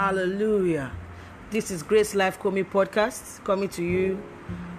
Hallelujah. 0.00 0.90
This 1.50 1.70
is 1.70 1.82
Grace 1.82 2.14
Life 2.14 2.40
Komi 2.40 2.64
podcast 2.64 3.44
coming 3.44 3.68
to 3.68 3.84
you 3.84 4.18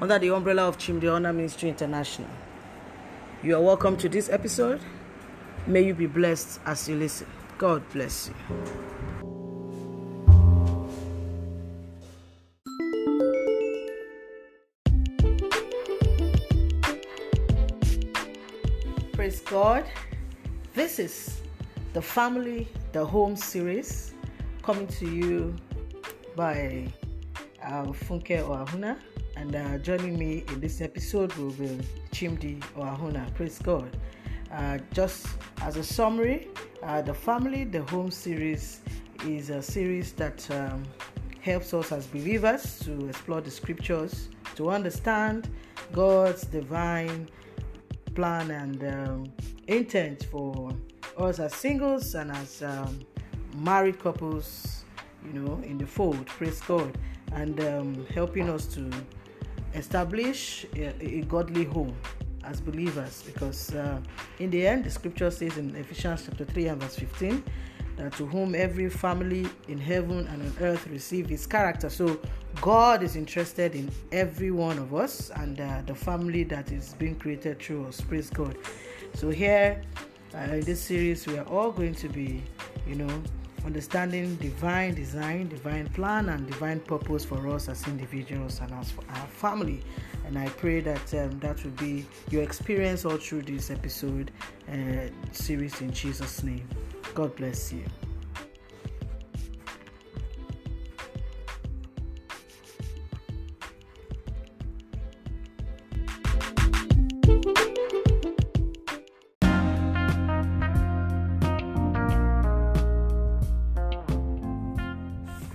under 0.01 0.17
the 0.17 0.33
umbrella 0.33 0.67
of 0.67 0.79
Chimde 0.79 1.13
Honor 1.13 1.31
Ministry 1.31 1.70
International. 1.70 2.28
You 3.44 3.55
are 3.55 3.62
welcome 3.62 3.97
to 3.97 4.10
this 4.10 4.29
episode. 4.29 4.81
May 5.68 5.83
you 5.83 5.94
be 5.94 6.08
blessed 6.08 6.60
as 6.65 6.90
you 6.90 6.96
listen. 6.96 7.28
God 7.60 7.87
bless 7.94 8.29
you. 8.29 8.33
Praise 19.14 19.42
God. 19.42 19.86
This 20.73 20.98
is 20.98 21.42
the 21.94 22.02
Family, 22.02 22.67
the 22.92 23.06
Home 23.06 23.36
series 23.36 24.11
coming 24.62 24.86
to 24.86 25.10
you 25.10 25.56
by 26.36 26.88
uh, 27.64 27.86
Funke 27.86 28.38
Oahuna. 28.44 28.98
And 29.36 29.56
uh, 29.56 29.78
joining 29.80 30.20
me 30.20 30.44
in 30.50 30.60
this 30.60 30.82
episode 30.82 31.34
will 31.34 31.52
be 31.52 31.80
Chimdi 32.12 32.60
Oahuna. 32.76 33.34
Praise 33.34 33.58
God. 33.60 33.98
Uh, 34.52 34.78
just 34.94 35.28
as 35.62 35.78
a 35.78 35.84
summary, 35.84 36.50
uh, 36.84 37.02
the 37.02 37.14
Family, 37.14 37.64
the 37.64 37.82
Home 37.84 38.12
series 38.12 38.82
is 39.26 39.50
a 39.50 39.62
series 39.62 40.14
that 40.14 40.50
um, 40.52 40.84
helps 41.40 41.73
us 41.73 41.92
as 41.92 42.06
believers 42.08 42.80
to 42.80 43.08
explore 43.08 43.42
the 43.42 43.52
scriptures, 43.52 44.30
to 44.56 44.70
understand 44.70 45.50
God's 45.92 46.44
divine 46.44 47.30
plan 48.14 48.52
and 48.52 48.84
um, 48.84 49.23
intent 49.68 50.28
for 50.30 50.72
us 51.18 51.40
as 51.40 51.56
singles 51.56 52.14
and 52.16 52.31
as 52.31 52.62
um, 52.62 53.00
married 53.55 53.99
couples, 53.99 54.83
you 55.25 55.39
know, 55.39 55.61
in 55.63 55.77
the 55.77 55.85
fold. 55.85 56.25
Praise 56.25 56.61
God, 56.61 56.97
and 57.33 57.59
um, 57.61 58.05
helping 58.13 58.49
us 58.49 58.66
to 58.67 58.89
establish 59.73 60.66
a, 60.75 60.94
a 61.03 61.21
godly 61.21 61.63
home 61.63 61.95
as 62.44 62.59
believers. 62.59 63.23
Because 63.25 63.73
uh, 63.75 63.99
in 64.39 64.49
the 64.49 64.66
end, 64.66 64.83
the 64.83 64.89
scripture 64.89 65.31
says 65.31 65.57
in 65.57 65.75
Ephesians 65.75 66.23
chapter 66.25 66.45
three 66.45 66.67
and 66.67 66.81
verse 66.81 66.95
fifteen 66.95 67.44
that 67.97 68.13
to 68.13 68.25
whom 68.25 68.55
every 68.55 68.89
family 68.89 69.45
in 69.67 69.77
heaven 69.77 70.25
and 70.27 70.41
on 70.41 70.53
earth 70.61 70.88
receive 70.88 71.27
his 71.27 71.45
character. 71.45 71.89
So 71.89 72.19
God 72.61 73.03
is 73.03 73.16
interested 73.16 73.75
in 73.75 73.91
every 74.11 74.49
one 74.49 74.79
of 74.79 74.94
us 74.95 75.29
and 75.35 75.59
uh, 75.59 75.81
the 75.85 75.94
family 75.94 76.44
that 76.45 76.72
is 76.72 76.95
being 76.97 77.16
created 77.16 77.59
through 77.59 77.88
us. 77.88 77.99
Praise 78.02 78.29
God. 78.29 78.57
So 79.13 79.29
here 79.29 79.81
uh, 80.33 80.53
in 80.53 80.61
this 80.61 80.81
series, 80.81 81.27
we 81.27 81.38
are 81.38 81.45
all 81.47 81.72
going 81.72 81.94
to 81.95 82.07
be, 82.07 82.41
you 82.88 82.95
know, 82.95 83.23
understanding 83.66 84.36
divine 84.36 84.94
design, 84.94 85.48
divine 85.50 85.88
plan, 85.90 86.30
and 86.30 86.48
divine 86.48 86.80
purpose 86.80 87.26
for 87.26 87.48
us 87.50 87.70
as 87.70 87.88
individuals 87.88 88.59
and 88.62 88.73
as 88.73 88.94
our 89.09 89.28
family. 89.28 89.81
And 90.26 90.38
I 90.38 90.48
pray 90.50 90.81
that 90.81 91.14
um, 91.14 91.40
that 91.40 91.64
will 91.64 91.72
be 91.72 92.06
your 92.30 92.44
experience 92.44 93.06
all 93.06 93.18
through 93.18 93.44
this 93.44 93.70
episode 93.70 94.31
uh, 94.72 94.76
series 95.31 95.81
in 95.81 95.92
Jesus' 95.92 96.44
name. 96.44 96.68
God 97.14 97.36
bless 97.36 97.73
you. 97.73 97.84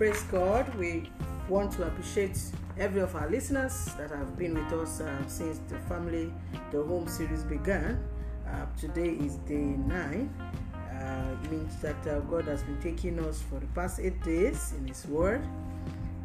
Praise 0.06 0.22
God. 0.30 0.72
We 0.76 1.10
want 1.48 1.72
to 1.72 1.82
appreciate 1.82 2.38
every 2.78 3.00
of 3.00 3.16
our 3.16 3.28
listeners 3.28 3.90
that 3.98 4.10
have 4.10 4.38
been 4.38 4.54
with 4.54 4.72
us 4.72 5.00
uh, 5.00 5.26
since 5.26 5.58
the 5.66 5.80
family, 5.88 6.32
the 6.70 6.80
home 6.80 7.08
series 7.08 7.42
began. 7.42 7.98
Uh, 8.46 8.66
today 8.78 9.08
is 9.08 9.34
day 9.48 9.74
nine. 9.90 10.30
Uh, 10.72 11.34
it 11.42 11.50
means 11.50 11.74
that 11.82 11.96
uh, 12.06 12.20
God 12.20 12.44
has 12.44 12.62
been 12.62 12.80
taking 12.80 13.18
us 13.18 13.42
for 13.50 13.58
the 13.58 13.66
past 13.74 13.98
eight 13.98 14.22
days 14.22 14.74
in 14.78 14.86
His 14.86 15.04
Word, 15.06 15.44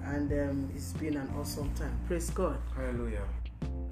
and 0.05 0.31
um, 0.31 0.69
it's 0.75 0.93
been 0.93 1.17
an 1.17 1.33
awesome 1.39 1.73
time. 1.73 1.97
Praise 2.05 2.29
God. 2.29 2.59
Hallelujah. 2.75 3.25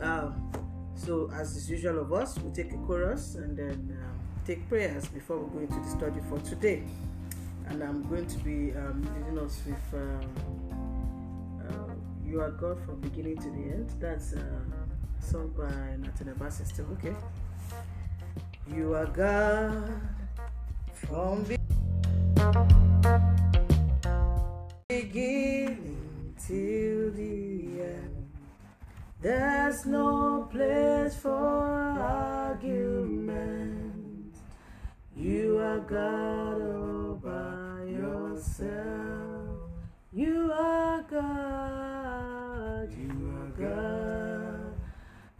Um, 0.02 0.52
so, 0.94 1.32
as 1.34 1.58
is 1.58 1.68
usual 1.68 1.98
of 1.98 2.14
us, 2.14 2.38
we 2.38 2.52
take 2.52 2.72
a 2.74 2.78
chorus 2.86 3.34
and 3.34 3.58
then 3.58 3.98
um, 4.04 4.20
take 4.46 4.70
prayers 4.70 5.08
before 5.08 5.40
we 5.40 5.50
go 5.52 5.60
into 5.62 5.80
the 5.80 5.90
study 5.90 6.22
for 6.30 6.38
today. 6.48 6.84
And 7.70 7.84
I'm 7.84 8.08
going 8.10 8.26
to 8.26 8.38
be 8.40 8.72
um, 8.76 9.08
leading 9.16 9.40
us 9.40 9.62
with 9.66 9.94
um, 9.94 11.62
uh, 11.62 11.94
"You 12.26 12.42
Are 12.42 12.52
God 12.52 12.80
from 12.84 13.00
Beginning 13.00 13.38
to 13.38 13.50
the 13.50 13.64
End." 13.74 13.90
That's 14.00 14.34
a 14.34 14.46
song 15.20 15.54
by 15.58 15.96
Nathaniel 15.98 16.36
Bassey. 16.36 16.66
Still 16.66 16.88
okay. 16.94 17.16
You 18.76 18.94
are 18.94 19.08
God 19.08 20.02
from 20.94 21.44
be- 21.44 21.58
beginning 24.88 26.36
till 26.48 27.12
the 27.12 27.82
end. 27.82 28.30
There's 29.22 29.86
no 29.86 30.48
place 30.52 31.16
for 31.16 31.40
argument. 32.50 34.36
You 35.16 35.58
are 35.60 35.80
God 35.80 36.59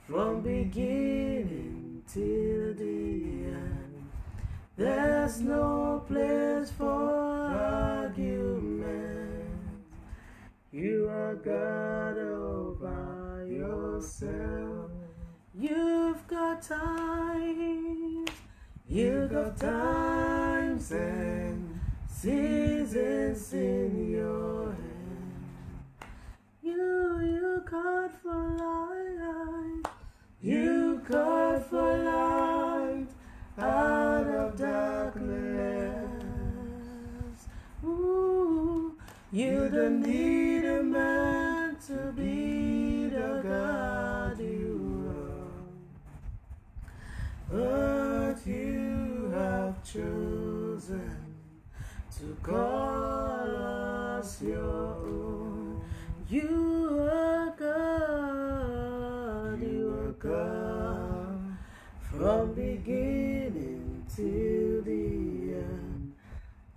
from 0.10 0.42
beginning 0.42 2.02
till 2.12 2.74
the 2.74 3.46
end. 3.54 4.10
There's 4.76 5.40
no 5.40 6.04
place 6.08 6.72
for 6.72 7.46
argument. 7.94 8.90
You 10.72 11.08
are 11.10 11.36
God 11.36 12.18
all 12.18 12.76
by 12.82 13.44
yourself. 13.44 14.90
You've 15.56 16.26
got 16.26 16.64
time. 16.64 18.26
You've 18.88 19.30
got 19.30 19.58
times 19.58 20.92
and 20.92 21.80
seasons 22.08 23.54
in 23.54 24.10
your 24.10 24.72
hand. 24.72 25.46
You, 26.64 27.20
you 27.22 27.62
God 27.70 28.10
for 28.24 28.58
light. 28.58 29.89
You 30.42 31.02
God 31.06 31.66
for 31.66 31.98
light 31.98 33.08
out 33.58 34.26
of 34.26 34.58
darkness. 34.58 36.08
Ooh, 37.84 38.96
you 39.34 39.68
don't 39.70 40.02
need 40.02 40.64
a 40.64 40.82
man 40.82 41.76
to 41.88 42.14
be 42.16 43.10
the 43.10 43.42
God 43.44 44.40
you 44.40 45.14
are, 47.52 47.58
but 48.32 48.48
you 48.48 49.30
have 49.34 49.84
chosen 49.84 51.36
to 52.18 52.38
call 52.42 54.18
us 54.18 54.42
your 54.42 54.96
own. 55.06 55.84
You 56.30 56.69
till 64.20 64.82
the 64.82 65.54
end. 65.64 66.14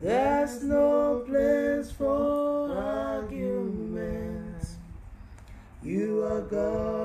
There's 0.01 0.63
no 0.63 1.25
place 1.27 1.91
for 1.91 2.73
arguments. 2.73 4.77
You 5.83 6.25
are 6.25 6.43
God 6.43 7.02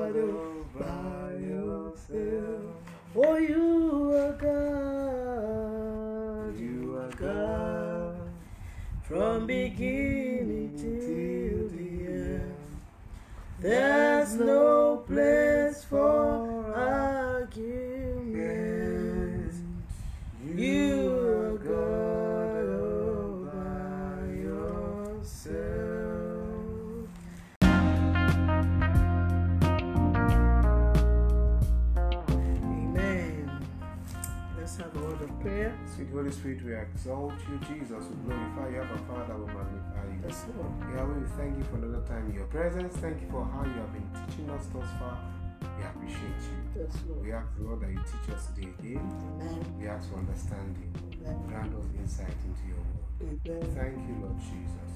We 36.48 36.74
exalt 36.74 37.34
you, 37.44 37.60
Jesus. 37.68 38.04
We 38.08 38.16
glorify 38.24 38.70
you, 38.70 38.80
our 38.80 38.98
Father. 39.04 39.36
We 39.36 39.52
magnify 39.52 40.04
you. 40.08 40.18
Yes, 40.26 40.46
Lord. 40.56 40.72
Yahweh, 40.96 41.20
we 41.20 41.26
thank 41.36 41.58
you 41.58 41.64
for 41.64 41.76
another 41.76 42.00
time 42.06 42.24
in 42.30 42.36
your 42.36 42.46
presence. 42.46 42.96
Thank 42.96 43.20
you 43.20 43.28
for 43.30 43.44
how 43.44 43.64
you 43.64 43.76
have 43.76 43.92
been 43.92 44.08
teaching 44.16 44.48
us 44.48 44.64
thus 44.72 44.88
far. 44.98 45.20
We 45.60 45.84
appreciate 45.84 46.40
you. 46.48 46.80
Yes, 46.80 46.96
Lord. 47.06 47.22
We 47.22 47.32
ask, 47.32 47.54
the 47.54 47.64
Lord, 47.64 47.80
that 47.82 47.90
you 47.90 48.00
teach 48.00 48.34
us 48.34 48.46
today 48.46 48.68
again. 48.78 49.04
Amen. 49.36 49.74
We 49.78 49.88
ask 49.88 50.10
for 50.10 50.16
understanding. 50.16 50.90
Amen. 51.20 51.36
Grant 51.48 51.74
us 51.74 51.84
insight 51.98 52.36
into 52.48 52.64
your 52.64 52.80
word. 52.80 53.40
Amen. 53.44 53.76
Thank 53.76 54.08
you, 54.08 54.16
Lord 54.24 54.40
Jesus. 54.40 54.90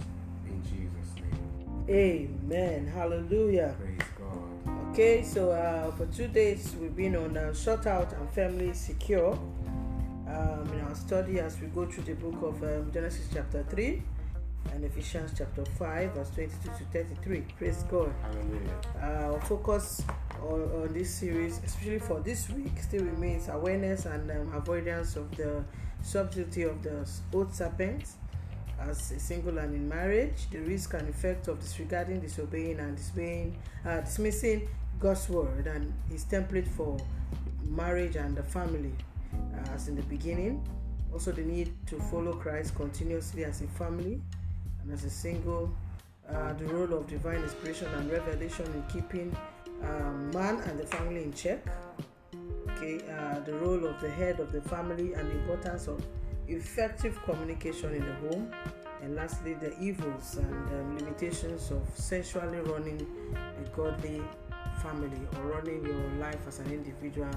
In 0.49 0.62
Jesus' 0.64 1.12
name. 1.20 1.84
Amen. 1.90 2.87
Hallelujah. 2.87 3.76
Praise 3.78 4.08
God. 4.19 4.88
Okay, 4.93 5.22
so 5.22 5.50
uh, 5.50 5.90
for 5.93 6.06
two 6.06 6.28
days 6.28 6.75
we've 6.81 6.96
been 6.96 7.14
on 7.14 7.37
uh, 7.37 7.52
Shut 7.52 7.87
Out 7.87 8.14
and 8.14 8.31
Family 8.31 8.72
Secure 8.72 9.38
our 10.92 10.98
study 10.98 11.40
as 11.40 11.58
we 11.58 11.68
go 11.68 11.86
through 11.86 12.04
the 12.04 12.12
book 12.12 12.42
of 12.42 12.62
um, 12.62 12.92
Genesis 12.92 13.26
chapter 13.32 13.64
3 13.70 14.02
and 14.74 14.84
Ephesians 14.84 15.32
chapter 15.36 15.64
5, 15.64 16.12
verse 16.12 16.28
22 16.34 16.68
to 16.68 16.84
33. 16.92 17.44
Praise 17.56 17.82
God. 17.84 18.12
Hallelujah. 18.20 18.80
Uh, 19.00 19.32
our 19.32 19.40
focus 19.40 20.02
on, 20.42 20.60
on 20.60 20.92
this 20.92 21.08
series, 21.14 21.62
especially 21.64 21.98
for 21.98 22.20
this 22.20 22.50
week, 22.50 22.72
still 22.78 23.04
remains 23.04 23.48
awareness 23.48 24.04
and 24.04 24.30
um, 24.32 24.52
avoidance 24.52 25.16
of 25.16 25.34
the 25.34 25.64
subtlety 26.02 26.64
of 26.64 26.82
the 26.82 27.08
old 27.32 27.54
serpent 27.54 28.04
as 28.78 29.12
a 29.12 29.18
single 29.18 29.56
and 29.56 29.74
in 29.74 29.88
marriage, 29.88 30.50
the 30.50 30.58
risk 30.58 30.92
and 30.92 31.08
effect 31.08 31.48
of 31.48 31.58
disregarding, 31.58 32.20
disobeying, 32.20 32.78
and 32.80 32.98
disobeying, 32.98 33.56
uh, 33.86 34.02
dismissing 34.02 34.68
God's 35.00 35.26
word 35.30 35.66
and 35.66 35.90
His 36.10 36.26
template 36.26 36.68
for 36.68 36.98
marriage 37.64 38.16
and 38.16 38.36
the 38.36 38.42
family, 38.42 38.92
uh, 39.32 39.72
as 39.72 39.88
in 39.88 39.96
the 39.96 40.02
beginning. 40.02 40.62
Also, 41.12 41.32
the 41.32 41.43
need 41.43 41.73
to 41.87 41.99
follow 42.11 42.32
Christ 42.32 42.75
continuously 42.75 43.44
as 43.44 43.61
a 43.61 43.67
family 43.67 44.20
and 44.82 44.93
as 44.93 45.05
a 45.05 45.11
single. 45.11 45.75
Uh, 46.29 46.53
the 46.55 46.64
role 46.67 46.94
of 46.94 47.06
divine 47.06 47.43
inspiration 47.43 47.88
and 47.94 48.11
revelation 48.11 48.64
in 48.67 48.82
keeping 48.93 49.37
um, 49.82 50.31
man 50.31 50.61
and 50.62 50.79
the 50.79 50.87
family 50.87 51.23
in 51.23 51.32
check. 51.32 51.64
Okay, 52.70 53.00
uh, 53.11 53.41
the 53.41 53.53
role 53.55 53.85
of 53.87 54.00
the 54.00 54.09
head 54.09 54.41
of 54.41 54.53
the 54.53 54.62
family 54.62 55.12
and 55.12 55.29
the 55.29 55.35
importance 55.41 55.88
of 55.88 56.03
effective 56.49 57.20
communication 57.25 57.94
in 57.94 58.05
the 58.05 58.14
home, 58.14 58.50
and 59.03 59.14
lastly, 59.14 59.55
the 59.55 59.79
evils 59.81 60.37
and 60.37 60.69
um, 60.70 60.99
limitations 60.99 61.70
of 61.70 61.82
sensually 61.94 62.59
running 62.59 63.06
a 63.35 63.76
godly 63.76 64.23
family 64.81 65.20
or 65.37 65.47
running 65.47 65.85
your 65.85 66.09
life 66.19 66.41
as 66.47 66.61
an 66.61 66.70
individual 66.73 67.31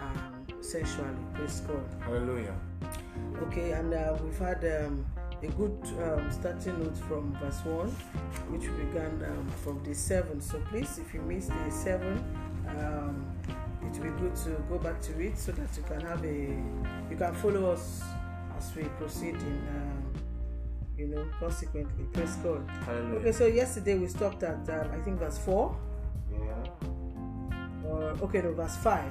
um, 0.00 0.37
sensually. 0.60 1.08
Praise 1.34 1.60
God. 1.60 1.84
Hallelujah. 2.00 2.54
Okay, 3.42 3.72
and 3.72 3.94
uh, 3.94 4.16
we've 4.22 4.38
had 4.38 4.64
um, 4.84 5.04
a 5.42 5.46
good 5.48 5.76
um, 6.02 6.30
starting 6.30 6.78
note 6.82 6.96
from 6.96 7.32
verse 7.40 7.64
1, 7.64 7.88
which 8.50 8.62
began 8.76 9.22
um, 9.30 9.48
from 9.62 9.82
the 9.84 9.94
7. 9.94 10.40
So 10.40 10.60
please, 10.70 10.98
if 10.98 11.14
you 11.14 11.20
missed 11.22 11.48
the 11.50 11.70
7, 11.70 12.24
um, 12.78 13.24
it 13.82 13.96
will 13.98 14.10
be 14.12 14.20
good 14.20 14.34
to 14.36 14.50
go 14.68 14.78
back 14.78 15.00
to 15.02 15.20
it 15.20 15.38
so 15.38 15.52
that 15.52 15.68
you 15.76 15.82
can 15.84 16.00
have 16.00 16.24
a, 16.24 17.08
you 17.10 17.16
can 17.16 17.32
follow 17.34 17.70
us 17.72 18.02
as 18.58 18.74
we 18.74 18.82
proceed 18.98 19.34
in, 19.36 19.62
um, 19.76 20.12
you 20.96 21.06
know, 21.06 21.24
consequently. 21.38 22.04
Praise 22.12 22.34
God. 22.36 22.68
Hallelujah. 22.84 23.20
Okay, 23.20 23.32
so 23.32 23.46
yesterday 23.46 23.96
we 23.96 24.08
stopped 24.08 24.42
at, 24.42 24.68
um, 24.68 24.90
I 24.92 24.98
think, 25.04 25.20
verse 25.20 25.38
4, 25.38 25.76
Yeah. 26.32 27.88
or, 27.88 28.02
okay, 28.22 28.42
no, 28.42 28.52
verse 28.52 28.76
5. 28.78 29.04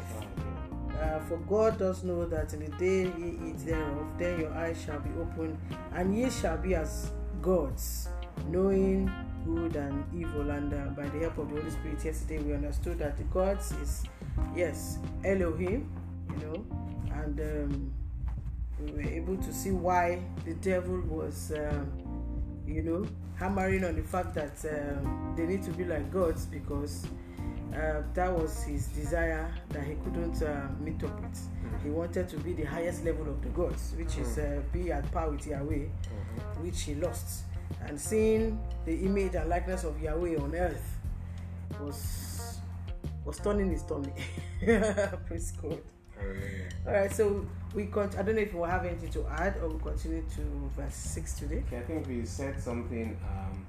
Uh, 1.02 1.20
for 1.28 1.38
God 1.38 1.78
does 1.78 2.04
know 2.04 2.26
that 2.26 2.54
in 2.54 2.60
the 2.66 2.72
day 2.78 3.04
ye 3.18 3.38
eat 3.50 3.58
thereof, 3.60 4.08
then 4.18 4.40
your 4.40 4.54
eyes 4.54 4.82
shall 4.84 5.00
be 5.00 5.10
opened, 5.20 5.58
and 5.94 6.18
ye 6.18 6.30
shall 6.30 6.58
be 6.58 6.74
as 6.74 7.12
gods, 7.42 8.10
knowing 8.48 9.12
good 9.46 9.76
and 9.76 10.04
evil. 10.14 10.50
And 10.50 10.74
uh, 10.74 10.78
by 10.96 11.08
the 11.10 11.20
help 11.20 11.38
of 11.38 11.50
the 11.50 11.62
Holy 11.62 11.72
Spirit, 11.72 12.04
yesterday 12.04 12.40
we 12.40 12.54
understood 12.54 12.98
that 13.00 13.18
the 13.18 13.24
gods 13.26 13.72
is, 13.74 14.04
yes, 14.56 14.98
Elohim, 15.24 15.90
you 16.32 16.38
know, 16.46 16.66
and 17.14 17.40
um, 17.40 17.94
we 18.80 18.92
were 18.92 19.10
able 19.10 19.38
to 19.38 19.54
see 19.54 19.72
why 19.72 20.22
the 20.46 20.54
devil 20.56 21.00
was, 21.02 21.52
um, 21.56 21.92
you 22.66 22.82
know, 22.82 23.06
hammering 23.36 23.84
on 23.84 23.96
the 23.96 24.02
fact 24.04 24.34
that 24.34 24.58
um, 24.66 25.34
they 25.38 25.46
need 25.46 25.62
to 25.64 25.72
be 25.72 25.84
like 25.84 26.12
gods 26.12 26.46
because 26.46 27.06
uh, 27.74 28.02
that 28.14 28.32
was 28.32 28.64
his 28.64 28.88
desire 28.88 29.52
that 29.70 29.84
he 29.84 29.96
couldn't 29.96 30.42
uh, 30.42 30.68
meet 30.80 31.04
up 31.04 31.20
with. 31.22 31.50
He 31.84 31.90
wanted 31.90 32.28
to 32.30 32.38
be 32.38 32.54
the 32.54 32.64
highest 32.64 33.06
level 33.06 33.28
of 33.30 33.42
the 33.42 33.50
gods, 33.50 33.94
which 33.98 34.18
is 34.18 34.38
uh, 34.38 34.62
be 34.72 34.92
at 34.92 35.10
par 35.12 35.30
with 35.30 35.46
Yahweh, 35.46 35.86
which 36.62 36.84
he 36.84 36.96
lost. 36.96 37.44
And 37.86 38.00
seeing 38.00 38.60
the 38.86 38.96
image 39.06 39.36
and 39.36 39.50
likeness 39.50 39.84
of 39.84 40.02
Yahweh 40.02 40.38
on 40.38 40.56
earth 40.56 40.98
was 41.82 42.60
was 43.26 43.38
turning 43.40 43.70
his 43.72 43.84
tummy. 43.84 44.14
Praise 45.28 45.52
God. 45.52 45.80
All 46.88 46.94
right, 46.94 47.12
so 47.12 47.46
we 47.76 47.86
con- 47.88 48.10
I 48.18 48.24
don't 48.24 48.36
know 48.36 48.42
if 48.42 48.54
we 48.54 48.68
have 48.68 48.86
anything 48.86 49.10
to 49.12 49.28
add 49.28 49.58
or 49.62 49.70
we 49.70 49.80
continue 49.80 50.24
to 50.36 50.72
verse 50.76 50.96
six 50.96 51.34
today. 51.34 51.64
Okay, 51.68 51.78
I 51.78 51.82
think 51.82 52.08
we 52.08 52.26
said 52.26 52.60
something 52.60 53.20
um, 53.28 53.68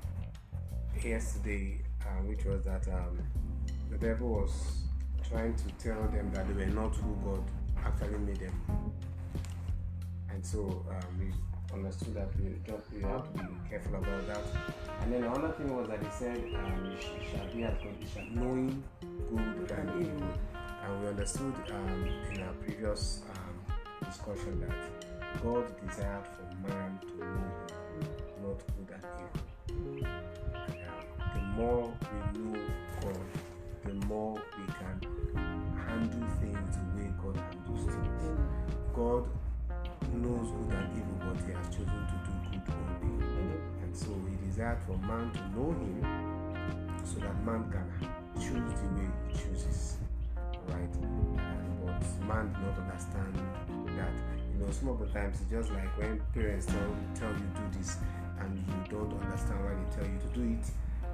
yesterday, 1.02 1.80
uh, 2.02 2.22
which 2.22 2.44
was 2.44 2.64
that 2.64 2.86
um, 2.88 3.18
the 3.98 4.06
devil 4.06 4.28
was 4.28 4.82
trying 5.28 5.54
to 5.54 5.68
tell 5.82 6.02
them 6.08 6.30
that 6.32 6.46
they 6.48 6.64
were 6.64 6.70
not 6.70 6.94
who 6.96 7.16
God 7.24 7.44
actually 7.84 8.18
made 8.18 8.36
them. 8.36 8.92
And 10.30 10.44
so 10.44 10.84
um, 10.88 11.18
we 11.18 11.32
understood 11.74 12.14
that 12.14 12.28
we, 12.38 12.54
just, 12.66 12.92
we 12.92 13.02
have 13.02 13.24
to 13.32 13.38
be 13.38 13.44
careful 13.68 13.96
about 13.96 14.26
that. 14.26 14.42
And 15.02 15.12
then 15.12 15.24
another 15.24 15.52
thing 15.52 15.76
was 15.76 15.88
that 15.88 16.02
he 16.02 16.08
said, 16.10 16.38
um, 16.54 16.96
shall 17.30 17.46
be 17.52 17.66
knowing 18.34 18.82
good 19.30 19.70
and 19.72 20.06
evil. 20.06 20.28
And 20.84 21.02
we 21.02 21.08
understood 21.08 21.54
um, 21.70 22.08
in 22.32 22.42
our 22.42 22.52
previous 22.54 23.22
um, 23.30 23.74
discussion 24.04 24.60
that 24.60 25.42
God 25.42 25.66
desired 25.86 26.26
for 26.26 26.68
man 26.68 26.98
to 27.00 27.06
know 27.18 27.24
him, 27.24 27.52
not 28.42 28.62
good 28.76 28.94
and 28.94 29.98
evil. 29.98 30.08
And, 30.54 30.86
um, 30.86 30.98
the 31.34 31.40
more 31.62 31.92
we 32.34 32.40
know 32.40 32.60
God, 33.02 33.18
more 34.08 34.34
we 34.56 34.64
can 34.72 34.96
handle 35.86 36.28
things 36.40 36.76
the 36.76 36.84
way 36.96 37.12
God 37.22 37.36
handles 37.36 37.84
things. 37.84 38.38
God 38.96 39.28
knows 40.16 40.48
good 40.48 40.72
and 40.72 40.96
evil, 40.96 41.16
but 41.20 41.36
He 41.44 41.52
has 41.52 41.68
chosen 41.68 42.00
to 42.08 42.16
do 42.24 42.32
good 42.48 42.72
only. 42.72 43.60
And 43.82 43.94
so 43.94 44.08
He 44.24 44.46
desired 44.46 44.78
for 44.86 44.96
man 45.04 45.30
to 45.32 45.42
know 45.52 45.70
Him 45.76 46.00
so 47.04 47.20
that 47.20 47.36
man 47.44 47.68
can 47.70 48.08
choose 48.40 48.72
the 48.80 48.88
way 48.96 49.10
He 49.28 49.38
chooses. 49.38 49.98
Right? 50.68 50.92
But 51.84 52.00
man 52.26 52.48
did 52.52 52.62
not 52.64 52.78
understand 52.78 53.34
that. 53.96 54.12
You 54.54 54.64
know, 54.64 54.72
some 54.72 54.88
of 54.88 54.98
the 55.00 55.06
times 55.06 55.38
it's 55.42 55.50
just 55.50 55.70
like 55.70 55.98
when 55.98 56.20
parents 56.32 56.66
tell, 56.66 56.96
tell 57.14 57.30
you 57.30 57.46
do 57.54 57.78
this 57.78 57.98
and 58.40 58.56
you 58.56 58.74
don't 58.88 59.12
understand 59.22 59.60
why 59.64 59.74
they 59.76 59.96
tell 59.96 60.10
you 60.10 60.18
to 60.18 60.28
do 60.34 60.56
it 60.56 60.66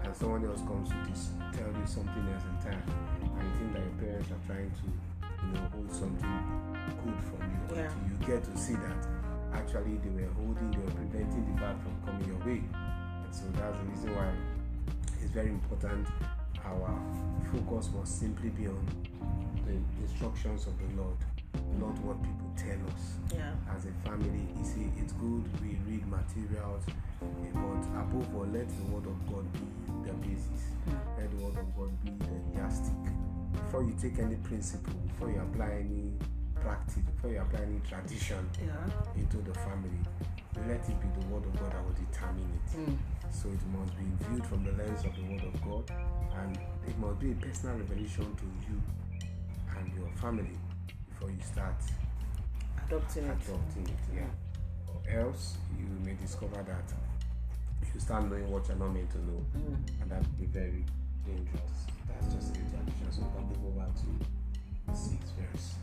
and 0.04 0.14
someone 0.16 0.44
else 0.44 0.60
comes 0.62 0.88
to 0.90 0.96
this, 1.08 1.30
tell 1.52 1.68
you 1.68 1.86
something 1.86 2.24
else 2.32 2.44
entirely 2.56 2.94
and 3.22 3.42
you 3.42 3.54
think 3.58 3.72
that 3.72 3.82
your 3.82 3.96
parents 4.00 4.28
are 4.30 4.42
trying 4.46 4.70
to 4.70 4.86
you 5.44 5.52
know 5.54 5.66
hold 5.72 5.90
something 5.92 6.36
good 7.04 7.20
from 7.28 7.40
you 7.50 7.76
Yeah. 7.76 7.88
until 7.90 8.02
you 8.08 8.16
get 8.26 8.44
to 8.44 8.56
see 8.58 8.74
that 8.74 9.00
actually 9.52 9.96
they 10.02 10.10
were 10.10 10.30
holding 10.34 10.70
they 10.70 10.78
were 10.78 10.92
preventing 10.92 11.44
the 11.54 11.60
bad 11.60 11.76
from 11.82 11.94
coming 12.04 12.28
your 12.28 12.38
way 12.46 12.62
and 13.24 13.32
so 13.34 13.44
that's 13.58 13.76
the 13.78 13.84
reason 13.84 14.14
why 14.16 14.30
it's 15.22 15.30
very 15.32 15.48
important 15.50 16.06
our 16.64 16.90
focus 17.52 17.90
must 17.94 18.18
simply 18.20 18.48
be 18.50 18.66
on 18.66 18.84
the 19.66 19.76
instructions 20.02 20.66
of 20.66 20.74
the 20.78 20.88
lord 21.00 21.16
not 21.78 21.96
what 22.02 22.16
people 22.22 22.50
tell 22.56 22.80
us 22.94 23.04
Yeah. 23.32 23.52
as 23.76 23.86
a 23.86 23.92
family 24.08 24.42
you 24.58 24.64
see 24.64 24.90
it's 24.98 25.12
good 25.14 25.44
we 25.62 25.76
read 25.88 26.06
materials 26.08 26.82
but 27.20 27.82
above 28.00 28.34
all 28.34 28.46
let 28.52 28.68
the 28.68 28.84
word 28.92 29.06
of 29.06 29.16
god 29.30 29.46
be 29.52 29.60
the 30.06 30.12
basis 30.14 30.62
let 31.18 31.30
the 31.30 31.36
word 31.44 31.56
of 31.56 31.76
god 31.76 31.90
be 32.04 32.10
the 32.10 32.58
yardstick 32.58 32.94
before 33.52 33.82
you 33.82 33.94
take 34.00 34.18
any 34.18 34.36
principle 34.36 34.94
before 35.06 35.30
you 35.30 35.40
apply 35.40 35.70
any 35.84 36.12
practice 36.60 36.96
before 37.14 37.30
you 37.30 37.40
apply 37.40 37.60
any 37.60 37.80
tradition 37.88 38.48
Yeah. 38.64 39.20
into 39.20 39.38
the 39.38 39.54
family 39.60 40.00
let 40.68 40.80
it 40.88 40.96
be 41.00 41.08
the 41.20 41.26
word 41.28 41.44
of 41.44 41.52
god 41.60 41.72
that 41.72 41.84
will 41.84 41.92
determine 42.06 42.48
it 42.58 42.76
Mm. 42.78 42.96
so 43.30 43.48
it 43.48 43.60
must 43.76 43.92
be 43.98 44.04
viewed 44.28 44.46
from 44.46 44.64
the 44.64 44.72
lens 44.72 45.04
of 45.04 45.14
the 45.16 45.22
word 45.32 45.44
of 45.44 45.62
god 45.62 45.90
and 46.40 46.56
it 46.88 46.96
must 46.98 47.18
be 47.20 47.32
a 47.32 47.34
personal 47.34 47.76
revelation 47.78 48.26
to 48.36 48.44
you 48.68 48.80
and 49.76 49.92
your 49.94 50.08
family 50.16 50.56
before 51.08 51.30
you 51.30 51.40
start 51.40 51.74
Adopting 52.86 53.24
it. 53.24 53.36
adopting 53.48 53.82
it, 53.88 54.14
yeah. 54.14 54.30
Or 54.88 55.20
else 55.26 55.56
you 55.78 55.86
may 56.04 56.12
discover 56.14 56.62
that 56.62 56.92
you 57.92 58.00
start 58.00 58.24
knowing 58.30 58.50
what 58.50 58.66
you're 58.68 58.76
not 58.76 58.92
meant 58.94 59.10
to 59.10 59.18
know, 59.18 59.40
Mm. 59.56 59.76
and 60.02 60.10
that 60.10 60.18
would 60.20 60.38
be 60.40 60.46
very 60.46 60.84
dangerous. 61.26 61.86
That's 62.08 62.34
just 62.34 62.50
a 62.50 62.54
tradition. 62.54 63.10
So 63.10 63.20
we 63.22 63.28
can 63.36 63.62
move 63.62 63.76
over 63.76 63.86
to 63.92 64.94
six 64.96 65.22
verse. 65.38 65.74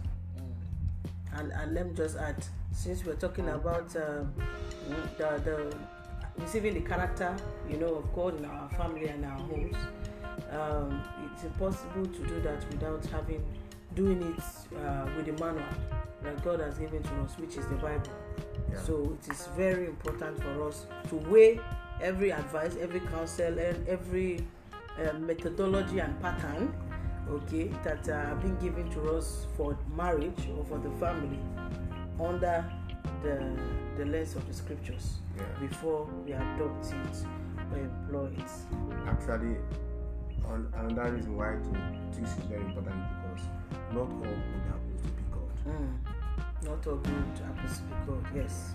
And, 1.33 1.51
and 1.53 1.73
let 1.73 1.87
me 1.87 1.93
just 1.95 2.17
add 2.17 2.43
since 2.71 3.05
we're 3.05 3.15
talking 3.15 3.47
about 3.49 3.95
um, 3.95 4.33
the, 5.17 5.41
the 5.45 5.75
receiving 6.37 6.73
the 6.73 6.81
character, 6.81 7.35
you 7.69 7.77
know, 7.77 7.95
of 7.95 8.13
God 8.13 8.37
in 8.37 8.45
our 8.45 8.69
family 8.69 9.07
and 9.07 9.23
our 9.25 9.39
homes, 9.39 9.75
um, 10.51 11.01
it's 11.33 11.43
impossible 11.43 12.05
to 12.05 12.27
do 12.27 12.41
that 12.41 12.65
without 12.71 13.05
having 13.07 13.43
doing 13.95 14.21
it 14.21 14.77
uh, 14.77 15.05
with 15.17 15.25
the 15.25 15.33
manual 15.43 15.65
that 16.23 16.41
God 16.43 16.59
has 16.61 16.77
given 16.77 17.01
to 17.03 17.09
us, 17.21 17.37
which 17.37 17.57
is 17.57 17.65
the 17.67 17.75
Bible. 17.75 18.03
Yeah. 18.71 18.81
So 18.83 19.17
it 19.21 19.31
is 19.31 19.47
very 19.57 19.85
important 19.87 20.41
for 20.41 20.67
us 20.67 20.85
to 21.09 21.15
weigh 21.15 21.59
every 22.01 22.31
advice, 22.31 22.75
every 22.79 22.99
counsel, 23.01 23.57
and 23.59 23.87
every 23.87 24.39
uh, 24.99 25.13
methodology 25.19 25.99
and 25.99 26.19
pattern, 26.21 26.73
okay, 27.29 27.67
that 27.83 28.07
are 28.09 28.35
being 28.35 28.57
given 28.57 28.89
to 28.91 29.15
us 29.15 29.45
for 29.55 29.77
marriage 29.95 30.47
or 30.57 30.65
for 30.65 30.77
the 30.79 30.89
family 30.99 31.39
under 32.19 32.65
the 33.23 33.57
the 33.97 34.05
lens 34.05 34.35
of 34.35 34.47
the 34.47 34.53
scriptures 34.53 35.17
Yeah. 35.37 35.43
before 35.59 36.05
we 36.25 36.31
adopt 36.33 36.85
it 36.87 37.25
or 37.71 37.77
employ 37.77 38.31
it. 38.37 38.51
Actually, 39.07 39.57
on, 40.45 40.71
another 40.75 41.11
reason 41.13 41.35
why 41.37 41.55
to, 41.55 42.19
this 42.19 42.29
is 42.29 42.35
very 42.45 42.61
important 42.61 42.95
because 42.95 43.45
not 43.93 44.01
all 44.09 44.21
good 44.21 44.63
happens 44.71 45.01
to 45.01 45.07
be 45.07 45.23
God. 45.31 45.51
Mm. 45.67 46.67
Not 46.69 46.87
all 46.87 46.95
good 46.95 47.39
happens 47.45 47.77
to 47.77 47.83
be 47.83 47.95
God. 48.07 48.25
Yes. 48.35 48.73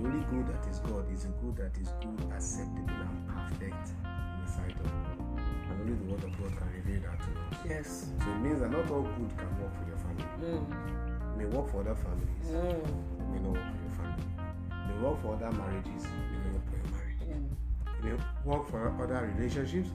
The 0.00 0.06
only 0.08 0.24
good 0.30 0.46
that 0.46 0.64
is 0.70 0.78
God 0.78 1.10
is 1.12 1.24
a 1.24 1.28
good 1.42 1.56
that 1.56 1.76
is 1.80 1.88
good, 2.00 2.32
acceptable, 2.32 2.94
and 3.02 3.28
perfect 3.28 3.88
in 3.98 4.44
the 4.44 4.50
sight 4.52 4.76
of 4.78 4.86
God. 4.86 5.42
And 5.70 5.80
only 5.80 5.94
the 5.94 6.04
word 6.12 6.22
of 6.22 6.30
God 6.38 6.56
can 6.56 6.70
reveal 6.72 7.00
that 7.02 7.18
to 7.18 7.30
us. 7.34 7.66
Yes. 7.68 8.06
So 8.22 8.30
it 8.30 8.38
means 8.38 8.60
that 8.60 8.70
not 8.70 8.88
all 8.90 9.02
good 9.02 9.30
can 9.36 9.50
work 9.60 9.74
for 9.74 9.86
your 9.88 9.96
family. 9.98 10.24
Mm. 10.38 11.34
It 11.34 11.38
may 11.38 11.46
work 11.46 11.70
for 11.70 11.80
other 11.80 11.96
families, 11.96 12.46
Mm. 12.46 12.78
it 12.78 13.28
may 13.32 13.40
not 13.42 13.52
work 13.58 13.74
for 13.74 13.82
your 13.82 13.94
family. 13.98 14.24
It 14.70 14.86
may 14.86 15.02
work 15.02 15.20
for 15.20 15.34
other 15.34 15.50
marriages, 15.50 16.04
it 16.04 16.30
may 16.30 16.38
not 16.46 16.54
work 16.54 16.66
for 16.70 16.76
your 16.78 16.90
marriage. 16.94 17.22
Mm. 17.26 17.50
It 17.98 18.04
may 18.04 18.14
work 18.44 18.68
for 18.70 19.02
other 19.02 19.32
relationships, 19.34 19.90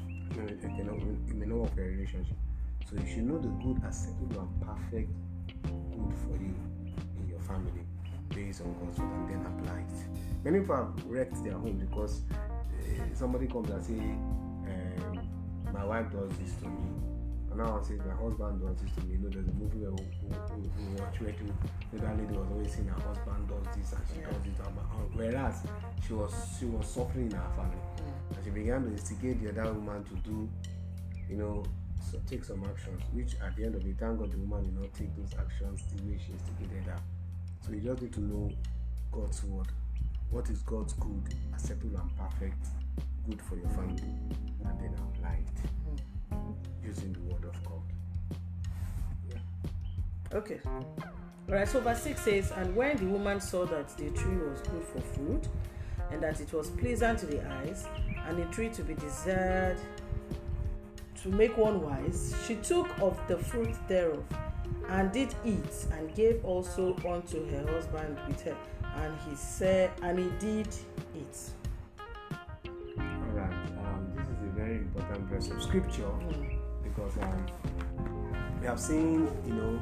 it 0.00 0.36
may, 0.36 0.44
it 0.52 0.64
may 0.64 0.84
not, 0.84 0.96
it 0.96 1.34
may 1.36 1.46
not 1.46 1.58
work 1.58 1.74
for 1.74 1.80
your 1.82 1.90
relationship. 1.90 2.36
So 2.88 2.96
you 2.96 3.06
should 3.06 3.24
know 3.24 3.38
the 3.38 3.48
good, 3.60 3.82
acceptable, 3.84 4.40
and 4.40 4.60
perfect 4.62 5.10
good 5.92 6.14
for 6.24 6.32
you 6.40 6.54
in 7.20 7.28
your 7.28 7.40
family 7.40 7.83
based 8.34 8.60
on 8.62 8.74
God's 8.80 8.98
and 8.98 9.28
then 9.30 9.40
apply 9.46 9.78
it. 9.78 10.44
Many 10.44 10.60
people 10.60 10.76
have 10.76 11.04
wrecked 11.06 11.42
their 11.44 11.54
home 11.54 11.78
because 11.78 12.22
uh, 12.32 13.14
somebody 13.14 13.46
comes 13.46 13.70
and 13.70 13.84
say, 13.84 13.98
um, 13.98 15.28
"My 15.72 15.84
wife 15.84 16.10
does 16.12 16.30
this 16.38 16.54
to 16.60 16.66
me," 16.68 16.84
and 17.50 17.58
now 17.58 17.80
I 17.80 17.82
say, 17.86 17.94
"My 18.06 18.14
husband 18.14 18.60
does 18.60 18.76
this 18.82 18.92
to 18.96 19.00
me." 19.06 19.12
You 19.14 19.18
know, 19.18 19.30
there's 19.30 19.48
a 19.48 19.52
movie 19.52 19.78
where 19.78 19.92
we, 19.92 21.00
watch 21.00 21.20
where 21.20 21.32
to, 21.32 21.98
that 21.98 22.18
lady 22.18 22.36
was 22.36 22.46
always 22.50 22.72
saying 22.72 22.88
her 22.88 23.00
husband 23.00 23.48
does 23.48 23.74
this 23.76 23.92
and 23.92 24.02
she 24.12 24.20
Yeah. 24.20 24.26
does 24.30 24.46
it, 24.46 24.66
and 24.66 24.76
my- 24.76 25.16
whereas 25.16 25.66
she 26.06 26.12
was 26.12 26.34
she 26.58 26.66
was 26.66 26.86
suffering 26.86 27.26
in 27.30 27.36
her 27.36 27.50
family, 27.56 27.78
Mm. 27.96 28.36
and 28.36 28.44
she 28.44 28.50
began 28.50 28.82
to 28.84 28.90
instigate 28.90 29.40
the 29.42 29.48
other 29.62 29.72
woman 29.72 30.04
to 30.04 30.14
do, 30.28 30.48
you 31.28 31.36
know. 31.36 31.64
So 32.10 32.20
take 32.28 32.44
some 32.44 32.62
actions, 32.64 33.00
which 33.12 33.34
at 33.40 33.56
the 33.56 33.64
end 33.64 33.74
of 33.76 33.84
it, 33.86 33.96
thank 33.98 34.18
God 34.18 34.30
the 34.30 34.36
woman 34.38 34.62
did 34.66 34.78
not 34.78 34.92
take 34.92 35.10
those 35.16 35.32
actions 35.40 35.82
the 35.96 36.02
way 36.04 36.18
she 36.24 36.32
instigated 36.32 36.84
her. 36.84 37.00
So 37.64 37.72
you 37.72 37.80
just 37.80 38.02
need 38.02 38.12
to 38.12 38.20
know 38.20 38.50
God's 39.10 39.42
word. 39.44 39.68
What 40.30 40.50
is 40.50 40.58
God's 40.62 40.92
good, 40.94 41.34
acceptable, 41.54 41.98
and 41.98 42.16
perfect 42.16 42.66
good 43.26 43.40
for 43.40 43.56
your 43.56 43.68
family, 43.68 44.02
and 44.64 44.80
then 44.80 44.94
apply 44.98 45.38
it 45.40 46.34
hmm. 46.34 46.52
using 46.84 47.12
the 47.14 47.20
word 47.20 47.44
of 47.44 47.64
God. 47.64 48.38
Yeah. 49.30 50.36
Okay. 50.36 50.60
Alright, 51.48 51.68
so 51.68 51.80
verse 51.80 52.02
6 52.02 52.20
says, 52.20 52.52
And 52.54 52.74
when 52.76 52.96
the 52.98 53.06
woman 53.06 53.40
saw 53.40 53.64
that 53.66 53.96
the 53.96 54.10
tree 54.10 54.36
was 54.36 54.60
good 54.60 54.84
for 54.84 55.00
food, 55.00 55.48
and 56.10 56.22
that 56.22 56.40
it 56.40 56.52
was 56.52 56.68
pleasant 56.70 57.20
to 57.20 57.26
the 57.26 57.46
eyes, 57.50 57.86
and 58.28 58.38
a 58.38 58.44
tree 58.46 58.68
to 58.70 58.82
be 58.82 58.94
desired 58.94 59.78
to 61.22 61.28
make 61.28 61.56
one 61.56 61.80
wise, 61.80 62.34
she 62.46 62.56
took 62.56 62.88
of 63.00 63.18
the 63.26 63.38
fruit 63.38 63.74
thereof, 63.88 64.22
and 64.88 65.12
did 65.12 65.34
eat, 65.44 65.86
and 65.92 66.14
gave 66.14 66.44
also 66.44 66.96
unto 67.08 67.48
her 67.50 67.66
husband 67.72 68.18
with 68.28 68.40
her. 68.42 68.56
And 68.96 69.14
he 69.28 69.34
said, 69.36 69.90
and 70.02 70.18
he 70.18 70.30
did 70.38 70.68
eat. 71.16 71.38
Alright. 72.98 73.52
Um, 73.78 74.12
this 74.16 74.28
is 74.28 74.42
a 74.42 74.52
very 74.54 74.76
important 74.76 75.20
verse 75.28 75.48
of 75.50 75.62
scripture 75.62 76.02
Mm. 76.04 76.58
because 76.82 77.16
um, 77.18 77.46
we 78.60 78.66
have 78.66 78.78
seen, 78.78 79.28
you 79.46 79.54
know, 79.54 79.80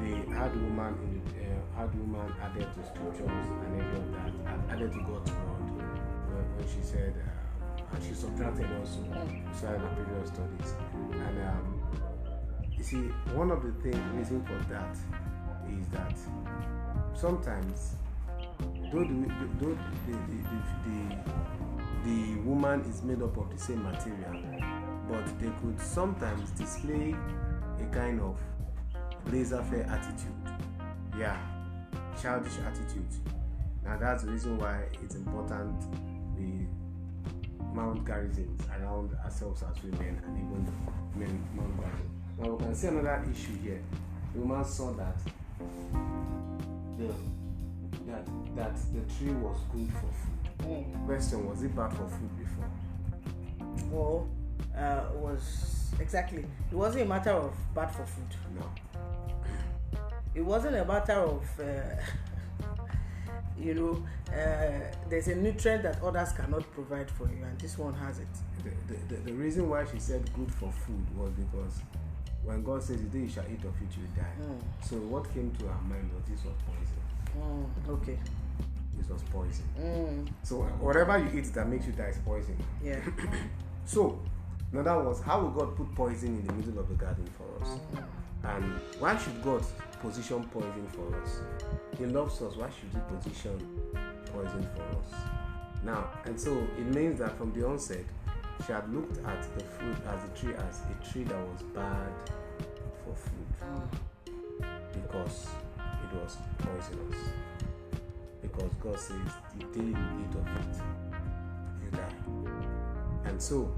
the 0.00 0.34
hard 0.34 0.54
woman 0.56 0.94
in 1.04 1.22
the 1.24 1.46
uh, 1.46 1.76
hard 1.76 1.94
woman 1.98 2.32
added 2.42 2.66
to 2.74 2.84
scriptures 2.86 3.46
and 3.64 3.80
every 3.80 3.98
of 4.00 4.12
that 4.12 4.72
added 4.72 4.92
to 4.92 4.98
God's 5.00 5.30
word 5.30 5.60
when, 6.32 6.44
when 6.56 6.66
she 6.68 6.82
said, 6.82 7.14
uh, 7.16 7.94
and 7.94 8.02
she 8.04 8.14
subtracted 8.14 8.66
also. 8.78 9.00
Mm. 9.00 9.54
Saw 9.54 9.74
in 9.74 9.82
the 9.82 9.88
previous 9.88 10.28
studies. 10.28 10.74
And 11.12 11.42
um, 11.42 11.75
see, 12.86 13.08
one 13.34 13.50
of 13.50 13.64
the 13.64 13.72
thing 13.82 14.16
reason 14.16 14.40
for 14.44 14.56
that 14.72 14.96
is 15.68 15.88
that 15.88 16.16
sometimes 17.14 17.96
though 18.92 19.02
the 19.02 19.26
though 19.58 19.76
the, 20.06 20.12
the, 20.12 20.38
the, 20.38 20.60
the, 20.84 21.16
the 22.04 22.40
woman 22.42 22.82
is 22.82 23.02
made 23.02 23.20
up 23.22 23.36
of 23.36 23.50
the 23.50 23.58
same 23.58 23.82
material, 23.82 24.40
but 25.10 25.26
they 25.40 25.50
could 25.60 25.80
sometimes 25.80 26.50
display 26.52 27.16
a 27.80 27.86
kind 27.92 28.20
of 28.20 28.38
laissez-faire 29.32 29.82
attitude. 29.90 30.46
Yeah, 31.18 31.36
childish 32.22 32.52
attitude. 32.64 33.10
Now 33.84 33.98
that's 33.98 34.22
the 34.22 34.30
reason 34.30 34.58
why 34.58 34.84
it's 35.02 35.16
important 35.16 35.74
we 36.38 36.68
mount 37.74 38.04
garrisons 38.04 38.62
around 38.78 39.12
ourselves 39.24 39.64
as 39.68 39.82
women 39.82 40.22
and 40.24 40.38
even 40.38 40.72
men 41.16 41.48
mount 41.56 41.76
garrisons. 41.80 42.15
Now 42.38 42.50
we 42.50 42.64
can 42.64 42.74
see 42.74 42.88
another 42.88 43.24
issue 43.30 43.56
here. 43.62 43.82
The 44.34 44.40
woman 44.40 44.64
saw 44.64 44.92
that 44.92 45.16
the 46.98 47.12
that 48.06 48.26
that 48.54 48.76
the 48.92 49.14
tree 49.14 49.32
was 49.32 49.58
good 49.72 49.90
for 49.92 50.10
food. 50.20 50.68
Mm. 50.68 51.06
Question: 51.06 51.48
Was 51.48 51.62
it 51.62 51.74
bad 51.74 51.92
for 51.92 52.08
food 52.08 52.38
before? 52.38 52.70
Well, 53.90 54.28
uh, 54.76 55.04
was 55.14 55.90
exactly. 55.98 56.44
It 56.70 56.74
wasn't 56.74 57.04
a 57.04 57.08
matter 57.08 57.30
of 57.30 57.54
bad 57.74 57.94
for 57.94 58.04
food. 58.04 58.34
No. 58.58 58.70
it 60.36 60.44
wasn't 60.44 60.76
a 60.76 60.84
matter 60.84 61.14
of 61.14 61.42
uh, 61.58 61.64
you 63.58 63.74
know 63.74 64.06
uh, 64.28 64.92
there's 65.08 65.28
a 65.28 65.34
nutrient 65.34 65.82
that 65.82 66.02
others 66.02 66.32
cannot 66.32 66.70
provide 66.72 67.10
for 67.10 67.24
you 67.24 67.42
and 67.42 67.58
this 67.58 67.78
one 67.78 67.94
has 67.94 68.18
it 68.18 68.28
The, 68.62 68.70
the, 68.92 69.14
the, 69.14 69.20
the 69.22 69.32
reason 69.32 69.68
why 69.70 69.86
she 69.90 69.98
said 69.98 70.30
good 70.34 70.52
for 70.52 70.70
food 70.70 71.06
was 71.16 71.30
because 71.32 71.80
when 72.46 72.62
God 72.62 72.82
says 72.82 73.02
the 73.02 73.08
day 73.08 73.24
you 73.24 73.28
shall 73.28 73.44
eat 73.44 73.60
of 73.64 73.74
it, 73.82 73.90
you 73.96 74.02
will 74.06 74.16
die. 74.22 74.36
Mm. 74.40 74.86
So 74.88 74.96
what 74.96 75.32
came 75.34 75.50
to 75.58 75.66
her 75.66 75.80
mind 75.82 76.10
was 76.14 76.22
this 76.30 76.44
was 76.44 76.54
poison. 76.64 77.02
mm, 77.36 77.92
okay 77.94 78.18
This 78.96 79.08
was 79.10 79.22
poison. 79.24 79.64
mm, 79.78 80.26
So 80.42 80.62
whatever 80.80 81.18
you 81.18 81.38
eat 81.38 81.52
that 81.54 81.68
makes 81.68 81.86
you 81.86 81.92
die 81.92 82.08
is 82.14 82.18
poison. 82.24 82.56
yeah 82.82 83.00
So, 83.84 84.18
now 84.72 84.82
that 84.82 84.96
was 85.04 85.20
how 85.20 85.40
will 85.40 85.50
God 85.50 85.76
put 85.76 85.94
poison 85.94 86.38
in 86.38 86.46
the 86.46 86.52
middle 86.54 86.78
of 86.80 86.88
the 86.88 86.94
garden 86.94 87.26
for 87.38 87.62
us? 87.62 87.78
And 88.44 88.64
why 88.98 89.16
should 89.16 89.42
God 89.42 89.64
position 90.00 90.44
poison 90.52 90.86
for 90.92 91.20
us? 91.22 91.40
He 91.98 92.06
loves 92.06 92.40
us. 92.42 92.54
Why 92.56 92.68
should 92.70 92.90
He 92.92 93.16
position 93.16 93.56
poison 94.32 94.68
for 94.74 94.82
us? 94.98 95.20
Now, 95.84 96.10
and 96.24 96.40
so 96.40 96.52
it 96.78 96.86
means 96.94 97.18
that 97.20 97.36
from 97.38 97.52
the 97.52 97.66
onset, 97.66 98.04
she 98.64 98.72
had 98.72 98.92
looked 98.92 99.18
at 99.26 99.42
the 99.58 99.64
fruit 99.64 99.96
as 100.08 100.24
a 100.24 100.28
tree 100.40 100.54
as 100.54 100.80
a 100.90 101.10
tree 101.10 101.24
that 101.24 101.36
was 101.36 101.62
bad 101.74 102.12
for 103.04 103.14
food 103.14 103.46
because 104.92 105.48
it 105.82 106.16
was 106.16 106.36
poisonous. 106.58 107.20
Because 108.42 108.70
God 108.80 108.98
says, 108.98 109.16
the 109.58 109.64
day 109.66 109.86
you 109.86 109.90
eat 109.90 110.34
of 110.34 110.46
it, 110.46 110.80
you 111.84 111.90
die. 111.90 113.28
And 113.28 113.42
so, 113.42 113.72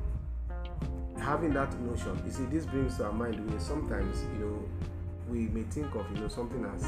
having 1.18 1.52
that 1.54 1.78
notion, 1.80 2.20
you 2.24 2.30
see, 2.30 2.44
this 2.44 2.66
brings 2.66 2.96
to 2.98 3.06
our 3.06 3.12
mind 3.12 3.50
where 3.50 3.60
sometimes, 3.60 4.22
you 4.34 4.44
know, 4.44 4.62
we 5.28 5.48
may 5.48 5.62
think 5.64 5.94
of, 5.94 6.06
you 6.14 6.20
know, 6.20 6.28
something 6.28 6.64
as 6.74 6.82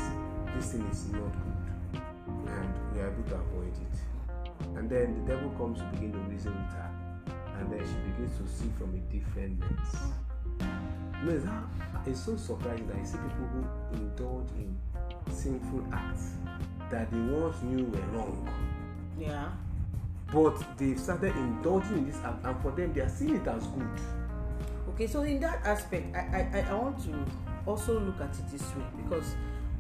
this 0.55 0.73
thing 0.73 0.87
is 0.91 1.09
not 1.09 1.21
good, 1.21 2.03
and 2.47 2.95
we 2.95 3.01
are 3.01 3.09
able 3.09 3.23
to 3.31 3.35
avoid 3.35 3.73
it. 3.73 4.77
And 4.77 4.89
then 4.89 5.25
the 5.25 5.35
devil 5.35 5.51
comes 5.51 5.79
to 5.79 5.85
begin 5.87 6.13
to 6.13 6.19
reason 6.19 6.53
with 6.53 6.73
her, 6.75 6.90
and 7.61 7.71
then 7.73 7.81
she 7.81 8.11
begins 8.11 8.37
to 8.39 8.47
see 8.49 8.71
from 8.79 8.95
a 8.95 9.13
different 9.13 9.61
lens. 9.61 9.95
You 11.23 11.31
know, 11.31 11.35
it's, 12.05 12.09
it's 12.09 12.21
so 12.25 12.37
surprising 12.37 12.87
that 12.89 12.97
you 12.99 13.05
see 13.05 13.19
people 13.19 13.47
who 13.93 13.97
indulge 13.97 14.49
in 14.57 14.77
sinful 15.31 15.85
acts 15.93 16.31
that 16.91 17.11
they 17.13 17.19
once 17.19 17.63
knew 17.63 17.85
were 17.85 18.01
wrong 18.19 18.49
yeah 19.19 19.51
but 20.33 20.57
they've 20.79 20.99
started 20.99 21.37
indulging 21.37 21.99
in 21.99 22.07
this 22.07 22.17
act 22.25 22.45
and 22.45 22.61
for 22.63 22.73
them 22.73 22.93
they 22.93 23.01
are 23.01 23.09
seeing 23.09 23.37
it 23.37 23.47
as 23.47 23.65
good 23.69 23.89
okay 24.89 25.07
so 25.07 25.23
in 25.23 25.39
that 25.39 25.65
aspect 25.65 26.17
i 26.17 26.21
i, 26.21 26.59
I- 26.59 26.67
I 26.71 26.75
want 26.75 26.99
to 27.05 27.15
also 27.67 28.01
look 28.01 28.21
at 28.21 28.35
it 28.35 28.51
this 28.51 28.63
way 28.75 28.83
because 28.97 29.35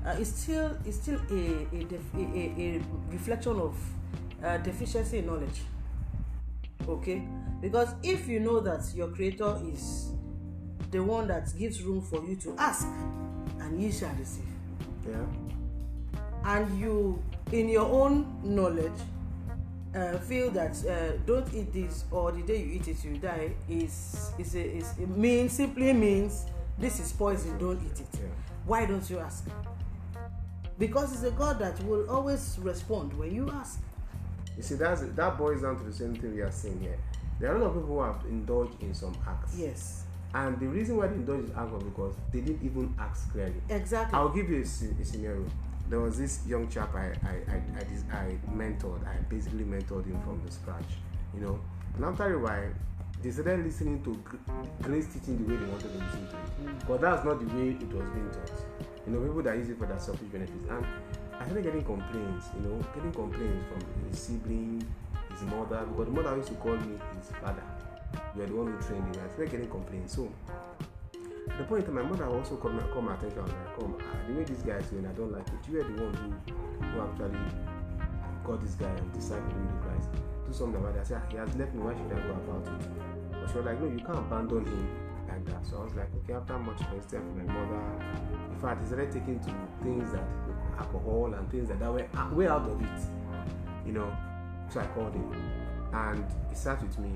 uh, 0.07 0.15
it's 0.19 0.31
still 0.31 0.77
it's 0.85 0.99
still 0.99 1.19
a 1.31 1.67
a, 1.75 1.85
def- 1.85 2.15
a, 2.15 2.19
a 2.61 2.83
reflection 3.11 3.59
of 3.59 3.75
uh, 4.45 4.57
deficiency 4.59 5.19
in 5.19 5.27
knowledge. 5.27 5.63
Okay, 6.89 7.23
because 7.61 7.89
if 8.03 8.27
you 8.29 8.41
know 8.41 8.61
that 8.61 8.83
your 8.95 9.09
creator 9.09 9.59
is 9.73 10.11
the 10.91 11.01
one 11.03 11.29
that 11.29 11.49
gives 11.59 11.83
room 11.83 12.01
for 12.03 12.25
you 12.25 12.37
to 12.37 12.55
ask, 12.59 12.87
and 13.61 13.81
ye 13.81 13.93
shall 13.93 14.13
receive, 14.19 14.45
Yeah. 15.09 15.25
and 16.45 16.81
you 16.81 17.23
in 17.53 17.69
your 17.69 17.87
own 17.87 18.27
knowledge 18.43 18.93
uh, 19.95 20.19
feel 20.19 20.51
that 20.53 20.77
uh, 20.87 21.17
don't 21.27 21.53
eat 21.53 21.73
this 21.73 22.05
or 22.11 22.31
the 22.33 22.43
day 22.43 22.63
you 22.63 22.73
eat 22.75 22.87
it 22.89 23.05
you 23.05 23.19
die 23.19 23.53
is 23.69 24.31
is 24.39 24.55
a 24.55 24.61
is 24.77 24.95
it 25.01 25.09
means 25.09 25.53
simply 25.53 25.93
means 25.93 26.47
this 26.79 27.01
is 27.01 27.11
poison 27.13 27.59
don't 27.59 27.81
eat 27.85 27.99
it 28.01 28.07
Yeah. 28.15 28.29
why 28.67 28.87
don't 28.87 29.09
you 29.11 29.19
ask 29.19 29.45
because 30.79 31.13
it's 31.13 31.25
a 31.25 31.33
god 31.33 31.59
that 31.59 31.83
will 31.85 32.09
always 32.09 32.57
respond 32.63 33.13
when 33.19 33.35
you 33.35 33.51
ask 33.51 33.81
You 34.57 34.63
see, 34.63 34.77
that's 34.77 35.01
that 35.03 35.39
boils 35.39 35.63
down 35.63 35.77
to 35.79 35.85
the 35.85 35.93
same 35.93 36.15
thing 36.15 36.35
we 36.35 36.43
are 36.43 36.53
saying 36.53 36.81
here. 36.81 36.99
There 37.41 37.53
are 37.53 37.57
a 37.57 37.59
lot 37.59 37.69
of 37.69 37.75
people 37.75 37.97
who 37.97 38.03
have 38.03 38.21
indulged 38.29 38.83
in 38.83 38.95
some 38.95 39.15
acts. 39.27 39.57
yes 39.59 40.05
And 40.35 40.61
the 40.61 40.67
reason 40.69 40.97
why 40.97 41.07
they 41.09 41.15
indulged 41.15 41.49
in 41.51 41.57
acts 41.57 41.73
was 41.73 41.83
because 41.83 42.15
they 42.33 42.41
didn't 42.41 42.63
even 42.65 42.95
ask 42.99 43.33
clearly. 43.33 43.61
exactly 43.71 44.15
I'll 44.17 44.29
give 44.29 44.49
you 44.51 44.59
a, 44.59 44.63
a 45.03 45.05
scenario. 45.05 45.45
There 45.89 46.01
was 46.01 46.19
this 46.19 46.47
young 46.47 46.69
chap 46.69 46.95
I 46.95 47.07
I, 47.27 47.35
I, 47.55 47.57
I, 47.81 48.17
I 48.17 48.25
mentored. 48.55 49.03
I 49.09 49.17
basically 49.29 49.65
mentored 49.65 50.07
him 50.07 50.21
from 50.23 50.41
the 50.47 50.53
scratch, 50.53 50.91
you 51.35 51.41
know. 51.41 51.59
And 51.97 52.05
after 52.05 52.33
a 52.35 52.39
while, 52.39 52.71
they 53.23 53.31
started 53.33 53.65
listening 53.67 54.03
to 54.05 54.15
Gr- 54.23 54.37
Grace 54.83 55.09
teaching 55.13 55.37
the 55.39 55.45
way 55.51 55.57
they 55.61 55.67
wanted 55.73 55.93
to 55.93 55.99
listen 55.99 56.29
to 56.29 56.37
it. 56.37 56.51
Mm. 56.65 56.87
But 56.89 57.01
that's 57.01 57.25
not 57.25 57.41
the 57.41 57.47
way 57.57 57.71
it 57.71 57.93
was 57.93 58.09
being 58.15 58.31
taught. 58.31 58.61
You 59.07 59.13
know, 59.15 59.21
people 59.27 59.43
that 59.43 59.57
use 59.57 59.69
it 59.71 59.79
for 59.79 59.87
their 59.87 59.99
selfish 59.99 60.29
benefits. 60.29 60.65
And 60.71 60.87
I 61.41 61.45
started 61.45 61.65
getting 61.65 61.83
complaints, 61.85 62.47
you 62.55 62.61
know, 62.69 62.77
getting 62.95 63.13
complaints 63.13 63.65
from 63.69 64.09
his 64.09 64.19
sibling, 64.19 64.87
his 65.41 65.51
mother, 65.51 65.87
because 65.87 66.07
the 66.07 66.13
mother 66.13 66.37
used 66.37 66.49
to 66.49 66.55
call 66.55 66.77
me 66.77 66.99
his 67.17 67.31
father. 67.41 67.63
You 68.37 68.43
are 68.43 68.47
the 68.47 68.55
one 68.55 68.73
who 68.73 68.79
trained 68.87 69.15
him. 69.15 69.23
I 69.25 69.29
started 69.33 69.51
getting 69.51 69.71
complaints. 69.71 70.15
So 70.15 70.29
at 71.49 71.59
the 71.59 71.65
point 71.65 71.93
my 71.93 72.03
mother 72.03 72.27
also 72.27 72.57
called 72.57 72.75
my, 72.75 72.83
called 72.93 73.05
my 73.05 73.15
attention. 73.15 73.41
I 73.41 73.81
come, 73.81 73.97
uh, 73.99 74.29
the 74.29 74.35
way 74.35 74.45
this 74.45 74.63
guy 74.63 74.77
is 74.77 74.87
doing, 74.87 75.07
I 75.07 75.13
don't 75.13 75.33
like 75.33 75.47
it. 75.49 75.71
You 75.71 75.81
are 75.81 75.85
the 75.85 76.03
one 76.03 76.15
who, 76.15 76.29
who 76.85 77.01
actually 77.01 77.39
got 78.45 78.61
this 78.63 78.75
guy 78.75 78.89
and 78.91 79.13
discipled 79.13 79.53
him 79.53 79.69
to 79.69 79.75
Christ. 79.83 80.09
Do 80.47 80.53
something 80.53 80.81
about 80.81 80.97
it. 80.97 81.01
I 81.01 81.05
said, 81.05 81.23
he 81.31 81.37
has 81.37 81.55
left 81.57 81.75
me. 81.75 81.83
Why 81.83 81.95
should 81.95 82.13
I 82.13 82.21
go 82.27 82.35
about 82.35 82.67
it? 82.67 82.89
But 83.33 83.51
she 83.51 83.57
was 83.57 83.67
like, 83.67 83.81
no, 83.81 83.87
you 83.87 84.05
can't 84.05 84.19
abandon 84.19 84.65
him 84.67 84.89
like 85.29 85.45
that. 85.47 85.67
So 85.67 85.79
I 85.79 85.85
was 85.85 85.95
like, 85.95 86.11
okay, 86.25 86.35
after 86.35 86.59
much 86.59 86.83
question 86.91 87.21
from 87.23 87.47
my 87.47 87.53
mother, 87.53 87.83
in 88.51 88.59
fact, 88.61 88.83
he 88.83 88.87
started 88.87 89.13
taking 89.13 89.39
to 89.41 89.55
things 89.83 90.11
that 90.13 90.27
alcohol 90.79 91.35
and 91.35 91.51
things 91.51 91.71
like 91.71 91.79
that 91.79 91.93
were 91.93 92.35
way 92.35 92.49
out 92.49 92.69
of 92.69 92.81
it. 92.83 93.01
You 93.87 93.93
know, 93.93 94.17
so 94.71 94.81
I 94.81 94.87
called 94.87 95.15
him 95.15 95.33
and 95.93 96.25
he 96.49 96.55
sat 96.55 96.81
with 96.83 96.99
me 96.99 97.13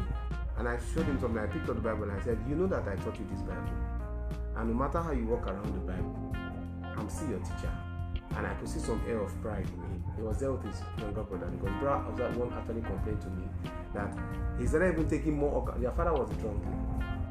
and 0.58 0.68
I 0.68 0.78
showed 0.94 1.06
him 1.06 1.20
something. 1.20 1.38
I 1.38 1.46
picked 1.46 1.68
up 1.68 1.76
the 1.76 1.82
Bible 1.82 2.04
and 2.04 2.12
I 2.12 2.24
said, 2.24 2.38
You 2.48 2.54
know 2.56 2.66
that 2.66 2.86
I 2.86 2.96
taught 2.96 3.18
you 3.18 3.26
this 3.30 3.42
Bible. 3.42 3.70
And 4.56 4.70
no 4.70 4.74
matter 4.74 5.00
how 5.00 5.12
you 5.12 5.26
walk 5.26 5.46
around 5.46 5.66
the 5.74 5.92
Bible, 5.92 6.34
I'm 6.96 7.08
still 7.08 7.30
your 7.30 7.38
teacher. 7.40 7.72
And 8.36 8.46
I 8.46 8.54
could 8.54 8.68
see 8.68 8.80
some 8.80 9.00
air 9.08 9.20
of 9.20 9.40
pride 9.42 9.66
in 9.66 9.80
him. 9.82 10.04
He 10.16 10.22
was 10.22 10.38
there 10.38 10.52
with 10.52 10.64
his 10.64 10.80
younger 10.98 11.22
brother 11.22 11.46
because 11.46 11.74
brother 11.80 12.10
was 12.10 12.18
that 12.18 12.36
one 12.36 12.52
actually 12.52 12.82
complained 12.82 13.20
to 13.22 13.30
me 13.30 13.44
that 13.94 14.16
he's 14.58 14.70
started 14.70 14.94
even 14.94 15.08
taking 15.08 15.36
more. 15.36 15.74
Their 15.78 15.92
father 15.92 16.12
was 16.12 16.30
a 16.30 16.34
drunk, 16.34 16.62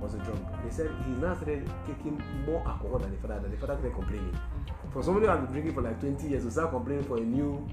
was 0.01 0.13
a 0.13 0.18
drunk. 0.20 0.46
They 0.63 0.70
said 0.70 0.92
he's 1.08 1.18
now 1.18 1.36
started 1.36 1.70
taking 1.86 2.22
more 2.46 2.65
alcohol 2.68 3.00
than 3.00 3.12
the 3.12 3.18
father. 3.18 3.39
Than 3.39 3.51
the 3.51 3.58
father 3.58 3.75
started 3.75 3.96
complaining. 3.96 4.38
For 4.92 5.03
somebody 5.03 5.25
who 5.25 5.32
had 5.32 5.44
been 5.44 5.51
drinking 5.51 5.74
for 5.74 5.82
like 5.82 6.00
20 6.00 6.27
years 6.27 6.44
to 6.44 6.51
start 6.51 6.72
complaining 6.72 7.06
for 7.06 7.18
a 7.18 7.22
new, 7.22 7.68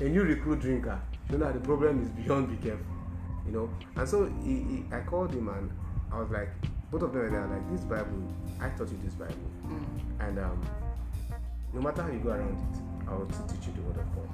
a 0.00 0.04
new 0.04 0.22
recruit 0.22 0.60
drinker, 0.60 1.00
you 1.30 1.38
know 1.38 1.52
the 1.52 1.60
problem 1.60 2.02
is 2.02 2.08
beyond 2.10 2.48
be 2.48 2.68
careful, 2.68 2.86
you 3.46 3.52
know. 3.52 3.70
And 3.96 4.08
so 4.08 4.32
he, 4.42 4.54
he, 4.54 4.84
I 4.92 5.00
called 5.00 5.32
him 5.32 5.48
and 5.48 5.70
I 6.12 6.20
was 6.20 6.30
like, 6.30 6.50
both 6.90 7.02
of 7.02 7.12
them 7.12 7.22
were 7.22 7.30
there 7.30 7.46
like 7.46 7.70
this 7.70 7.84
Bible. 7.84 8.22
I 8.60 8.68
taught 8.70 8.90
you 8.90 8.98
this 9.04 9.14
Bible, 9.14 9.34
and 10.20 10.38
um, 10.38 10.62
no 11.72 11.80
matter 11.80 12.02
how 12.02 12.10
you 12.10 12.20
go 12.20 12.30
around 12.30 12.56
it, 12.56 13.08
I 13.08 13.14
will 13.14 13.26
teach 13.26 13.66
you 13.66 13.72
the 13.74 13.82
word 13.82 13.98
of 13.98 14.14
God. 14.14 14.28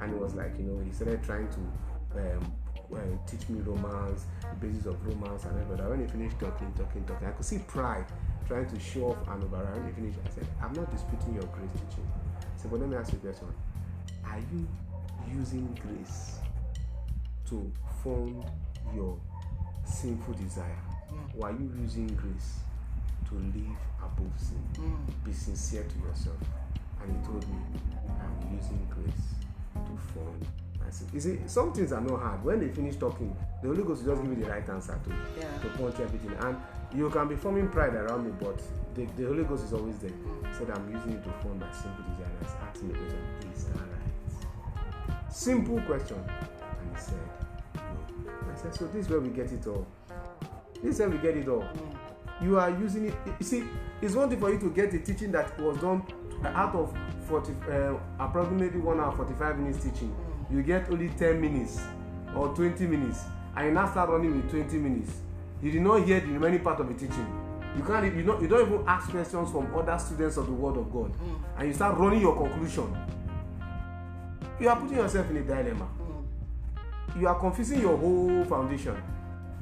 And 0.00 0.12
it 0.12 0.18
was 0.18 0.34
like, 0.34 0.56
you 0.58 0.64
know, 0.64 0.82
he 0.84 0.92
started 0.92 1.22
trying 1.24 1.48
to 1.48 2.20
um, 2.20 2.52
well, 2.88 3.02
teach 3.26 3.48
me 3.48 3.60
Romans, 3.60 4.26
the 4.40 4.66
basis 4.66 4.86
of 4.86 5.06
Romans 5.06 5.44
and 5.44 5.60
everything. 5.60 5.88
When 5.88 6.00
he 6.00 6.06
finished 6.06 6.38
talking, 6.38 6.72
talking, 6.72 7.04
talking, 7.04 7.28
I 7.28 7.30
could 7.32 7.44
see 7.44 7.58
pride 7.58 8.06
trying 8.46 8.66
to 8.68 8.80
show 8.80 9.10
off 9.10 9.28
and 9.28 9.44
over. 9.44 9.58
When 9.58 9.86
he 9.86 9.92
finished, 9.92 10.18
I 10.24 10.30
said, 10.30 10.46
I'm 10.62 10.72
not 10.72 10.90
disputing 10.90 11.34
your 11.34 11.44
grace 11.52 11.70
teaching. 11.72 12.08
so 12.56 12.68
but 12.68 12.80
let 12.80 12.88
me 12.88 12.96
ask 12.96 13.12
you 13.12 13.18
a 13.18 13.22
question. 13.22 13.48
Are 14.24 14.38
you 14.38 14.66
using 15.36 15.76
grace 15.82 16.38
to 17.48 17.70
fund 18.02 18.44
your 18.94 19.18
sinful 19.84 20.34
desire? 20.34 20.78
Or 21.38 21.48
are 21.48 21.52
you 21.52 21.70
using 21.80 22.06
grace 22.08 22.60
to 23.28 23.34
live 23.34 23.76
above 24.02 24.32
sin? 24.38 24.62
Mm. 24.74 25.24
Be 25.24 25.32
sincere 25.32 25.84
to 25.84 26.08
yourself. 26.08 26.36
And 27.02 27.16
he 27.16 27.26
told 27.26 27.48
me, 27.48 27.56
I'm 28.20 28.56
using 28.56 28.86
grace 28.90 29.24
to 29.74 29.96
fund 30.12 30.46
my 30.80 30.90
sin. 30.90 31.08
You 31.12 31.20
see, 31.20 31.38
some 31.46 31.72
things 31.72 31.92
are 31.92 32.00
not 32.00 32.20
hard. 32.20 32.44
When 32.44 32.60
they 32.60 32.68
finish 32.68 32.96
talking, 32.96 33.34
the 33.62 33.68
Holy 33.68 33.82
Ghost 33.82 34.04
will 34.04 34.14
just 34.16 34.28
give 34.28 34.38
you 34.38 34.44
the 34.44 34.50
right 34.50 34.68
answer 34.68 34.98
to, 35.04 35.10
Yeah. 35.40 35.58
to 35.62 35.68
point 35.78 35.98
everything. 36.00 36.32
And 36.40 36.56
you 36.94 37.08
can 37.10 37.28
be 37.28 37.36
forming 37.36 37.68
pride 37.68 37.94
around 37.94 38.24
me, 38.26 38.32
but 38.40 38.60
the, 38.94 39.04
the 39.16 39.24
Holy 39.26 39.44
Ghost 39.44 39.64
is 39.64 39.72
always 39.72 39.98
there. 39.98 40.10
Mm. 40.10 40.48
He 40.48 40.54
said, 40.54 40.70
I'm 40.70 40.90
using 40.92 41.12
it 41.12 41.24
to 41.24 41.30
fund 41.42 41.60
my 41.60 41.70
sinful 41.72 42.04
desire. 42.04 42.28
And 42.28 42.46
I 42.46 42.46
asked 42.46 42.58
question, 42.58 42.90
is 43.54 43.64
that 43.64 43.76
right? 43.76 43.97
Simple 45.38 45.80
question. 45.82 46.16
And 46.16 46.96
he 46.96 47.00
said, 47.00 47.14
no. 47.76 48.32
I 48.52 48.56
said, 48.60 48.74
so 48.74 48.88
this 48.88 49.04
is 49.04 49.08
where 49.08 49.20
we 49.20 49.28
get 49.28 49.52
it 49.52 49.64
all. 49.68 49.86
This 50.82 50.94
is 50.94 50.98
where 50.98 51.10
we 51.10 51.18
get 51.18 51.36
it 51.36 51.46
all. 51.46 51.64
You 52.42 52.58
are 52.58 52.70
using 52.70 53.06
it. 53.06 53.14
You 53.38 53.46
see, 53.46 53.64
it's 54.02 54.16
one 54.16 54.28
thing 54.28 54.40
for 54.40 54.52
you 54.52 54.58
to 54.58 54.68
get 54.70 54.92
a 54.94 54.98
teaching 54.98 55.30
that 55.30 55.56
was 55.60 55.78
done 55.78 56.02
out 56.44 56.74
of 56.74 56.92
40, 57.28 57.52
uh, 57.70 57.94
approximately 58.18 58.80
one 58.80 58.98
hour 58.98 59.14
45 59.14 59.60
minutes 59.60 59.84
teaching. 59.84 60.12
You 60.50 60.60
get 60.64 60.90
only 60.90 61.08
10 61.10 61.40
minutes 61.40 61.82
or 62.34 62.48
20 62.48 62.84
minutes, 62.88 63.20
and 63.56 63.66
you 63.68 63.72
now 63.72 63.88
start 63.88 64.10
running 64.10 64.34
with 64.34 64.50
20 64.50 64.76
minutes. 64.76 65.12
You 65.62 65.70
did 65.70 65.82
not 65.82 66.02
hear 66.02 66.18
the 66.18 66.32
remaining 66.32 66.64
part 66.64 66.80
of 66.80 66.88
the 66.88 66.94
teaching. 66.94 67.26
You 67.76 67.84
can't. 67.84 68.12
You 68.12 68.24
don't. 68.24 68.42
You 68.42 68.48
don't 68.48 68.66
even 68.66 68.84
ask 68.88 69.08
questions 69.08 69.52
from 69.52 69.72
other 69.72 69.96
students 70.00 70.36
of 70.36 70.46
the 70.46 70.52
Word 70.52 70.78
of 70.78 70.92
God, 70.92 71.12
and 71.56 71.68
you 71.68 71.74
start 71.74 71.96
running 71.96 72.22
your 72.22 72.34
conclusion. 72.34 72.92
You 74.60 74.68
are 74.68 74.76
putting 74.76 74.96
yourself 74.96 75.30
in 75.30 75.36
a 75.36 75.42
dilemma 75.42 75.88
you 77.18 77.26
are 77.26 77.38
confusing 77.38 77.80
your 77.80 77.96
whole 77.96 78.44
foundation. 78.44 78.96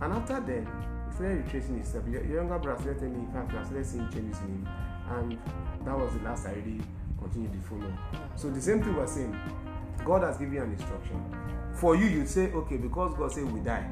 And 0.00 0.12
after 0.12 0.40
then, 0.40 0.68
he 1.08 1.14
started 1.14 1.44
retracing 1.44 1.82
steps. 1.84 2.06
Your, 2.08 2.24
your 2.24 2.36
younger 2.36 2.58
brother 2.58 2.80
started 2.80 3.00
telling 3.00 3.14
me, 3.18 3.24
in 3.24 3.32
fact, 3.32 3.54
I 3.54 3.64
started 3.64 3.86
seeing 3.86 4.10
changes 4.10 4.38
in 4.40 4.48
him. 4.48 4.68
And 5.10 5.38
that 5.84 5.96
was 5.96 6.12
the 6.14 6.22
last 6.22 6.46
I 6.46 6.52
really 6.52 6.80
continued 7.18 7.52
to 7.52 7.68
follow. 7.68 7.92
So 8.34 8.50
the 8.50 8.60
same 8.60 8.82
thing 8.82 8.96
we're 8.96 9.06
saying, 9.06 9.38
God 10.04 10.22
has 10.22 10.36
given 10.36 10.54
you 10.54 10.62
an 10.62 10.72
instruction. 10.72 11.22
For 11.74 11.96
you, 11.96 12.06
you'd 12.06 12.28
say, 12.28 12.52
okay, 12.52 12.76
because 12.76 13.14
God 13.14 13.32
said 13.32 13.50
we 13.50 13.60
die, 13.60 13.88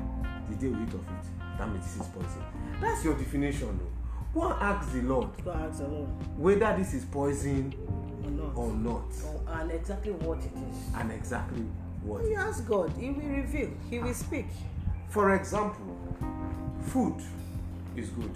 the 0.50 0.56
day 0.56 0.68
we 0.68 0.82
eat 0.82 0.88
of 0.88 1.00
it, 1.00 1.58
that 1.58 1.70
means 1.70 1.84
this 1.84 2.06
is 2.06 2.12
poison. 2.12 2.42
That's 2.80 3.04
your 3.04 3.14
definition, 3.14 3.78
though. 3.78 4.40
Go 4.40 4.52
and 4.52 4.60
ask 4.60 4.92
the 4.92 5.00
Lord 5.02 5.28
go 5.44 5.52
ask 5.52 5.78
the 5.78 5.86
Lord 5.86 6.08
whether 6.36 6.76
this 6.76 6.92
is 6.92 7.04
poison 7.04 7.72
or 8.24 8.30
not. 8.30 8.56
Or 8.56 8.72
not, 8.72 9.04
Or- 9.26 9.60
and 9.60 9.70
exactly 9.70 10.12
what 10.12 10.38
it 10.38 10.52
is. 10.70 10.94
And 10.96 11.12
exactly 11.12 11.62
what. 12.02 12.24
you 12.24 12.36
ask 12.36 12.66
God 12.66 12.92
he 12.98 13.10
will 13.10 13.28
reveal 13.42 13.70
he 13.90 13.98
will 13.98 14.14
speak. 14.14 14.46
For 15.08 15.34
example, 15.36 15.96
food 16.86 17.14
is 17.96 18.08
good, 18.10 18.30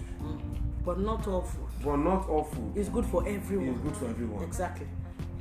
but 0.85 0.99
not 0.99 1.27
all 1.27 1.41
food. 1.41 1.65
But 1.83 1.97
not 1.97 2.27
all 2.29 2.43
food 2.43 2.71
it's 2.75 2.89
good 2.89 3.05
for 3.05 3.27
everyone. 3.27 3.81
good 3.81 3.95
for 3.97 4.07
everyone. 4.09 4.43
exactly. 4.43 4.87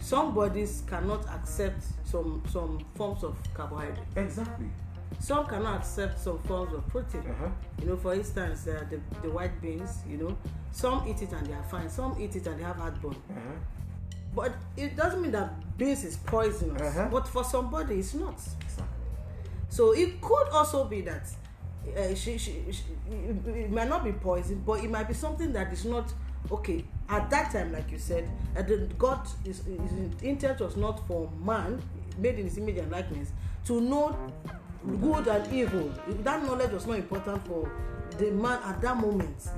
Some 0.00 0.32
bodies 0.34 0.82
cannot 0.86 1.26
accept 1.28 1.82
some 2.04 2.42
some 2.48 2.78
forms 2.94 3.24
of 3.24 3.36
carbohydrate. 3.54 4.06
Exactly. 4.16 4.70
some 5.20 5.46
cannot 5.46 5.78
accept 5.80 6.18
some 6.20 6.38
forms 6.40 6.72
of 6.74 6.86
protein. 6.88 7.22
Uh-huh. 7.22 7.48
you 7.80 7.86
know 7.88 7.96
for 7.96 8.14
instance 8.14 8.66
uh, 8.68 8.84
the 8.90 9.00
the 9.22 9.30
white 9.30 9.60
beans 9.60 9.90
you 10.08 10.16
know 10.18 10.36
some 10.70 11.02
eat 11.08 11.20
it 11.22 11.32
and 11.32 11.46
they 11.46 11.52
are 11.54 11.64
fine. 11.70 11.88
Some 11.90 12.16
eat 12.20 12.36
it 12.36 12.46
and 12.46 12.58
they 12.58 12.64
have 12.64 12.76
heartburn. 12.76 13.16
Uh-huh. 13.30 13.40
But 14.38 14.54
it 14.76 14.94
doesn't 14.96 15.20
mean 15.20 15.32
that 15.32 15.50
beans 15.76 16.04
is 16.04 16.16
poisonous. 16.18 16.80
Uh-huh. 16.80 17.08
but 17.10 17.26
for 17.26 17.42
somebody 17.42 17.98
it's 17.98 18.14
not. 18.14 18.34
Exactly. 18.34 18.84
so 19.68 19.92
it 19.92 20.20
could 20.20 20.48
also 20.52 20.84
be 20.84 21.00
that 21.00 21.26
uh, 21.96 22.14
she, 22.14 22.38
she, 22.38 22.62
she 22.70 22.82
it, 23.10 23.68
might 23.72 23.88
not 23.88 24.04
be 24.04 24.12
poison 24.12 24.62
but 24.64 24.84
it 24.84 24.88
might 24.90 25.08
be 25.08 25.14
something 25.14 25.52
that 25.52 25.72
is 25.72 25.84
not 25.84 26.12
okay. 26.52 26.84
At 27.08 27.28
that 27.30 27.50
time 27.50 27.72
like 27.72 27.90
you 27.90 27.98
said 27.98 28.30
uh, 28.56 28.62
god 28.96 29.26
is, 29.44 29.60
is 29.66 30.22
intent 30.22 30.60
was 30.60 30.76
not 30.76 31.04
for 31.08 31.28
man 31.44 31.82
made 32.16 32.38
in 32.38 32.44
his 32.44 32.58
image 32.58 32.76
and 32.76 32.92
likeness 32.92 33.32
to 33.66 33.80
know 33.80 34.16
good 35.00 35.26
and 35.26 35.52
evil. 35.52 35.92
That 36.22 36.44
knowledge 36.44 36.70
was 36.70 36.86
not 36.86 36.98
important 36.98 37.44
for 37.44 37.68
the 38.18 38.30
man 38.30 38.60
at 38.62 38.80
that 38.82 38.96
moment 38.96 39.48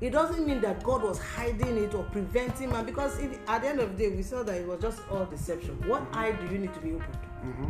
it 0.00 0.10
doesn't 0.10 0.46
mean 0.46 0.60
that 0.62 0.82
God 0.82 1.02
was 1.02 1.18
hiding 1.20 1.76
it 1.78 1.94
or 1.94 2.04
preventing 2.04 2.70
man 2.70 2.84
because 2.86 3.18
it, 3.18 3.38
at 3.46 3.62
the 3.62 3.68
end 3.68 3.80
of 3.80 3.96
the 3.96 4.04
day 4.08 4.16
we 4.16 4.22
saw 4.22 4.42
that 4.42 4.56
it 4.56 4.66
was 4.66 4.80
just 4.80 5.00
all 5.10 5.24
deception. 5.26 5.76
What 5.88 6.02
eye 6.12 6.32
do 6.32 6.46
you 6.52 6.58
need 6.58 6.72
to 6.74 6.80
be 6.80 6.92
opened? 6.94 7.18
Mm-hmm. 7.44 7.68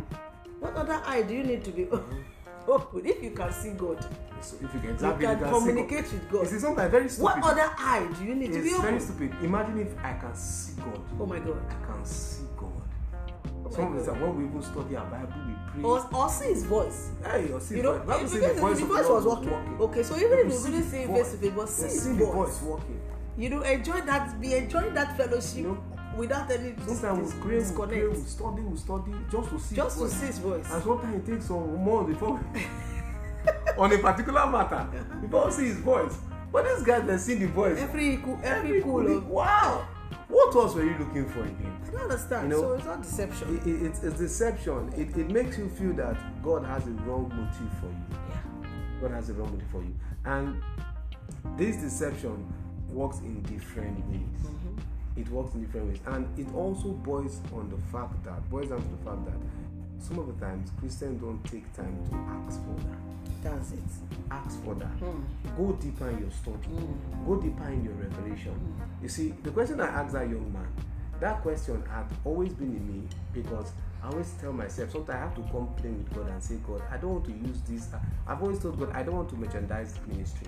What 0.59 0.75
other 0.75 1.01
eye 1.05 1.23
do 1.23 1.33
you 1.33 1.43
need 1.43 1.63
to 1.65 1.71
be 1.71 1.87
opened 2.67 3.05
if 3.07 3.21
you 3.23 3.31
can 3.31 3.51
see 3.51 3.71
God? 3.71 4.05
So 4.41 4.55
if 4.55 4.73
you 4.73 4.79
can 4.79 4.89
You 4.91 4.95
can 4.97 5.39
see 5.43 5.49
communicate 5.49 6.03
God. 6.05 6.13
with 6.13 6.29
God. 6.31 6.41
You 6.43 6.47
see, 6.47 6.59
sometimes 6.59 6.91
very 6.91 7.09
stupid. 7.09 7.23
What 7.23 7.43
other 7.43 7.69
eye 7.77 8.07
do 8.17 8.25
you 8.25 8.35
need 8.35 8.53
to 8.53 8.61
be 8.61 8.69
It's 8.69 8.77
very 8.79 8.95
opened? 8.95 9.01
stupid. 9.03 9.35
Imagine 9.43 9.79
if 9.81 9.97
I 10.03 10.13
can 10.13 10.33
see 10.35 10.73
God. 10.81 10.99
Oh 11.19 11.25
my 11.25 11.39
God. 11.39 11.61
I 11.69 11.85
can 11.93 12.05
see 12.05 12.43
Some 13.71 13.97
the 13.97 14.05
time 14.05 14.21
when 14.21 14.37
we 14.37 14.45
even 14.49 14.61
study 14.61 14.95
our 14.95 15.05
Bible, 15.05 15.33
we 15.47 15.53
pray. 15.71 15.83
Or, 15.83 16.15
or 16.15 16.29
see 16.29 16.45
his 16.49 16.63
voice. 16.63 17.09
hey, 17.23 17.47
you 17.47 17.59
see, 17.59 17.77
You 17.77 17.83
know, 17.83 17.99
Bible 17.99 18.27
say 18.27 18.39
the 18.53 18.59
voice, 18.59 18.77
the 18.77 18.83
of 18.83 18.89
voice 18.89 19.05
Lord 19.07 19.23
was 19.23 19.25
walking. 19.25 19.77
Okay, 19.81 20.03
so 20.03 20.15
even 20.17 20.39
if 20.39 20.45
you 20.45 20.51
see 20.51 20.71
the 20.71 20.83
see 20.83 20.97
him 20.97 21.07
voice. 21.09 21.21
face 21.23 21.31
to 21.31 21.37
face, 21.37 21.53
but 21.55 21.69
see 21.69 21.81
see 21.89 22.09
his 22.09 22.17
the 22.17 22.25
voice. 22.25 22.33
voice 22.35 22.61
walking. 22.63 23.01
You 23.37 23.49
know, 23.49 23.61
enjoy 23.61 24.01
that, 24.01 24.41
be 24.41 24.55
enjoying 24.55 24.93
that 24.93 25.15
fellowship 25.17 25.55
You 25.57 25.63
know, 25.63 25.83
without 26.17 26.51
any 26.51 26.75
Sometimes 26.85 27.33
we 27.33 27.41
pray, 27.41 27.57
we 27.59 27.87
pray, 27.87 28.07
we 28.07 28.15
study, 28.15 28.61
we 28.61 28.77
study 28.77 29.11
just 29.31 29.49
to 29.49 29.59
see 29.59 29.75
Just 29.75 29.97
to 29.97 30.03
his 30.03 30.11
voice. 30.13 30.19
see 30.19 30.25
his 30.27 30.37
voice. 30.39 30.71
And 30.71 30.83
sometimes 30.83 31.15
it 31.15 31.31
takes 31.31 31.45
some 31.45 31.75
more 31.75 32.03
before 32.03 32.39
on 33.77 33.91
a 33.93 33.97
particular 33.97 34.45
matter 34.47 34.87
before 35.21 35.45
we 35.45 35.51
see 35.51 35.65
his 35.67 35.77
voice. 35.77 36.17
But 36.51 36.65
these 36.65 36.83
guys 36.83 37.07
they 37.07 37.17
see 37.17 37.35
the 37.35 37.47
voice. 37.47 37.79
Every 37.79 38.17
cool, 38.17 38.37
every 38.43 38.81
cool. 38.81 39.19
Wow. 39.21 39.87
What 40.31 40.55
else 40.55 40.75
were 40.75 40.83
you 40.85 40.97
looking 40.97 41.27
for 41.29 41.43
again? 41.43 41.77
I 41.87 41.91
don't 41.91 42.01
understand. 42.03 42.49
You 42.49 42.55
know, 42.55 42.61
so 42.61 42.73
it's 42.73 42.85
not 42.85 43.01
deception. 43.03 43.57
It, 43.57 43.67
it, 43.67 43.85
it's, 43.85 44.03
it's 44.03 44.17
deception. 44.17 44.93
It, 44.95 45.17
it 45.17 45.29
makes 45.29 45.57
you 45.57 45.69
feel 45.69 45.93
that 45.93 46.15
God 46.41 46.65
has 46.65 46.87
a 46.87 46.91
wrong 46.91 47.29
motive 47.35 47.73
for 47.79 47.87
you. 47.87 48.19
yeah. 48.29 49.01
God 49.01 49.11
has 49.11 49.29
a 49.29 49.33
wrong 49.33 49.51
motive 49.51 49.67
for 49.71 49.83
you. 49.83 49.95
And 50.25 50.61
this 51.57 51.77
deception 51.77 52.47
works 52.89 53.19
in 53.19 53.41
different 53.43 53.99
ways. 54.09 54.21
Mm-hmm. 54.43 55.19
It 55.19 55.29
works 55.29 55.53
in 55.53 55.65
different 55.65 55.87
ways. 55.89 55.99
And 56.05 56.39
it 56.39 56.53
also 56.55 56.89
boils 56.89 57.41
on 57.53 57.69
the 57.69 57.77
fact 57.91 58.23
that 58.23 58.49
boils 58.49 58.69
down 58.69 58.81
to 58.81 58.87
the 58.87 59.03
fact 59.03 59.25
that 59.25 59.37
some 59.99 60.17
of 60.17 60.27
the 60.27 60.45
times 60.45 60.71
Christians 60.79 61.21
don't 61.21 61.43
take 61.43 61.71
time 61.73 61.95
to 62.09 62.15
ask 62.47 62.59
for 62.63 62.75
that. 62.87 63.10
That's 63.43 63.71
it. 63.71 63.79
Ask 64.29 64.63
for 64.63 64.75
that. 64.75 64.87
Hmm. 64.87 65.21
Go 65.57 65.73
deeper 65.73 66.09
in 66.09 66.19
your 66.19 66.31
study. 66.31 66.87
Go 67.25 67.35
deeper 67.37 67.67
in 67.67 67.83
your 67.83 67.93
revelation. 67.93 68.55
You 69.01 69.09
see, 69.09 69.33
the 69.43 69.51
question 69.51 69.81
I 69.81 69.87
asked 69.87 70.13
that 70.13 70.29
young 70.29 70.51
man, 70.53 70.67
that 71.19 71.41
question 71.41 71.83
had 71.89 72.05
always 72.23 72.53
been 72.53 72.75
in 72.75 72.87
me 72.87 73.07
because 73.33 73.71
I 74.03 74.07
always 74.09 74.31
tell 74.39 74.53
myself, 74.53 74.91
sometimes 74.91 75.09
I 75.09 75.17
have 75.17 75.35
to 75.35 75.41
complain 75.51 76.03
with 76.03 76.13
God 76.15 76.29
and 76.29 76.43
say, 76.43 76.55
God, 76.65 76.81
I 76.91 76.97
don't 76.97 77.13
want 77.13 77.25
to 77.25 77.31
use 77.31 77.61
this. 77.67 77.87
I've 78.27 78.41
always 78.41 78.59
told 78.59 78.79
God, 78.79 78.91
I 78.93 79.03
don't 79.03 79.15
want 79.15 79.29
to 79.29 79.35
merchandise 79.35 79.95
ministry. 80.07 80.47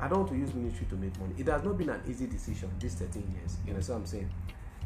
I 0.00 0.08
don't 0.08 0.20
want 0.20 0.30
to 0.32 0.36
use 0.38 0.54
ministry 0.54 0.86
to 0.90 0.96
make 0.96 1.18
money. 1.20 1.34
It 1.38 1.46
has 1.48 1.62
not 1.62 1.78
been 1.78 1.88
an 1.90 2.00
easy 2.08 2.26
decision 2.26 2.70
these 2.78 2.94
13 2.94 3.22
years. 3.38 3.56
You 3.66 3.72
know 3.72 3.78
what 3.78 3.88
I'm 3.90 4.06
saying? 4.06 4.30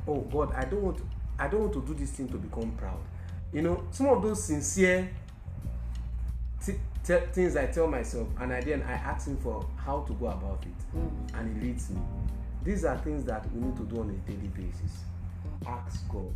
Oh 0.06 0.20
God, 0.20 0.54
I 0.54 0.64
don't 0.64 0.82
want 0.82 1.00
I 1.38 1.48
don't 1.48 1.60
want 1.60 1.72
to 1.74 1.82
do 1.82 1.94
this 1.94 2.10
thing 2.10 2.28
to 2.28 2.36
become 2.36 2.72
proud. 2.72 3.00
You 3.52 3.62
know, 3.62 3.84
some 3.90 4.08
of 4.08 4.22
those 4.22 4.42
sincere 4.42 5.10
things 7.32 7.56
I 7.56 7.66
tell 7.66 7.86
myself, 7.86 8.28
and 8.40 8.52
I 8.52 8.60
then 8.60 8.82
I 8.82 8.92
ask 8.92 9.26
him 9.26 9.36
for 9.38 9.66
how 9.76 10.00
to 10.02 10.12
go 10.14 10.26
about 10.26 10.64
it, 10.64 10.98
and 11.34 11.56
he 11.62 11.68
leads 11.68 11.90
me. 11.90 12.00
These 12.64 12.84
are 12.84 12.98
things 12.98 13.24
that 13.24 13.50
we 13.52 13.60
need 13.60 13.76
to 13.76 13.84
do 13.84 14.00
on 14.00 14.10
a 14.10 14.30
daily 14.30 14.48
basis. 14.48 15.04
Ask 15.66 16.08
God. 16.08 16.34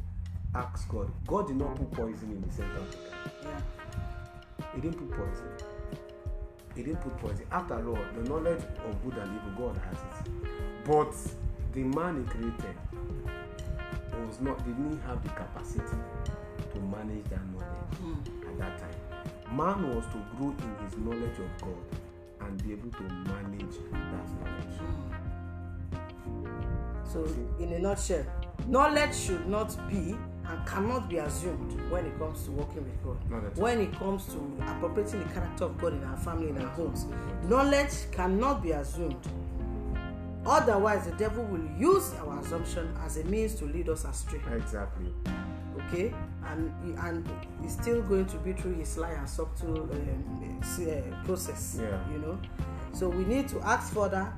Ask 0.54 0.88
God. 0.88 1.10
God 1.26 1.48
did 1.48 1.56
not 1.56 1.74
put 1.76 1.90
poison 1.92 2.30
in 2.30 2.42
the 2.46 2.54
center 2.54 2.76
of 2.76 2.90
the 2.90 2.98
Yeah. 3.44 3.60
He 4.74 4.80
didn't 4.80 4.98
put 4.98 5.10
poison. 5.10 5.48
He 6.74 6.82
didn't 6.82 7.00
put 7.00 7.18
poison. 7.18 7.46
After 7.50 7.86
all, 7.88 7.98
the 8.14 8.28
knowledge 8.28 8.62
of 8.62 9.04
good 9.04 9.18
and 9.18 9.30
evil, 9.36 9.66
God 9.66 9.80
has 9.84 9.98
it. 9.98 10.32
But 10.84 11.14
the 11.72 11.82
man 11.82 12.24
he 12.24 12.30
created 12.30 12.76
was 14.26 14.40
not 14.40 14.58
didn't 14.64 15.00
have 15.02 15.22
the 15.22 15.30
capacity 15.30 15.96
to 16.72 16.80
manage 16.80 17.24
that 17.24 17.40
knowledge 17.52 18.18
at 18.48 18.58
that 18.58 18.78
time. 18.78 19.01
Man 19.52 19.94
was 19.94 20.04
to 20.06 20.18
grow 20.36 20.48
in 20.48 20.84
his 20.84 20.96
knowledge 20.98 21.38
of 21.38 21.60
God 21.60 21.76
and 22.40 22.62
be 22.64 22.72
able 22.72 22.90
to 22.90 23.02
manage 23.02 23.76
that 23.90 24.26
knowledge. 24.40 24.78
So, 27.04 27.26
in 27.60 27.72
a 27.74 27.78
nutshell, 27.78 28.24
knowledge 28.66 29.14
should 29.14 29.46
not 29.46 29.76
be 29.90 30.16
and 30.46 30.66
cannot 30.66 31.10
be 31.10 31.18
assumed 31.18 31.78
when 31.90 32.06
it 32.06 32.18
comes 32.18 32.44
to 32.44 32.50
working 32.52 32.82
with 32.84 33.04
God. 33.04 33.56
When 33.58 33.80
it 33.80 33.92
comes 33.98 34.24
to 34.26 34.38
appropriating 34.66 35.20
the 35.20 35.34
character 35.34 35.64
of 35.64 35.76
God 35.78 35.92
in 35.92 36.04
our 36.04 36.16
family, 36.16 36.48
in 36.48 36.58
our 36.62 36.68
homes, 36.68 37.06
knowledge 37.44 38.10
cannot 38.10 38.62
be 38.62 38.70
assumed. 38.70 39.16
Otherwise, 40.46 41.04
the 41.04 41.12
devil 41.16 41.44
will 41.44 41.68
use 41.78 42.14
our 42.14 42.40
assumption 42.40 42.92
as 43.04 43.18
a 43.18 43.24
means 43.24 43.54
to 43.56 43.66
lead 43.66 43.90
us 43.90 44.04
astray. 44.04 44.40
Exactly. 44.56 45.12
okay 45.76 46.12
and 46.46 46.72
and 46.98 47.28
he's 47.62 47.72
still 47.72 48.02
going 48.02 48.26
to 48.26 48.36
be 48.38 48.52
through 48.52 48.74
his 48.74 48.88
sly 48.88 49.10
and 49.10 49.28
subtle 49.28 49.82
um, 49.82 50.60
uh, 50.62 51.24
process 51.24 51.78
Yeah. 51.80 51.98
you 52.12 52.18
know? 52.18 52.38
So 52.92 53.08
we 53.08 53.24
need 53.24 53.48
to 53.48 53.60
ask 53.60 53.92
further 53.92 54.32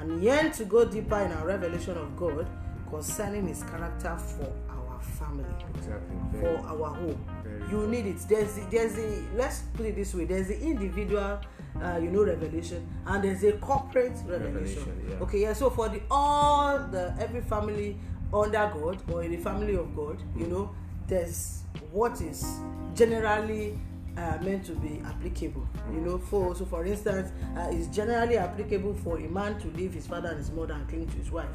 and 0.00 0.22
yearn 0.22 0.52
to 0.52 0.64
go 0.64 0.84
deeper 0.84 1.18
in 1.20 1.32
our 1.32 1.46
revelation 1.46 1.96
of 1.96 2.16
god 2.16 2.46
concerning 2.88 3.46
his 3.48 3.62
character 3.64 4.16
for 4.16 4.52
our 4.70 5.00
family. 5.00 5.44
Exactly. 5.76 6.40
for 6.40 6.58
our 6.66 6.94
home. 6.94 7.24
very 7.44 7.70
you 7.70 7.86
need 7.86 8.06
it. 8.06 8.18
There's 8.28 8.54
the, 8.54 8.62
there's 8.70 8.94
the 8.94 9.22
let's 9.34 9.60
put 9.74 9.86
it 9.86 9.96
this 9.96 10.14
way. 10.14 10.24
There's 10.24 10.48
the 10.48 10.58
individual 10.60 11.38
uh, 11.82 11.98
you 12.02 12.10
know 12.10 12.24
revelation 12.24 12.86
and 13.06 13.22
there's 13.22 13.44
a 13.44 13.52
corporate 13.58 14.12
revelation, 14.26 14.84
Revelation, 14.84 15.06
yeah. 15.10 15.16
okay 15.22 15.40
yeah 15.42 15.52
so 15.52 15.70
for 15.70 15.88
the 15.88 16.00
all 16.10 16.78
the 16.78 17.14
every 17.20 17.40
family 17.42 17.96
under 18.32 18.70
god 18.74 19.00
or 19.12 19.22
in 19.22 19.30
the 19.30 19.36
family 19.36 19.76
of 19.76 19.94
god 19.94 20.20
you 20.36 20.46
know 20.46 20.70
there's 21.08 21.62
what 21.90 22.20
is 22.20 22.60
generally 22.94 23.78
uh, 24.16 24.36
meant 24.42 24.64
to 24.66 24.72
be 24.72 25.00
applicable. 25.06 25.66
You 25.92 26.00
know 26.00 26.18
for 26.18 26.54
so 26.54 26.64
for 26.64 26.84
instance 26.84 27.30
uh, 27.56 27.68
it's 27.70 27.86
generally 27.88 28.36
applicable 28.36 28.94
for 28.94 29.18
a 29.18 29.28
man 29.28 29.58
to 29.60 29.68
leave 29.68 29.94
his 29.94 30.06
father 30.06 30.28
and 30.30 30.38
his 30.38 30.50
mother 30.50 30.74
and 30.74 30.88
cling 30.88 31.06
to 31.08 31.16
his 31.16 31.30
wife. 31.30 31.46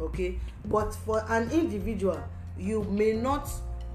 Okay? 0.00 0.38
But 0.66 0.94
for 0.94 1.24
an 1.28 1.50
individual 1.50 2.22
you 2.58 2.84
may 2.84 3.12
not 3.12 3.50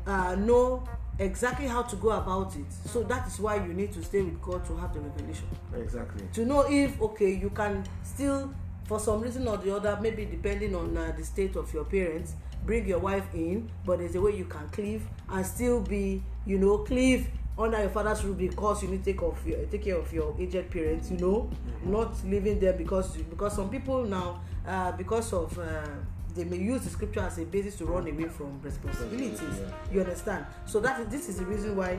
uh, 0.07 0.35
know 0.35 0.83
exactly 1.19 1.67
how 1.67 1.81
to 1.83 1.95
go 1.95 2.11
about 2.11 2.55
it. 2.55 2.65
So 2.89 3.03
that 3.03 3.27
is 3.27 3.39
why 3.39 3.55
you 3.55 3.73
need 3.73 3.93
to 3.93 4.03
stay 4.03 4.21
with 4.21 4.41
god 4.41 4.65
to 4.65 4.75
have 4.77 4.93
the 4.93 4.99
revelation. 4.99 5.47
Exactly. 5.75 6.27
to 6.33 6.45
know 6.45 6.65
if 6.69 7.01
okay 7.01 7.31
you 7.33 7.49
can 7.49 7.85
still 8.03 8.53
for 8.83 8.99
some 8.99 9.21
reason 9.21 9.47
or 9.47 9.57
the 9.57 9.75
other 9.75 9.97
maybe 10.01 10.25
depending 10.25 10.75
on 10.75 10.95
uh, 10.97 11.11
the 11.17 11.23
state 11.23 11.55
of 11.55 11.73
your 11.73 11.85
parents 11.85 12.33
bring 12.65 12.87
your 12.87 12.99
wife 12.99 13.25
in 13.33 13.69
but 13.85 13.99
there's 13.99 14.15
a 14.15 14.21
way 14.21 14.35
you 14.35 14.45
can 14.45 14.67
cleave 14.69 15.03
and 15.29 15.45
still 15.45 15.81
be 15.81 16.21
you 16.45 16.57
know 16.57 16.79
cleave 16.79 17.27
under 17.57 17.79
your 17.79 17.89
father's 17.89 18.23
roof 18.23 18.37
because 18.37 18.83
you 18.83 18.89
need 18.89 19.03
to 19.03 19.13
take 19.13 19.21
of 19.21 19.47
your 19.47 19.65
take 19.67 19.83
care 19.83 19.97
of 19.97 20.11
your 20.11 20.35
aged 20.39 20.69
parents 20.69 21.09
you 21.09 21.17
know? 21.17 21.49
Not 21.83 22.13
leaving 22.25 22.59
them 22.59 22.77
because 22.77 23.15
because 23.15 23.55
some 23.55 23.69
people 23.69 24.03
now 24.03 24.41
uh, 24.67 24.91
because 24.93 25.31
of 25.33 25.57
uh, 25.59 25.85
they 26.33 26.43
may 26.43 26.57
use 26.57 26.81
the 26.81 26.89
scripture 26.89 27.21
as 27.21 27.37
a 27.37 27.45
basis 27.45 27.77
to 27.77 27.85
run 27.85 28.07
away 28.07 28.27
from 28.27 28.59
responsibilities. 28.61 29.39
Yeah. 29.41 29.93
you 29.93 30.01
understand? 30.01 30.45
So 30.65 30.79
that 30.81 30.99
is 30.99 31.07
this 31.07 31.29
is 31.29 31.37
the 31.37 31.45
reason 31.45 31.75
why 31.77 31.97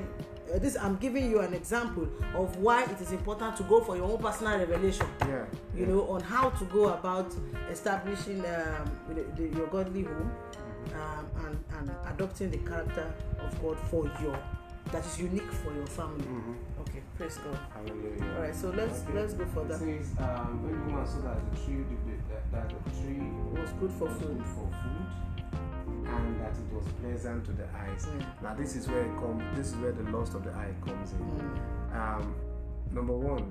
uh, 0.54 0.58
this 0.58 0.76
i'm 0.80 0.96
giving 0.96 1.30
you 1.30 1.40
an 1.40 1.54
example 1.54 2.06
of 2.34 2.56
why 2.58 2.84
it 2.84 3.00
is 3.00 3.12
important 3.12 3.56
to 3.56 3.62
go 3.64 3.80
for 3.80 3.96
your 3.96 4.10
own 4.10 4.18
personal 4.18 4.58
revelation 4.58 5.06
Yeah. 5.20 5.44
you 5.74 5.86
know 5.86 6.02
on 6.08 6.20
how 6.20 6.50
to 6.50 6.64
go 6.66 6.88
about 6.88 7.32
establishing 7.70 8.40
um, 8.40 8.90
the, 9.08 9.22
the, 9.36 9.56
your 9.56 9.66
godly 9.68 10.02
home 10.04 10.30
um, 10.94 11.26
and, 11.46 11.58
and 11.78 11.90
adopting 12.14 12.50
the 12.50 12.58
character 12.58 13.12
of 13.40 13.62
god 13.62 13.78
for 13.90 14.04
your 14.22 14.38
that 14.92 15.04
is 15.04 15.18
unique 15.20 15.50
for 15.50 15.72
your 15.74 15.86
family 15.86 16.24
okay 16.80 17.00
praise 17.16 17.38
god 17.38 17.58
Hallelujah. 17.74 18.34
all 18.36 18.42
right 18.42 18.54
so 18.54 18.68
let's 18.70 19.02
Okay. 19.02 19.14
let's 19.18 19.34
go 19.34 19.42
It 19.42 19.48
further 19.54 19.74
says, 19.78 20.06
um, 20.20 20.62
when 20.62 20.86
woman 20.86 21.06
saw 21.06 21.20
that 21.22 21.38
the 21.50 21.56
tree, 21.64 21.84
that, 22.30 22.52
that 22.52 22.68
the 22.84 22.90
tree 23.02 23.18
was 23.52 23.70
good 23.80 23.90
for 23.98 24.04
was 24.08 24.18
food 24.18 24.36
good 24.38 24.46
for 24.46 24.68
food, 24.82 25.06
and 26.08 26.40
that 26.40 26.52
it 26.52 26.72
was 26.72 26.86
pleasant 27.00 27.44
to 27.46 27.52
the 27.52 27.64
eyes. 27.76 28.06
Mm. 28.06 28.42
Now 28.42 28.54
this 28.54 28.76
is 28.76 28.88
where 28.88 29.02
it 29.02 29.14
comes. 29.16 29.42
This 29.56 29.68
is 29.68 29.76
where 29.76 29.92
the 29.92 30.04
lust 30.10 30.34
of 30.34 30.44
the 30.44 30.50
eye 30.52 30.74
comes 30.84 31.12
in. 31.12 31.18
Mm. 31.18 31.96
Um, 31.96 32.34
number 32.92 33.12
one, 33.14 33.50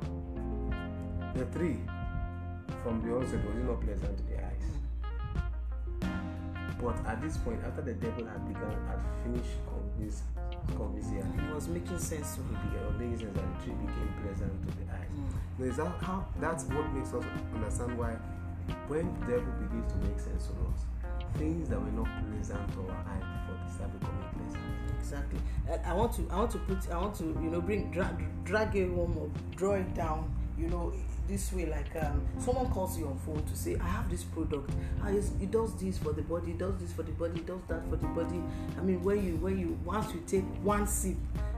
the 1.35 1.45
tree 1.57 1.79
from 2.83 3.01
the 3.01 3.15
onset 3.15 3.43
was 3.45 3.55
not 3.55 3.81
pleasant 3.81 4.17
to 4.17 4.23
the 4.23 4.37
eyes. 4.37 4.55
But 6.81 6.97
at 7.07 7.21
this 7.21 7.37
point, 7.37 7.59
after 7.65 7.81
the 7.81 7.93
devil 7.93 8.25
had 8.25 8.47
begun, 8.47 8.75
had 8.87 8.99
finished 9.23 9.57
convince, 9.67 10.23
convincing 10.75 11.17
it 11.17 11.53
was 11.53 11.67
making 11.67 11.99
sense 11.99 12.35
to 12.35 12.41
her 12.41 12.59
began 12.67 12.99
making 12.99 13.19
sense 13.19 13.33
that 13.35 13.43
the 13.43 13.63
tree 13.63 13.73
became 13.73 14.13
pleasant 14.21 14.53
to 14.67 14.77
the 14.77 14.91
eyes. 14.93 15.09
Now, 15.57 15.65
is 15.65 15.77
that 15.77 15.91
how 16.01 16.27
that's 16.39 16.63
what 16.65 16.91
makes 16.93 17.13
us 17.13 17.23
understand 17.55 17.97
why 17.97 18.17
when 18.87 19.13
the 19.21 19.37
devil 19.37 19.53
begins 19.61 19.91
to 19.93 19.97
make 19.99 20.19
sense 20.19 20.47
to 20.47 20.53
us, 20.69 20.85
things 21.37 21.69
that 21.69 21.79
were 21.81 21.91
not 21.91 22.07
pleasant 22.31 22.71
to 22.73 22.79
our 22.91 22.97
eye 22.97 23.19
before 23.19 23.57
they 23.65 23.73
start 23.73 23.99
becoming 23.99 24.25
pleasant. 24.33 24.63
exactly 24.99 25.39
And 25.69 25.81
i 25.85 25.93
want 25.93 26.13
to 26.13 26.27
i 26.31 26.35
want 26.37 26.51
to 26.51 26.57
put 26.59 26.89
i 26.91 26.97
want 26.97 27.15
to 27.15 27.23
you 27.25 27.49
know 27.51 27.61
bring 27.61 27.91
drag 27.91 28.15
drag 28.43 28.75
it 28.75 28.89
home 28.89 29.17
or 29.17 29.29
draw 29.55 29.73
it 29.75 29.93
down 29.93 30.33
you 30.57 30.67
know 30.67 30.93
this 31.27 31.51
way 31.53 31.65
like 31.65 31.87
um, 32.03 32.21
someone 32.37 32.69
calls 32.69 32.97
you 32.99 33.07
on 33.07 33.17
phone 33.25 33.43
to 33.43 33.55
say 33.55 33.75
i 33.81 33.87
have 33.87 34.09
this 34.09 34.23
product 34.23 34.69
ah, 35.03 35.07
it 35.09 35.49
does 35.51 35.73
this 35.81 35.97
for 35.97 36.13
the 36.13 36.21
body 36.21 36.51
it 36.51 36.59
does 36.59 36.77
this 36.79 36.93
for 36.93 37.01
the 37.03 37.11
body 37.13 37.39
it 37.39 37.47
does 37.47 37.59
that 37.67 37.81
for 37.89 37.95
the 37.95 38.07
body 38.07 38.41
i 38.77 38.81
mean 38.81 39.03
when 39.03 39.25
you 39.25 39.35
when 39.37 39.57
you 39.59 39.77
once 39.83 40.13
you 40.13 40.21
take 40.27 40.43
one 40.63 40.85
sip 40.87 41.15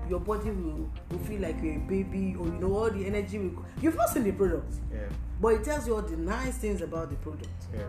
your 0.09 0.21
body 0.21 0.49
will 0.51 0.89
will 1.11 1.19
feel 1.25 1.41
like 1.41 1.61
you're 1.61 1.75
a 1.75 1.79
baby 1.79 2.33
or 2.39 2.45
you 2.47 2.53
know 2.61 2.73
all 2.77 2.89
the 2.89 3.05
energy 3.05 3.37
will 3.39 3.65
you've 3.81 3.95
not 3.95 4.07
seen 4.09 4.23
the 4.23 4.31
product 4.31 4.73
Yeah. 4.91 4.99
but 5.41 5.49
he 5.57 5.63
tells 5.63 5.85
you 5.85 5.95
all 5.95 6.01
the 6.01 6.15
nice 6.15 6.57
things 6.57 6.81
about 6.81 7.09
the 7.09 7.17
product 7.17 7.49
Yeah. 7.73 7.81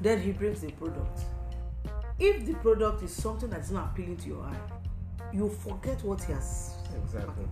Then 0.00 0.20
he 0.20 0.32
brings 0.32 0.60
the 0.60 0.70
product 0.72 1.20
if 2.18 2.44
the 2.46 2.54
product 2.54 3.02
is 3.02 3.12
something 3.12 3.48
that's 3.50 3.70
not 3.70 3.86
appealing 3.92 4.16
to 4.16 4.28
your 4.28 4.42
eye 4.42 4.56
you 5.32 5.48
forget 5.48 6.02
what 6.04 6.22
he 6.22 6.32
has 6.32 6.74
Exactly. 7.04 7.44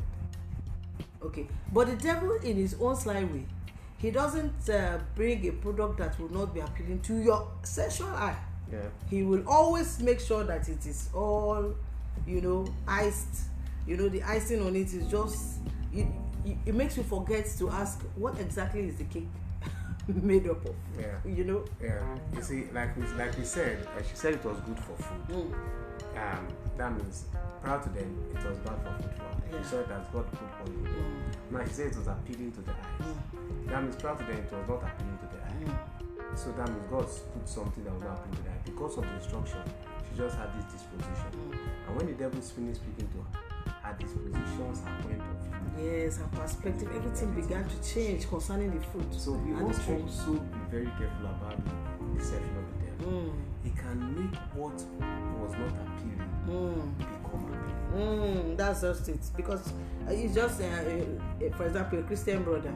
okay 1.22 1.46
but 1.72 1.86
the 1.88 1.96
devil 1.96 2.32
in 2.42 2.56
his 2.56 2.76
own 2.80 2.96
sly 2.96 3.24
way 3.24 3.44
he 3.98 4.10
doesn't 4.10 4.68
uh, 4.68 4.98
bring 5.14 5.46
a 5.48 5.52
product 5.52 5.98
that 5.98 6.18
will 6.20 6.28
not 6.32 6.52
be 6.54 6.60
appealing 6.60 7.00
to 7.00 7.14
your 7.22 7.48
sexual 7.62 8.08
eye 8.08 8.36
Yeah. 8.72 8.78
he 9.08 9.22
will 9.22 9.46
always 9.48 10.00
make 10.02 10.20
sure 10.20 10.44
that 10.44 10.68
it 10.68 10.84
is 10.86 11.08
all 11.14 11.74
you 12.26 12.40
know 12.40 12.66
iced 12.88 13.48
you 13.86 13.96
know 13.96 14.08
the 14.08 14.22
icing 14.22 14.66
on 14.66 14.74
it 14.74 14.92
is 14.92 15.06
just 15.10 15.58
it, 15.92 16.06
it, 16.44 16.56
it 16.66 16.74
makes 16.74 16.96
you 16.96 17.02
forget 17.04 17.46
to 17.58 17.70
ask 17.70 18.02
what 18.16 18.38
exactly 18.40 18.88
is 18.88 18.96
the 18.96 19.04
cake 19.04 19.28
made 20.22 20.48
up 20.48 20.64
of 20.64 20.74
Yeah. 20.98 21.18
you 21.24 21.44
know 21.44 21.64
Yeah. 21.82 22.00
You 22.34 22.42
see, 22.42 22.64
like 22.72 22.96
we 22.96 23.02
like 23.18 23.36
we 23.36 23.44
said, 23.44 23.78
uh, 23.96 24.02
she 24.02 24.14
said 24.16 24.34
it 24.34 24.44
was 24.44 24.58
good 24.60 24.78
for 24.78 24.96
food. 25.02 25.26
Mm. 25.28 25.52
Um, 26.16 26.48
that 26.78 26.92
means 26.96 27.24
prior 27.62 27.82
to 27.82 27.88
then 27.90 28.16
it 28.34 28.44
was 28.46 28.58
bad 28.58 28.78
for 28.84 29.02
food 29.02 29.12
for 29.16 29.22
her. 29.24 29.36
Yeah. 29.50 29.62
She 29.62 29.68
said 29.68 29.88
that 29.88 30.12
God 30.12 30.26
put 30.30 30.50
poison. 30.58 30.80
in 30.80 30.86
it. 30.86 30.92
Mm. 30.96 31.52
Now 31.52 31.64
she 31.66 31.72
said 31.72 31.86
it 31.92 31.96
was 31.96 32.06
appealing 32.06 32.52
to 32.52 32.60
the 32.62 32.70
eyes. 32.72 33.16
That 33.66 33.82
means 33.82 33.96
prior 33.96 34.16
to 34.16 34.24
then 34.24 34.38
it 34.38 34.52
was 34.52 34.68
not 34.68 34.82
appealing 34.86 35.18
to 35.22 35.26
the 35.34 35.40
eye. 35.42 35.64
Mm. 35.66 36.38
So 36.38 36.52
that 36.52 36.68
means 36.68 36.86
God 36.90 37.06
put 37.34 37.48
something 37.48 37.84
that 37.84 37.92
was 37.94 38.02
not 38.02 38.18
appealing 38.18 38.36
to 38.36 38.42
the 38.42 38.50
eye. 38.50 38.62
Because 38.64 38.98
of 38.98 39.04
the 39.04 39.14
instruction, 39.14 39.62
she 40.08 40.16
just 40.16 40.36
had 40.36 40.48
this 40.54 40.64
disposition. 40.72 41.30
And 41.88 41.96
when 41.96 42.06
the 42.06 42.12
devil 42.12 42.40
finished 42.40 42.80
speaking 42.80 43.08
to 43.10 43.18
her, 43.24 43.45
her 43.86 43.96
dispositions, 43.98 44.80
her 44.84 45.02
point 45.02 45.20
of 45.20 45.78
view. 45.78 45.92
yes 45.92 46.18
her 46.18 46.28
perspective 46.40 46.88
everything 46.94 47.30
began 47.40 47.64
to 47.68 47.76
change 47.94 48.28
concerning 48.28 48.70
the 48.76 48.84
food 48.86 49.06
So 49.14 49.32
we 49.32 49.50
must 49.52 49.88
also 49.88 50.32
be 50.34 50.58
very 50.70 50.86
careful 50.98 51.26
about 51.26 51.56
the 51.64 52.18
deception 52.18 52.56
of 52.58 52.64
the 52.72 52.86
devil. 52.86 53.12
Mm. 53.12 53.32
He 53.64 53.70
can 53.70 53.98
make 54.16 54.36
what 54.54 54.72
was 55.40 55.52
not 55.52 55.72
appealing 55.84 56.30
Mm. 56.48 56.98
become 56.98 57.44
appealing. 57.44 57.74
Mm, 57.94 58.56
that's 58.56 58.80
just 58.82 59.08
it 59.08 59.20
because 59.36 59.68
uh, 60.06 60.10
it's 60.12 60.34
just 60.34 60.60
uh, 60.60 60.64
uh, 60.64 61.56
for 61.56 61.66
example 61.66 61.98
a 61.98 62.02
christian 62.02 62.42
brother 62.44 62.72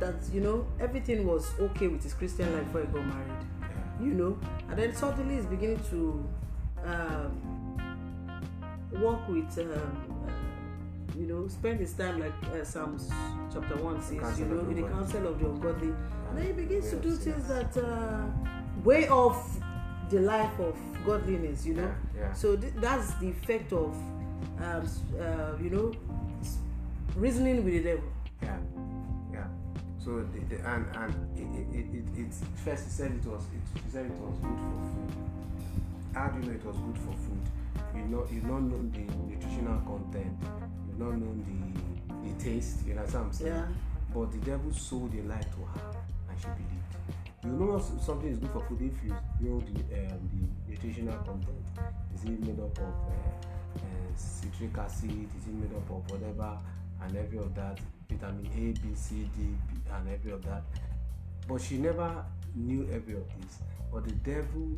that 0.00 0.14
you 0.32 0.40
know 0.40 0.66
everything 0.80 1.26
was 1.26 1.50
okay 1.60 1.86
with 1.88 2.02
his 2.02 2.14
christian 2.14 2.52
life 2.54 2.64
before 2.66 2.80
he 2.80 2.86
got 2.88 3.06
married 3.06 3.44
Yeah. 3.60 4.06
you 4.06 4.12
know 4.14 4.38
and 4.70 4.78
then 4.78 4.94
suddenly 4.94 5.34
he's 5.36 5.46
beginning 5.46 5.80
to 5.90 6.26
um, 6.84 7.32
work 9.00 9.28
with 9.28 9.58
um, 9.58 9.68
uh, 10.26 10.30
you 11.22 11.28
know 11.28 11.46
spend 11.48 11.78
his 11.78 11.92
time 11.92 12.18
like 12.18 12.32
uh, 12.52 12.64
psalms 12.64 13.08
chapter 13.52 13.76
1 13.76 14.02
says 14.02 14.38
you 14.40 14.46
know 14.46 14.60
in 14.60 14.82
the 14.82 14.88
counsel 14.88 15.26
of 15.28 15.38
the 15.38 15.46
ungodly 15.46 15.88
and 16.28 16.38
then 16.38 16.46
he 16.46 16.52
begins 16.52 16.90
to 16.90 16.96
do 16.96 17.10
of 17.10 17.18
things 17.18 17.46
that 17.46 17.76
uh, 17.76 18.24
way 18.82 19.08
off 19.08 19.58
the 20.10 20.18
life 20.18 20.58
of 20.58 20.76
godliness 21.06 21.64
you 21.64 21.74
know 21.74 21.94
Yeah, 22.16 22.22
yeah. 22.22 22.32
so 22.32 22.56
th- 22.56 22.72
that's 22.76 23.14
the 23.14 23.28
effect 23.28 23.72
of 23.72 23.94
um, 24.60 24.88
uh, 25.20 25.56
you 25.62 25.70
know 25.70 25.92
reasoning 27.14 27.64
with 27.64 27.74
the 27.74 27.82
devil 27.82 28.08
Yeah, 28.42 28.58
yeah. 29.32 29.46
So 30.04 30.26
the, 30.32 30.40
the 30.50 30.56
and 30.68 30.84
and 30.96 31.12
it, 31.38 31.50
it, 31.78 31.86
it, 31.98 32.06
it 32.22 32.34
first 32.64 32.84
he 32.84 32.90
said 32.90 33.12
it 33.12 33.24
was 33.26 33.44
it, 33.56 33.82
he 33.84 33.90
said 33.90 34.06
it 34.06 34.18
was 34.18 34.36
good 34.38 34.58
for 34.66 34.74
food. 34.90 35.12
How 36.14 36.26
do 36.28 36.40
you 36.40 36.46
know 36.46 36.54
it 36.58 36.64
was 36.66 36.76
good 36.86 36.98
for 37.04 37.14
food? 37.24 37.42
You 37.94 38.04
know 38.12 38.26
you 38.34 38.40
don't 38.40 38.66
know 38.72 38.82
the 38.96 39.04
nutritional 39.30 39.78
content. 39.86 40.36
Not 40.98 41.18
know 41.18 41.34
the 41.46 42.28
the 42.28 42.44
taste. 42.44 42.86
You 42.86 42.94
know 42.94 43.02
what 43.02 43.14
I'm 43.14 43.32
saying? 43.32 43.52
Yeah. 43.52 43.66
But 44.14 44.32
the 44.32 44.38
devil 44.38 44.72
sold 44.72 45.14
a 45.14 45.22
lie 45.22 45.40
to 45.40 45.60
her, 45.72 45.96
and 46.28 46.38
she 46.38 46.46
believed. 46.48 46.82
You 47.44 47.50
know 47.50 47.82
something 48.00 48.28
is 48.28 48.38
good 48.38 48.50
for 48.50 48.60
food 48.66 48.82
if 48.82 49.02
you 49.04 49.48
know 49.48 49.60
the 49.60 49.80
um, 49.98 50.20
the 50.30 50.70
nutritional 50.70 51.16
content. 51.18 51.58
Is 52.14 52.24
it 52.24 52.40
made 52.40 52.60
up 52.60 52.78
of 52.78 52.84
uh, 52.84 53.76
uh, 53.76 54.16
citric 54.16 54.76
acid? 54.78 55.10
Is 55.10 55.46
it 55.48 55.54
made 55.54 55.74
up 55.74 55.90
of 55.90 56.10
whatever 56.10 56.58
and 57.02 57.16
every 57.16 57.38
of 57.38 57.54
that? 57.54 57.80
Vitamin 58.08 58.46
A, 58.54 58.78
B, 58.80 58.94
C, 58.94 59.28
D, 59.36 59.42
B, 59.68 59.80
and 59.90 60.08
every 60.08 60.32
of 60.32 60.44
that. 60.44 60.62
But 61.48 61.60
she 61.62 61.78
never 61.78 62.24
knew 62.54 62.82
every 62.92 63.14
of 63.14 63.26
this. 63.40 63.58
But 63.92 64.04
the 64.04 64.12
devil 64.12 64.76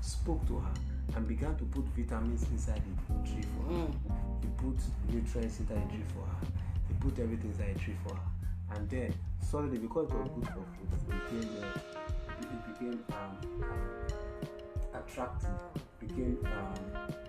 spoke 0.00 0.46
to 0.48 0.58
her 0.58 0.72
and 1.14 1.28
began 1.28 1.54
to 1.56 1.64
put 1.64 1.84
vitamins 1.96 2.44
inside 2.50 2.82
the 2.86 3.30
tree 3.30 3.44
for 3.56 3.72
her. 3.72 3.78
Mm. 3.80 3.94
He 4.40 4.48
put 4.56 4.78
nutrients 5.08 5.58
inside 5.60 5.88
the 5.88 5.94
tree 5.94 6.04
for 6.14 6.24
her. 6.26 6.46
He 6.88 6.94
put 6.94 7.18
everything 7.18 7.50
inside 7.50 7.74
the 7.74 7.80
tree 7.80 7.96
for 8.06 8.14
her. 8.14 8.22
And 8.74 8.88
then 8.88 9.14
suddenly, 9.42 9.78
because 9.78 10.08
it 10.10 10.14
was 10.14 10.28
good 10.34 10.46
for 10.46 10.64
food, 10.72 10.88
it 10.92 11.06
became 11.06 11.50
uh, 11.62 11.78
it 12.40 12.72
became 12.72 13.04
um, 13.12 13.36
um, 13.62 15.00
attractive, 15.00 15.50
became 16.00 16.38
um, 16.46 16.74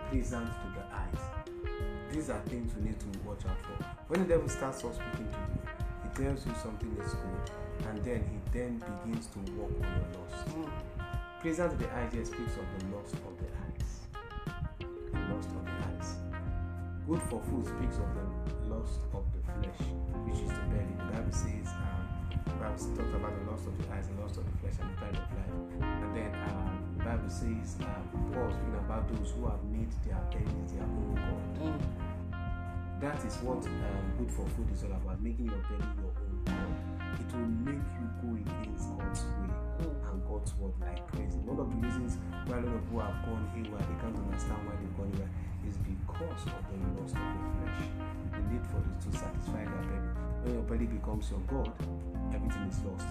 pleasant 0.10 0.48
to 0.48 0.68
the 0.80 0.86
eyes. 0.96 1.24
These 2.12 2.30
are 2.30 2.40
things 2.42 2.74
we 2.76 2.90
need 2.90 3.00
to 3.00 3.08
watch 3.26 3.46
out 3.46 3.60
for. 3.64 3.86
When 4.08 4.22
the 4.22 4.28
devil 4.36 4.48
starts 4.48 4.78
speaking 4.78 5.02
to 5.16 5.22
you, 5.24 5.60
he 6.04 6.24
tells 6.24 6.46
you 6.46 6.54
something 6.62 6.96
is 7.04 7.14
good, 7.14 7.90
and 7.90 8.04
then 8.04 8.24
he 8.30 8.58
then 8.58 8.82
begins 9.04 9.28
to 9.28 9.40
work 9.54 9.72
on 9.82 9.90
your 9.90 10.22
lust. 10.22 10.48
Mm. 10.56 10.70
Pleasant 11.42 11.72
to 11.72 11.78
the 11.86 11.94
eyes 11.94 12.12
speaks 12.12 12.56
of 12.56 12.66
the 12.80 12.96
lust 12.96 13.16
of. 13.16 13.34
The 13.38 13.42
lust 15.43 15.56
of 15.56 15.65
the 15.65 15.71
eyes. 15.71 16.15
Good 17.08 17.21
for 17.23 17.41
food 17.41 17.65
speaks 17.67 17.97
of 17.97 18.08
the 18.15 18.23
lust 18.73 19.01
of 19.13 19.23
the 19.34 19.41
flesh, 19.43 19.82
which 20.23 20.39
is 20.39 20.49
the 20.49 20.63
belly. 20.71 20.95
The 20.97 21.03
Bible 21.12 21.32
says, 21.32 21.67
um, 21.67 22.08
the 22.45 22.56
Bible 22.56 22.79
talks 22.79 23.13
about 23.13 23.34
the 23.36 23.51
lust 23.51 23.67
of 23.67 23.75
the 23.77 23.84
eyes, 23.93 24.08
the 24.08 24.21
lust 24.21 24.38
of 24.38 24.45
the 24.47 24.58
flesh, 24.63 24.73
and 24.79 24.89
the 24.89 24.95
pride 24.95 25.17
of 25.19 25.27
life. 25.36 25.51
And 25.84 26.15
then 26.15 26.32
um, 26.47 26.79
the 26.97 27.03
Bible 27.03 27.29
says, 27.29 27.75
um, 27.84 28.08
Paul 28.32 28.51
speaking 28.51 28.79
about 28.79 29.03
those 29.12 29.32
who 29.36 29.45
have 29.51 29.63
made 29.67 29.91
their 30.08 30.21
bellies 30.32 30.71
their 30.71 30.88
own 30.88 31.15
God. 31.15 31.43
Mm. 31.60 31.82
That 33.01 33.19
is 33.25 33.36
what 33.43 33.65
um, 33.67 34.06
good 34.17 34.32
for 34.32 34.47
food 34.56 34.71
is 34.71 34.84
all 34.84 34.95
about, 34.95 35.21
making 35.21 35.51
your 35.51 35.60
belly 35.67 35.91
your 35.99 36.15
own 36.23 36.39
God. 36.47 36.73
It 37.24 37.32
will 37.32 37.48
make 37.64 37.88
you 37.96 38.06
go 38.20 38.36
against 38.36 38.92
God's 39.00 39.24
way 39.24 39.88
and 40.12 40.20
God's 40.28 40.52
word 40.60 40.76
like 40.84 41.00
crazy. 41.08 41.40
One 41.48 41.60
of 41.64 41.72
the 41.72 41.80
reasons 41.80 42.20
why 42.46 42.60
a 42.60 42.68
lot 42.68 42.76
of 42.76 42.84
people 42.84 43.00
have 43.00 43.20
gone 43.24 43.48
haywire, 43.56 43.80
they 43.80 43.98
can't 44.04 44.18
understand 44.20 44.60
why 44.68 44.76
they've 44.76 44.98
gone 45.00 45.08
haywire, 45.16 45.32
is 45.64 45.80
because 45.80 46.44
of 46.52 46.62
the 46.68 46.78
lust 47.00 47.16
of 47.16 47.24
the 47.32 47.44
flesh. 47.64 47.80
The 48.36 48.42
need 48.52 48.66
for 48.68 48.84
it 48.84 48.98
to 49.08 49.10
satisfy 49.16 49.64
their 49.64 49.86
belly. 49.88 50.12
When 50.44 50.52
your 50.52 50.68
belly 50.68 50.88
becomes 50.92 51.32
your 51.32 51.40
God, 51.48 51.72
everything 52.36 52.68
is 52.68 52.84
lost. 52.84 53.08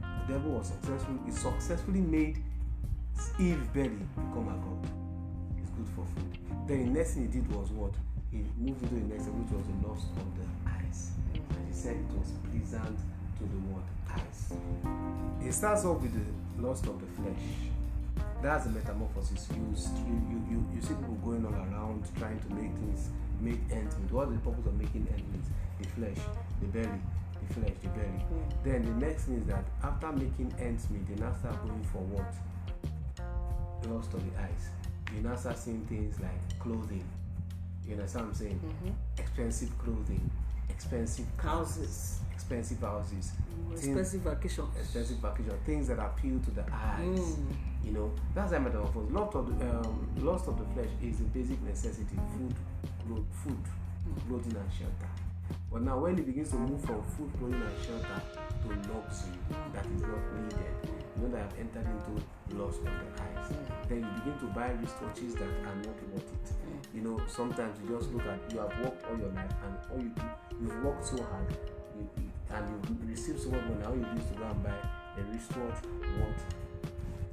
The 0.00 0.24
devil 0.32 0.56
was 0.56 0.72
successful, 0.72 1.20
he 1.28 1.30
successfully 1.30 2.00
made 2.00 2.40
Eve 3.38 3.72
belly 3.72 4.00
become 4.16 4.48
a 4.48 4.56
God. 4.64 4.88
It's 5.60 5.70
good 5.70 5.88
for 5.94 6.04
food. 6.16 6.38
Then 6.66 6.92
the 6.92 6.98
next 6.98 7.14
thing 7.14 7.28
he 7.28 7.40
did 7.40 7.50
was 7.52 7.70
what? 7.70 7.92
He 8.30 8.44
moved 8.58 8.82
into 8.82 8.94
the 8.94 9.00
next 9.12 9.28
which 9.28 9.52
was 9.52 9.66
the 9.66 9.88
lust 9.88 10.08
of 10.16 10.28
the 10.36 10.46
eyes. 10.68 11.12
And 11.34 11.68
he 11.68 11.74
said 11.74 11.96
it 11.96 12.16
was 12.16 12.32
pleasant 12.48 12.98
to 13.40 13.44
the 13.48 13.60
what? 13.72 13.84
Eyes. 14.12 14.52
It 15.46 15.52
starts 15.52 15.84
off 15.84 16.00
with 16.02 16.12
the 16.12 16.62
lust 16.62 16.84
of 16.86 17.00
the 17.00 17.06
flesh. 17.16 17.44
That's 18.42 18.64
the 18.64 18.70
metamorphosis. 18.70 19.48
You, 19.50 19.64
you, 20.06 20.14
you, 20.30 20.38
you, 20.50 20.66
you 20.74 20.80
see 20.82 20.94
people 20.94 21.16
going 21.24 21.44
all 21.46 21.54
around 21.54 22.04
trying 22.18 22.38
to 22.40 22.48
make 22.54 22.72
things, 22.76 23.08
make 23.40 23.60
ends 23.72 23.96
meet. 23.98 24.12
What 24.12 24.28
is 24.28 24.34
the 24.34 24.40
purpose 24.40 24.66
of 24.66 24.74
making 24.78 25.06
ends 25.08 25.24
meet? 25.32 25.44
The 25.80 25.88
flesh, 25.96 26.26
the 26.60 26.66
belly, 26.68 27.00
the 27.48 27.54
flesh, 27.54 27.76
the 27.82 27.88
belly. 27.88 28.20
Then 28.64 28.84
the 28.84 29.06
next 29.06 29.24
thing 29.24 29.36
is 29.40 29.46
that 29.46 29.64
after 29.82 30.12
making 30.12 30.52
ends 30.58 30.88
meet, 30.90 31.06
they 31.08 31.16
now 31.22 31.32
start 31.40 31.56
going 31.66 31.84
for 31.92 32.02
what? 32.12 32.28
Lust 33.88 34.12
of 34.12 34.20
the 34.20 34.40
eyes. 34.40 34.68
You 35.16 35.22
now 35.22 35.36
start 35.36 35.56
seeing 35.58 35.84
things 35.86 36.20
like 36.20 36.58
clothing. 36.58 37.04
You 37.86 37.94
understand 37.94 38.26
what 38.26 38.32
I'm 38.32 38.36
saying? 38.36 38.60
Mhm. 38.84 38.92
Expensive 39.18 39.76
clothing, 39.78 40.30
expensive 40.68 41.26
cars, 41.36 41.76
houses 41.76 42.20
expensive 42.40 42.80
houses, 42.80 43.32
things- 43.68 43.84
expensive 43.84 44.20
vacation 44.22 44.64
expensive 44.80 45.18
vacation, 45.18 45.54
things 45.66 45.88
that 45.88 45.98
appeal 45.98 46.38
to 46.40 46.50
the 46.52 46.64
eyes. 46.72 47.36
Mm. 47.36 47.54
You 47.84 47.92
know, 47.92 48.12
that's 48.34 48.50
the 48.50 48.60
metamorphosis. 48.60 49.12
Lust 49.12 49.34
of 49.34 49.58
the 49.58 49.70
um, 49.70 50.08
lust 50.18 50.48
of 50.48 50.58
the 50.58 50.64
flesh 50.74 50.92
is 51.02 51.20
a 51.20 51.24
basic 51.24 51.60
necessity: 51.62 52.16
food, 52.36 52.54
food, 53.42 53.62
clothing, 54.26 54.56
and 54.56 54.72
shelter. 54.72 55.10
But 55.72 55.82
now, 55.82 55.98
when 55.98 56.18
it 56.18 56.26
begins 56.26 56.50
to 56.50 56.56
move 56.56 56.80
from 56.84 57.02
food, 57.02 57.30
clothing, 57.38 57.62
and 57.62 57.84
shelter 57.84 58.20
to 58.62 58.68
luxury 58.92 59.38
that 59.72 59.86
is 59.86 60.02
not 60.02 60.22
needed, 60.36 60.74
you 61.16 61.22
know 61.22 61.28
that 61.32 61.42
I've 61.42 61.58
entered 61.58 61.86
into 61.86 62.56
lust 62.56 62.78
of 62.80 62.84
the 62.84 63.22
eyes. 63.22 63.48
Then 63.88 64.00
you 64.00 64.10
begin 64.20 64.38
to 64.40 64.46
buy 64.54 64.68
wristwatches 64.80 65.34
that 65.34 65.50
are 65.68 65.76
not 65.76 65.98
worth 66.12 66.32
it. 66.36 66.46
You 66.94 67.02
know, 67.02 67.20
sometimes 67.28 67.78
you 67.82 67.96
just 67.96 68.12
look 68.12 68.26
at 68.26 68.38
you 68.52 68.58
have 68.58 68.72
worked 68.84 69.04
all 69.06 69.18
your 69.18 69.30
life 69.30 69.54
and 69.64 69.74
all 69.90 70.02
you 70.02 70.10
do, 70.10 70.22
you've 70.60 70.84
worked 70.84 71.06
so 71.06 71.16
hard. 71.22 71.46
And 72.60 73.02
you 73.02 73.08
receive 73.08 73.40
so 73.40 73.50
much 73.50 73.62
money, 73.62 73.84
how 73.84 73.94
you 73.94 74.06
used 74.14 74.28
to 74.28 74.34
go 74.34 74.44
and 74.44 74.62
buy 74.62 74.70
a 74.70 75.22
wristwatch 75.32 75.82
worth 76.18 76.44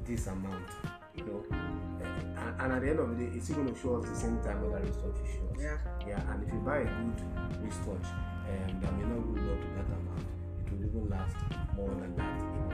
this 0.06 0.28
amount, 0.28 0.70
you 1.16 1.26
know. 1.26 1.44
And, 1.52 2.62
and 2.62 2.74
at 2.74 2.82
the 2.82 2.90
end 2.90 3.00
of 3.00 3.18
the 3.18 3.26
day, 3.26 3.32
it's 3.36 3.50
going 3.50 3.74
to 3.74 3.80
show 3.80 3.98
us 3.98 4.10
the 4.10 4.16
same 4.16 4.40
time 4.42 4.62
that 4.72 4.82
wristwatch 4.84 5.16
is 5.24 5.34
shows. 5.36 5.58
Yeah. 5.60 5.78
Yeah, 6.08 6.32
and 6.32 6.44
if 6.44 6.54
you 6.54 6.60
buy 6.60 6.78
a 6.78 6.86
good 6.86 7.22
wristwatch, 7.62 8.06
um, 8.06 8.80
that 8.80 8.94
may 8.98 9.06
not 9.06 9.28
live 9.28 9.52
up 9.52 9.62
to 9.62 9.68
that 9.76 9.88
amount, 9.92 10.26
it 10.66 10.72
will 10.72 10.86
even 10.88 11.10
last 11.10 11.36
more 11.76 11.90
than 11.90 12.16
that, 12.16 12.40
you 12.40 12.46
know. 12.46 12.72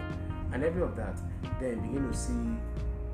And 0.54 0.64
every 0.64 0.84
of 0.84 0.96
that, 0.96 1.20
then 1.60 1.82
begin 1.82 2.12
to 2.12 2.16
see 2.16 2.58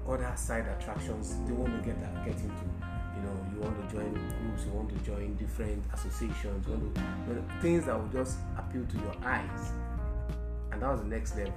other 0.07 0.33
side 0.35 0.67
attractions 0.67 1.35
they 1.45 1.53
want 1.53 1.71
to 1.77 1.85
get 1.85 1.99
that, 2.01 2.25
get 2.25 2.35
into. 2.35 2.88
You 3.19 3.25
know, 3.25 3.35
you 3.53 3.59
want 3.59 3.89
to 3.89 3.95
join 3.95 4.13
groups, 4.13 4.65
you 4.65 4.71
want 4.71 4.89
to 4.89 4.95
join 5.03 5.35
different 5.35 5.83
associations, 5.93 6.65
you 6.65 6.73
want 6.73 6.95
to 6.95 7.01
you 7.27 7.35
know, 7.35 7.43
things 7.61 7.85
that 7.85 7.99
will 7.99 8.07
just 8.07 8.37
appeal 8.57 8.85
to 8.85 8.97
your 8.97 9.15
eyes. 9.23 9.71
And 10.71 10.81
that 10.81 10.89
was 10.91 11.01
the 11.01 11.07
next 11.07 11.35
level 11.35 11.53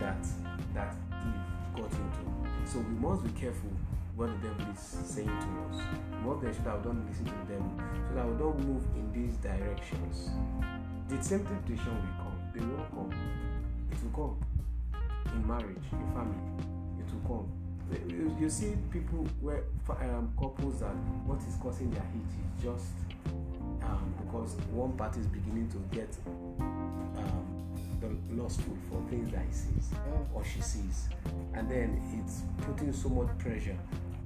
that 0.00 0.26
that 0.74 0.96
Eve 1.12 1.76
got 1.76 1.92
into. 1.92 2.70
So 2.70 2.78
we 2.78 2.94
must 2.98 3.22
be 3.22 3.30
careful 3.40 3.70
what 4.16 4.28
the 4.28 4.48
devil 4.48 4.72
is 4.72 4.80
saying 4.80 5.26
to 5.28 5.76
us. 5.76 5.82
We 6.10 6.28
must 6.28 6.44
ensure 6.44 6.64
that 6.64 6.78
we 6.78 6.84
don't 6.84 7.08
listen 7.08 7.24
to 7.26 7.30
the 7.30 7.54
devil, 7.54 7.72
so 8.08 8.14
that 8.14 8.26
we 8.26 8.38
don't 8.38 8.58
move 8.66 8.84
in 8.96 9.12
these 9.12 9.36
directions. 9.36 10.30
The 11.08 11.22
same 11.22 11.44
temptation 11.46 11.94
will 11.94 12.16
come. 12.18 12.38
They 12.54 12.60
will 12.60 12.86
come. 12.90 13.12
It 13.92 13.98
will 14.02 14.10
come 14.18 14.36
in 15.32 15.46
marriage, 15.46 15.86
in 15.92 16.12
family. 16.12 16.42
It 16.98 17.12
will 17.14 17.28
come. 17.28 17.61
You, 18.08 18.36
you 18.40 18.50
see 18.50 18.74
people 18.90 19.26
where 19.40 19.64
um, 19.88 20.32
couples 20.38 20.80
that 20.80 20.94
what 21.26 21.38
is 21.46 21.56
causing 21.60 21.90
their 21.90 22.06
heat 22.12 22.30
is 22.40 22.62
just 22.62 22.92
um, 23.82 24.14
because 24.24 24.54
one 24.70 24.92
party 24.92 25.20
is 25.20 25.26
beginning 25.26 25.68
to 25.70 25.78
get 25.94 26.08
um, 26.58 27.46
the 28.00 28.42
lustful 28.42 28.76
for 28.90 29.02
things 29.10 29.30
that 29.32 29.44
he 29.46 29.52
sees 29.52 29.90
Mm. 30.12 30.26
or 30.34 30.44
she 30.44 30.60
sees, 30.60 31.08
and 31.54 31.70
then 31.70 32.00
it's 32.18 32.42
putting 32.62 32.92
so 32.92 33.08
much 33.08 33.28
pressure 33.38 33.76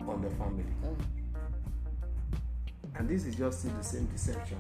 on 0.08 0.22
the 0.22 0.30
family. 0.30 0.64
Mm. 0.84 0.96
And 2.98 3.08
this 3.08 3.26
is 3.26 3.34
just 3.36 3.64
the 3.76 3.84
same 3.84 4.06
deception 4.06 4.58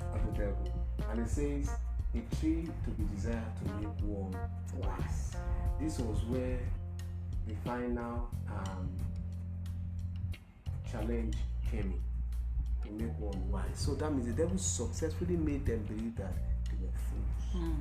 of 0.00 0.26
the 0.26 0.32
devil. 0.38 0.72
And 1.10 1.20
it 1.20 1.28
says, 1.28 1.70
a 2.14 2.36
tree 2.36 2.68
to 2.84 2.90
be 2.90 3.04
desired 3.14 3.44
to 3.64 3.74
make 3.74 3.88
one 4.00 4.36
wise. 4.76 5.36
This 5.80 5.98
was 5.98 6.18
where 6.24 6.58
the 7.46 7.54
final 7.64 8.28
um, 8.48 8.88
challenge 10.90 11.34
came 11.70 11.94
in 11.94 12.00
to 12.98 13.04
make 13.04 13.18
one 13.18 13.50
wise. 13.50 13.64
So 13.74 13.94
that 13.94 14.10
means 14.12 14.26
the 14.26 14.32
devil 14.42 14.58
successfully 14.58 15.36
made 15.36 15.64
them 15.66 15.82
believe 15.84 16.16
that 16.16 16.32
they 16.68 16.76
were 16.84 16.92
fools. 17.10 17.64
Mm. 17.64 17.76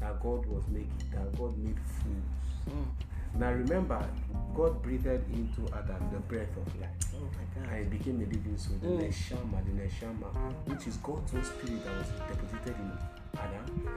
That 0.00 0.20
God 0.22 0.46
was 0.46 0.64
making, 0.68 0.90
that 1.12 1.36
God 1.38 1.56
made 1.58 1.76
fools. 1.78 2.68
Mm. 2.76 2.86
Now 3.38 3.52
remember, 3.52 4.04
God 4.56 4.82
breathed 4.82 5.06
into 5.06 5.72
Adam 5.72 6.02
the 6.12 6.18
breath 6.20 6.50
of 6.56 6.80
life 6.80 6.90
Oh 7.14 7.20
my 7.20 7.62
and 7.62 7.70
God. 7.70 7.78
it 7.78 7.90
became 7.90 8.16
a 8.16 8.24
living 8.24 8.56
soul. 8.58 8.76
The 8.82 8.88
Mm. 8.88 9.08
neshama, 9.08 9.64
the 9.64 9.70
neshama, 9.82 10.52
which 10.66 10.86
is 10.88 10.96
God's 10.96 11.32
own 11.34 11.44
spirit 11.44 11.84
that 11.84 11.96
was 11.96 12.08
deposited 12.08 12.74
in 12.76 12.98
Adam. 13.38 13.88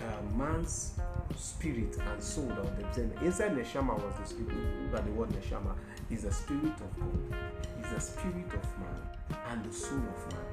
Uh, 0.00 0.36
man's 0.36 0.98
spirit 1.36 1.96
and 1.98 2.22
soul 2.22 2.46
that 2.46 2.62
was 2.62 2.70
deposited 2.70 3.22
inside 3.22 3.52
neshama 3.52 3.94
was 3.94 4.14
the 4.20 4.24
spirit. 4.26 4.56
Look 4.84 4.98
at 4.98 5.04
the 5.04 5.12
word 5.12 5.28
neshama. 5.30 5.74
Is 6.10 6.22
the 6.22 6.32
spirit 6.32 6.72
of 6.72 6.98
God. 6.98 7.38
Is 7.84 7.90
the 7.92 8.00
spirit 8.00 8.46
of 8.54 8.78
man 8.78 9.40
and 9.50 9.64
the 9.64 9.72
soul 9.72 9.98
of 9.98 10.32
man. 10.32 10.46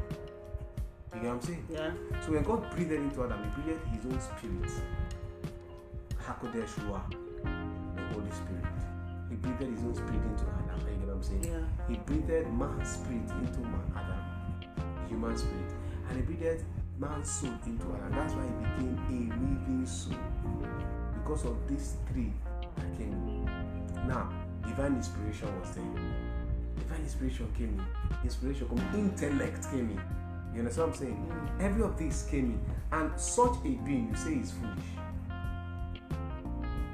You 1.16 1.22
get 1.22 1.24
what 1.24 1.34
I'm 1.34 1.42
saying? 1.42 1.66
Yeah. 1.72 1.92
So 2.26 2.32
when 2.34 2.44
God 2.44 2.70
breathed 2.72 2.92
into 2.92 3.24
Adam, 3.24 3.40
He 3.44 3.62
breathed 3.62 3.88
His 3.88 4.06
own 4.06 4.20
spirit. 4.20 4.72
Hakodesh 6.22 6.76
Ruach, 6.84 7.10
the 7.96 8.02
Holy 8.14 8.32
Spirit. 8.32 8.66
He 9.30 9.36
breathed 9.38 9.62
His 9.62 9.80
own 9.80 9.96
spirit 9.96 10.24
into 10.24 10.44
Adam. 10.44 10.80
You 10.92 10.98
get 11.00 11.08
what 11.08 11.16
I'm 11.16 11.24
saying? 11.24 11.44
Yeah. 11.46 11.88
He 11.88 11.96
breathed 12.06 12.52
man's 12.52 12.90
spirit 12.90 13.30
into 13.32 13.60
man, 13.62 13.94
Adam, 13.96 15.08
human 15.08 15.38
spirit, 15.38 15.72
and 16.10 16.18
he 16.18 16.22
breathed 16.22 16.64
man's 17.00 17.30
soul 17.30 17.54
into 17.66 17.86
Adam. 17.96 18.12
That's 18.12 18.34
why 18.34 18.44
he 18.44 18.54
became 18.66 18.98
a 19.08 19.36
living 19.36 19.86
soul 19.86 20.18
because 21.14 21.46
of 21.46 21.68
these 21.68 21.96
three 22.12 22.32
came. 22.98 23.12
in. 23.12 23.46
Now, 24.08 24.32
divine 24.66 24.96
inspiration 24.96 25.48
was 25.60 25.76
there. 25.76 25.84
Divine 26.78 27.02
inspiration 27.04 27.52
came 27.58 27.80
in. 27.80 27.86
Inspiration 28.24 28.68
came 28.70 28.78
in. 28.80 29.00
Intellect 29.12 29.64
came 29.72 29.90
in. 29.92 30.02
You 30.54 30.60
understand 30.62 30.88
what 30.88 31.00
I'm 31.00 31.06
saying? 31.06 31.32
Every 31.60 31.84
of 31.84 31.98
these 31.98 32.24
came 32.32 32.52
in, 32.52 32.60
and 33.00 33.20
such 33.20 33.52
a 33.66 33.70
being 33.86 34.10
you 34.12 34.16
say 34.18 34.34
is 34.36 34.52
foolish. 34.52 34.86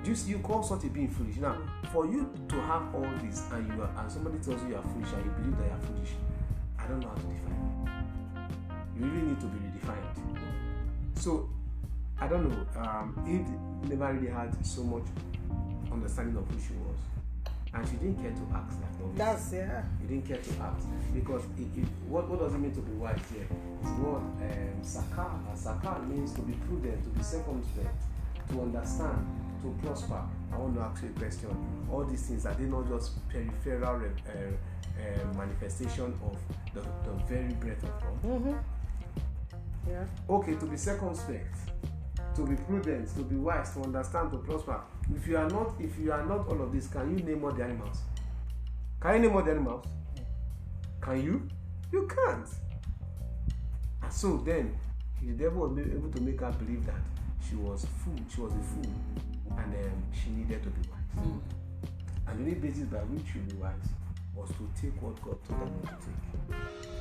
You, 0.04 0.16
see- 0.16 0.32
you 0.32 0.40
call 0.40 0.64
such 0.64 0.84
a 0.84 0.88
being 0.88 1.08
foolish? 1.10 1.38
Now, 1.38 1.58
for 1.94 2.06
you 2.06 2.34
to 2.50 2.56
have 2.62 2.94
all 2.94 3.08
this, 3.24 3.44
and 3.54 3.68
you 3.72 3.82
are, 3.82 3.92
and 3.98 4.12
somebody 4.12 4.38
tells 4.40 4.62
you 4.64 4.70
you 4.70 4.76
are 4.76 4.82
foolish, 4.84 5.14
and 5.14 5.24
you 5.26 5.32
believe 5.32 5.58
that 5.60 5.66
you 5.66 5.72
are 5.72 5.80
foolish, 5.80 6.10
I 6.78 6.88
don't 6.88 7.00
know 7.00 7.08
how 7.08 7.16
to 7.16 7.22
define. 7.22 7.54
it. 7.86 9.00
You 9.00 9.06
really 9.06 9.28
need 9.28 9.40
to 9.40 9.48
be 9.48 9.60
redefined. 9.84 11.20
So, 11.20 11.50
I 12.20 12.28
don't 12.28 12.50
know. 12.50 12.82
Um, 12.82 13.16
Eve 13.28 13.90
never 13.90 14.14
really 14.14 14.32
had 14.32 14.66
so 14.66 14.84
much 14.84 15.04
understanding 15.92 16.38
of 16.38 16.48
who 16.48 16.60
she 16.60 16.74
was, 16.74 16.98
and 17.74 17.88
she 17.88 17.96
didn't 17.98 18.22
care 18.22 18.32
to 18.32 18.56
ask 18.56 18.80
that. 18.80 18.90
obviously. 19.04 19.18
That's 19.18 19.54
yeah. 19.54 19.84
You 20.02 20.08
didn't 20.08 20.28
care 20.28 20.38
to 20.38 20.62
ask 20.62 20.88
because 21.14 21.44
it, 21.58 21.80
it, 21.80 21.88
what, 22.08 22.30
what 22.30 22.40
does 22.40 22.54
it 22.54 22.58
mean 22.60 22.74
to 22.74 22.82
be 22.82 22.92
wise 22.94 23.20
here? 23.34 23.48
It's 23.82 23.90
what 24.00 24.18
um, 24.18 24.82
sakar. 24.82 25.40
Sakar 25.56 26.08
means 26.08 26.34
to 26.34 26.42
be 26.42 26.54
prudent, 26.68 27.04
to 27.04 27.10
be 27.10 27.24
circumspect, 27.24 28.04
to 28.50 28.62
understand, 28.62 29.26
to 29.62 29.76
prosper. 29.84 30.22
I 30.52 30.58
want 30.58 30.76
to 30.76 30.82
ask 30.82 31.04
you 31.04 31.10
a 31.16 31.20
question. 31.20 31.50
All 31.92 32.04
these 32.06 32.22
things 32.24 32.46
are 32.46 32.54
they 32.54 32.66
not 32.66 32.88
just 32.88 33.28
peripheral 33.30 34.02
uh, 34.02 34.32
uh, 34.40 35.38
manifestation 35.38 36.14
of 36.24 36.38
the, 36.74 36.82
the 36.82 37.24
very 37.28 37.54
breath 37.54 37.84
of 37.84 38.02
God? 38.02 38.22
Mm-hmm. 38.24 38.54
Yeah. 39.88 40.06
Okay, 40.30 40.56
to 40.56 40.66
be 40.66 40.78
circumspect, 40.78 41.56
to 42.36 42.46
be 42.46 42.56
prudent, 42.56 43.14
to 43.16 43.24
be 43.24 43.36
wise, 43.36 43.74
to 43.74 43.82
understand, 43.82 44.32
to 44.32 44.38
prosper. 44.38 44.82
If 45.14 45.28
you 45.28 45.38
are 45.38 45.50
not, 45.50 45.74
if 45.80 45.98
you 46.00 46.12
are 46.12 46.26
not 46.26 46.48
all 46.48 46.62
of 46.62 46.72
this, 46.72 46.88
can 46.88 47.18
you 47.18 47.24
name 47.24 47.44
all 47.44 47.52
the 47.52 47.64
animals? 47.64 48.00
Can 49.02 49.16
you 49.16 49.28
name 49.28 49.36
all 49.36 49.44
the 49.44 49.52
animals? 49.52 49.86
Can 51.02 51.24
you? 51.24 51.48
You 51.92 52.08
can't. 52.08 52.48
And 54.02 54.12
so 54.14 54.38
then, 54.38 54.76
the 55.22 55.34
devil 55.34 55.68
was 55.68 55.78
able 55.80 56.10
to 56.12 56.22
make 56.22 56.40
her 56.40 56.52
believe 56.52 56.86
that 56.86 57.02
she 57.48 57.56
was 57.56 57.86
fool. 58.04 58.16
She 58.34 58.42
was 58.42 58.54
a 58.54 58.56
fool, 58.56 58.94
and 59.58 59.74
um, 59.76 60.04
she 60.14 60.30
needed 60.30 60.64
to 60.64 60.70
be 60.70 60.90
wise. 60.90 61.26
Mm. 61.26 61.40
And 62.28 62.40
the 62.40 62.44
only 62.44 62.56
basis 62.56 62.84
by 62.84 63.00
which 63.00 63.26
she 63.32 63.40
be 63.40 63.56
wise 63.56 63.74
was 64.34 64.50
to 64.50 64.70
take 64.82 65.00
what 65.02 65.22
God 65.22 65.38
told 65.48 65.62
them 65.62 65.82
not 65.84 66.00
to 66.02 66.08
take. 66.08 66.93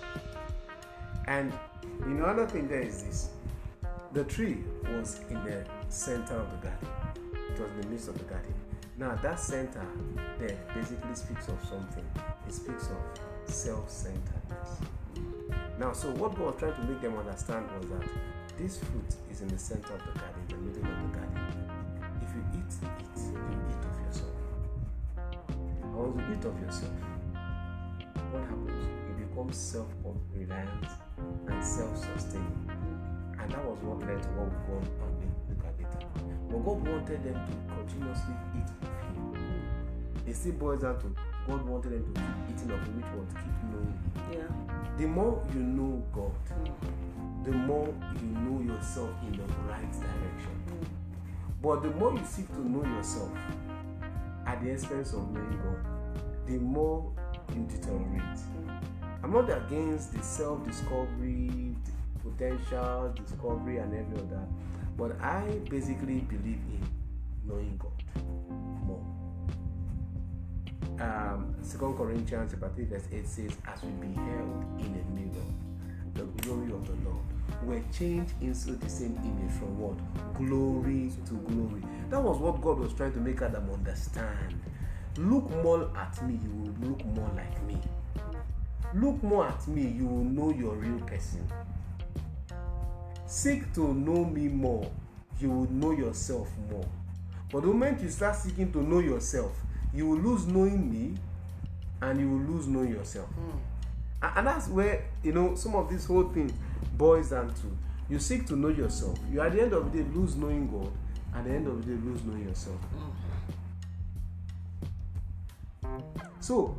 And 1.26 1.52
you 2.00 2.14
know, 2.14 2.24
another 2.24 2.46
thing 2.46 2.68
there 2.68 2.82
is 2.82 3.02
this: 3.04 3.30
the 4.12 4.24
tree 4.24 4.64
was 4.84 5.20
in 5.30 5.42
the 5.44 5.64
center 5.88 6.34
of 6.34 6.50
the 6.50 6.68
garden. 6.68 6.88
It 7.34 7.60
was 7.60 7.70
in 7.70 7.80
the 7.82 7.86
midst 7.88 8.08
of 8.08 8.18
the 8.18 8.24
garden. 8.24 8.54
Now 8.98 9.14
that 9.22 9.38
center 9.40 9.86
there 10.38 10.56
basically 10.74 11.14
speaks 11.14 11.48
of 11.48 11.58
something. 11.68 12.04
It 12.46 12.54
speaks 12.54 12.88
of 12.88 12.98
self-centeredness. 13.52 14.80
Now, 15.78 15.92
so 15.92 16.10
what 16.12 16.36
God 16.36 16.46
was 16.46 16.56
trying 16.58 16.74
to 16.74 16.82
make 16.82 17.00
them 17.00 17.16
understand 17.16 17.66
was 17.78 17.88
that 17.90 18.08
this 18.58 18.78
fruit 18.78 19.14
is 19.30 19.40
in 19.40 19.48
the 19.48 19.58
center 19.58 19.94
of 19.94 20.00
the 20.00 20.12
garden, 20.18 20.42
the 20.48 20.56
middle 20.56 20.84
of 20.84 21.12
the 21.12 21.18
garden. 21.18 21.36
If 22.20 22.34
you 22.34 22.42
eat 22.54 22.72
it, 22.82 23.18
you 23.18 23.58
eat 23.68 23.84
of 23.84 23.96
yourself. 24.06 24.36
And 25.82 25.94
once 25.94 26.16
you 26.16 26.34
eat 26.34 26.44
of 26.44 26.60
yourself, 26.60 26.92
what 28.30 28.42
happens? 28.44 28.86
You 29.08 29.26
become 29.26 29.50
self-reliant 29.52 30.86
and 31.48 31.64
self-sustaining. 31.64 32.70
And 33.38 33.50
that 33.50 33.64
was 33.64 33.78
what 33.82 34.00
led 34.00 34.22
to 34.22 34.28
what 34.30 34.48
we 34.48 34.74
on 34.74 34.82
and 35.20 35.32
look 35.48 35.64
at 35.66 35.74
later. 35.78 36.06
But 36.48 36.58
God 36.64 36.86
wanted 36.86 37.24
them 37.24 37.34
to 37.34 37.74
continuously 37.74 38.34
eat 38.56 38.70
of 38.82 39.36
Him. 39.36 39.62
It 40.26 40.36
still 40.36 40.52
boils 40.52 40.82
down 40.82 40.98
to 41.00 41.14
God 41.48 41.66
wanted 41.66 41.92
them 41.92 42.14
to 42.14 42.20
keep 42.20 42.56
eating 42.56 42.70
of 42.70 42.80
Him, 42.86 42.96
which 42.96 43.10
was 43.16 43.28
to 43.28 43.34
keep 43.40 43.58
knowing 43.70 43.98
Him. 44.30 44.32
Yeah. 44.32 44.96
The 44.98 45.06
more 45.08 45.42
you 45.54 45.60
know 45.60 46.02
God, 46.12 46.32
Mm. 46.62 47.44
the 47.44 47.50
more 47.50 47.88
you 48.20 48.28
know 48.28 48.60
yourself 48.74 49.10
in 49.26 49.32
the 49.32 49.42
right 49.68 49.90
direction. 49.92 50.56
Mm. 50.68 50.86
But 51.62 51.82
the 51.82 51.90
more 51.90 52.12
you 52.12 52.24
seek 52.24 52.48
to 52.52 52.60
know 52.68 52.84
yourself 52.96 53.30
at 54.46 54.62
the 54.62 54.70
expense 54.70 55.12
of 55.12 55.28
knowing 55.32 55.58
God, 55.62 55.84
the 56.46 56.58
more 56.58 57.10
you 57.54 57.64
deteriorate. 57.64 58.38
I'm 59.22 59.32
not 59.32 59.50
against 59.50 60.12
the 60.14 60.22
self 60.22 60.64
discovery, 60.66 61.76
potential 62.22 63.14
discovery, 63.14 63.78
and 63.78 63.94
every 63.94 64.18
other, 64.18 64.46
but 64.96 65.20
I 65.20 65.60
basically 65.70 66.20
believe 66.20 66.60
in 66.70 66.86
knowing 67.46 67.78
God 67.78 68.24
more. 68.86 69.04
Um, 71.00 71.54
2 71.68 71.94
Corinthians 71.96 72.52
chapter 72.52 72.68
3, 72.74 72.84
verse 72.84 73.08
8 73.12 73.26
says, 73.26 73.56
As 73.66 73.82
we 73.82 73.90
beheld 73.92 74.80
in 74.80 74.86
a 74.86 75.14
mirror 75.14 75.46
the 76.14 76.24
glory 76.42 76.72
of 76.72 76.86
the 76.86 77.08
Lord. 77.08 77.22
We're 77.64 77.82
changed 77.92 78.34
into 78.40 78.72
the 78.72 78.88
same 78.88 79.16
image 79.24 79.52
from 79.58 79.78
what? 79.78 79.96
Glory 80.34 81.12
to 81.26 81.34
glory. 81.34 81.82
That 82.10 82.22
was 82.22 82.38
what 82.38 82.60
God 82.60 82.78
was 82.78 82.92
trying 82.92 83.12
to 83.12 83.20
make 83.20 83.40
Adam 83.40 83.70
understand. 83.70 84.60
Look 85.16 85.50
more 85.62 85.90
at 85.96 86.22
me, 86.26 86.38
you 86.42 86.50
will 86.50 86.88
look 86.88 87.04
more 87.06 87.30
like 87.36 87.62
me. 87.64 87.78
Look 88.94 89.22
more 89.22 89.46
at 89.48 89.66
me, 89.68 89.88
you 89.88 90.06
will 90.06 90.24
know 90.24 90.50
your 90.52 90.74
real 90.74 91.00
person. 91.00 91.46
Seek 93.26 93.72
to 93.74 93.94
know 93.94 94.24
me 94.24 94.48
more, 94.48 94.90
you 95.40 95.50
will 95.50 95.70
know 95.70 95.92
yourself 95.92 96.48
more. 96.70 96.84
But 97.50 97.62
the 97.62 97.68
moment 97.68 98.02
you 98.02 98.10
start 98.10 98.36
seeking 98.36 98.70
to 98.72 98.82
know 98.82 98.98
yourself, 98.98 99.52
you 99.94 100.06
will 100.06 100.18
lose 100.18 100.46
knowing 100.46 100.90
me 100.90 101.14
and 102.00 102.20
you 102.20 102.28
will 102.28 102.54
lose 102.54 102.66
knowing 102.66 102.90
yourself. 102.90 103.28
Mm. 103.30 103.60
And 104.36 104.46
that's 104.46 104.68
where, 104.68 105.04
you 105.22 105.32
know, 105.32 105.54
some 105.54 105.74
of 105.74 105.88
this 105.90 106.06
whole 106.06 106.28
thing 106.28 106.52
boils 106.96 107.30
down 107.30 107.48
to. 107.48 107.76
You 108.08 108.18
seek 108.18 108.46
to 108.46 108.56
know 108.56 108.68
yourself. 108.68 109.18
You 109.30 109.40
at 109.40 109.52
the 109.52 109.62
end 109.62 109.72
of 109.72 109.90
the 109.90 110.02
day 110.02 110.08
lose 110.14 110.36
knowing 110.36 110.70
God. 110.70 110.92
At 111.34 111.44
the 111.44 111.50
end 111.50 111.66
of 111.66 111.84
the 111.84 111.94
day 111.94 112.00
lose 112.02 112.22
knowing 112.24 112.44
yourself. 112.44 112.76
Mm. 112.96 113.12
So, 116.40 116.78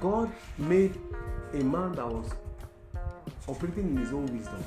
God 0.00 0.32
made 0.56 0.98
a 1.52 1.62
man 1.62 1.92
that 1.92 2.06
was 2.06 2.30
operating 3.46 3.90
in 3.90 3.96
his 3.98 4.12
own 4.12 4.26
wisdom. 4.36 4.64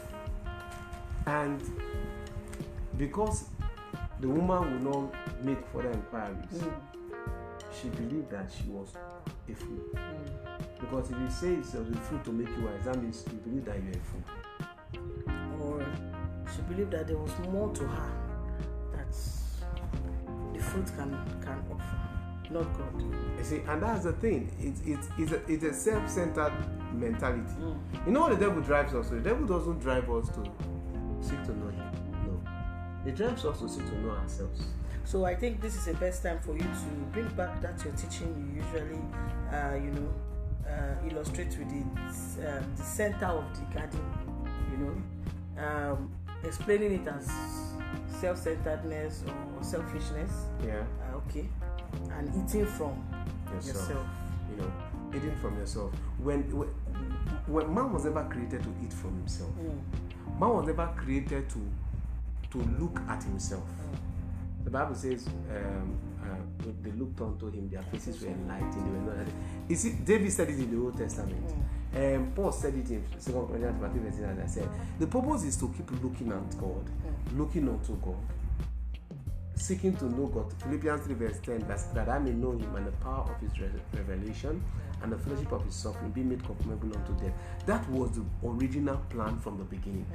And 1.25 1.61
because 2.97 3.45
the 4.19 4.29
woman 4.29 4.83
will 4.83 5.01
not 5.01 5.43
make 5.43 5.57
further 5.73 5.91
inquiries, 5.91 6.37
mm. 6.53 6.73
she 7.81 7.89
believed 7.89 8.29
that 8.29 8.49
she 8.55 8.69
was 8.69 8.93
a 9.49 9.53
fool. 9.55 9.79
Mm. 9.95 10.79
Because 10.79 11.09
if 11.11 11.17
he 11.17 11.29
says 11.31 11.75
of 11.75 11.91
the 11.91 11.97
fruit 11.99 12.23
to 12.25 12.31
make 12.31 12.49
you 12.49 12.65
wise, 12.65 12.85
that 12.85 13.01
means 13.01 13.25
you 13.31 13.37
believe 13.39 13.65
that 13.65 13.77
you're 13.83 13.93
a 13.93 14.05
fool. 14.05 14.23
Or 15.61 15.85
she 16.53 16.61
believed 16.63 16.91
that 16.91 17.07
there 17.07 17.17
was 17.17 17.31
more 17.49 17.73
to 17.73 17.87
her 17.87 18.11
that 18.91 19.15
the 20.53 20.59
fruit 20.59 20.87
can 20.95 21.11
can 21.41 21.63
offer, 21.71 21.99
not 22.53 22.77
God. 22.77 23.01
You 23.37 23.43
see, 23.43 23.61
and 23.67 23.81
that's 23.81 24.03
the 24.05 24.13
thing. 24.13 24.49
It's 24.59 24.81
it's 24.85 25.09
it's 25.17 25.31
a, 25.31 25.51
it's 25.51 25.63
a 25.63 25.73
self-centered 25.73 26.53
mentality. 26.93 27.41
Mm. 27.59 28.05
You 28.05 28.11
know 28.13 28.21
what 28.21 28.39
the 28.39 28.45
devil 28.45 28.61
drives 28.61 28.93
us 28.93 29.09
to? 29.09 29.15
The 29.15 29.29
devil 29.29 29.45
doesn't 29.45 29.79
drive 29.79 30.09
us 30.09 30.29
to 30.29 30.43
seek 31.21 31.43
to 31.45 31.57
know 31.57 31.69
him. 31.69 31.91
No. 32.25 33.09
It 33.09 33.15
drives 33.15 33.43
us 33.45 33.59
to 33.59 33.67
seek 33.67 33.85
to 33.87 33.97
know 33.99 34.11
ourselves. 34.11 34.61
So 35.05 35.25
I 35.25 35.35
think 35.35 35.59
this 35.59 35.75
is 35.75 35.85
the 35.85 35.95
best 35.95 36.23
time 36.23 36.39
for 36.39 36.53
you 36.53 36.63
to 36.63 36.89
bring 37.11 37.27
back 37.35 37.61
that 37.61 37.83
your 37.83 37.93
teaching 37.93 38.33
you 38.37 38.63
usually, 38.63 39.01
uh, 39.51 39.75
you 39.75 39.91
know, 39.91 40.13
uh, 40.65 41.09
illustrate 41.09 41.57
with 41.57 41.69
the, 41.69 42.47
uh, 42.47 42.63
the 42.77 42.83
center 42.83 43.25
of 43.25 43.43
the 43.59 43.65
garden, 43.77 43.99
you 44.71 44.77
know, 44.77 45.61
um, 45.61 46.11
explaining 46.45 46.93
it 46.93 47.07
as 47.07 47.29
self-centeredness 48.21 49.25
or 49.27 49.63
selfishness. 49.63 50.31
Yeah. 50.65 50.83
Uh, 51.11 51.17
okay. 51.17 51.49
And 52.17 52.29
eating 52.29 52.65
from 52.65 53.03
yourself. 53.53 53.89
yourself. 53.89 54.07
You 54.49 54.57
know, 54.57 54.71
eating 55.15 55.35
from 55.37 55.57
yourself. 55.57 55.93
When, 56.19 56.43
when 56.55 56.69
when 57.47 57.73
man 57.73 57.91
was 57.91 58.05
ever 58.05 58.23
created 58.29 58.63
to 58.63 58.69
eat 58.83 58.93
from 58.93 59.17
himself, 59.17 59.51
mm. 59.59 60.39
man 60.39 60.49
was 60.49 60.67
never 60.67 60.87
created 60.95 61.49
to 61.49 61.59
to 62.51 62.57
look 62.79 62.99
at 63.09 63.23
himself. 63.23 63.63
Mm 63.63 64.13
the 64.63 64.69
Bible 64.69 64.95
says 64.95 65.27
um, 65.27 65.97
uh, 66.23 66.67
they 66.81 66.91
looked 66.91 67.19
unto 67.19 67.51
him, 67.51 67.69
their 67.69 67.81
faces 67.83 68.21
were 68.21 68.29
enlightened. 68.29 68.73
They 68.73 68.91
were 68.91 69.15
not. 69.17 69.27
You 69.67 69.75
see, 69.75 69.91
David 69.91 70.31
said 70.31 70.49
it 70.49 70.57
in 70.57 70.71
the 70.71 70.81
Old 70.83 70.97
Testament. 70.97 71.47
Mm. 71.93 72.15
Um, 72.15 72.31
Paul 72.33 72.51
said 72.51 72.73
it 72.75 72.89
in 72.89 73.03
Second 73.19 73.47
Corinthians 73.47 74.17
15, 74.17 74.25
as 74.25 74.39
I 74.39 74.47
said. 74.47 74.69
The 74.99 75.07
purpose 75.07 75.43
is 75.43 75.57
to 75.57 75.71
keep 75.75 75.91
looking 76.01 76.31
at 76.31 76.57
God, 76.57 76.85
mm. 76.85 77.37
looking 77.37 77.67
unto 77.67 77.95
God, 77.97 78.15
seeking 79.55 79.95
to 79.97 80.05
know 80.05 80.27
God. 80.27 80.51
Philippians 80.63 81.05
3, 81.05 81.13
verse 81.15 81.39
10, 81.39 81.65
that 81.93 82.09
I 82.09 82.19
may 82.19 82.31
know 82.31 82.51
him 82.51 82.75
and 82.75 82.87
the 82.87 82.91
power 82.93 83.29
of 83.29 83.39
his 83.39 83.51
revelation 83.93 84.63
and 85.01 85.11
the 85.11 85.17
fellowship 85.17 85.51
of 85.51 85.63
his 85.65 85.75
suffering, 85.75 86.11
be 86.11 86.21
made 86.23 86.43
conformable 86.45 86.95
unto 86.97 87.23
death. 87.23 87.33
That 87.65 87.87
was 87.89 88.11
the 88.11 88.23
original 88.45 88.97
plan 89.09 89.39
from 89.39 89.57
the 89.57 89.65
beginning. 89.65 90.05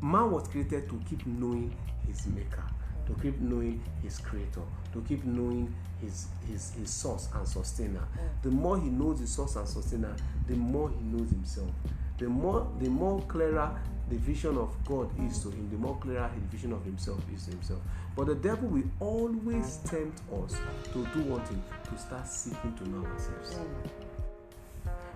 Man 0.00 0.30
was 0.30 0.46
created 0.48 0.88
to 0.88 1.00
keep 1.08 1.26
knowing 1.26 1.74
his 2.06 2.26
maker 2.26 2.64
to 3.08 3.14
keep 3.22 3.40
knowing 3.40 3.82
his 4.02 4.18
creator, 4.18 4.62
to 4.92 5.00
keep 5.08 5.24
knowing 5.24 5.74
his 6.00 6.26
his, 6.46 6.72
his 6.74 6.90
source 6.90 7.28
and 7.34 7.48
sustainer. 7.48 8.06
Mm. 8.14 8.42
The 8.42 8.50
more 8.50 8.78
he 8.78 8.88
knows 8.90 9.20
his 9.20 9.30
source 9.30 9.56
and 9.56 9.66
sustainer, 9.66 10.14
the 10.46 10.54
more 10.54 10.90
he 10.90 11.02
knows 11.04 11.30
himself. 11.30 11.70
The 12.18 12.28
more 12.28 12.70
the 12.78 12.88
more 12.88 13.20
clearer 13.22 13.80
the 14.08 14.16
vision 14.16 14.56
of 14.56 14.74
God 14.84 15.10
is 15.26 15.38
to 15.42 15.50
him, 15.50 15.68
the 15.70 15.76
more 15.76 15.96
clearer 15.98 16.28
his 16.28 16.44
vision 16.44 16.72
of 16.72 16.84
himself 16.84 17.20
is 17.34 17.44
to 17.44 17.50
himself. 17.50 17.80
But 18.16 18.26
the 18.26 18.34
devil 18.34 18.68
will 18.68 18.90
always 19.00 19.76
tempt 19.84 20.20
us 20.42 20.56
to 20.92 21.06
do 21.14 21.22
one 21.22 21.44
thing, 21.44 21.62
to 21.84 21.98
start 21.98 22.26
seeking 22.26 22.74
to 22.74 22.88
know 22.88 23.06
ourselves. 23.06 23.56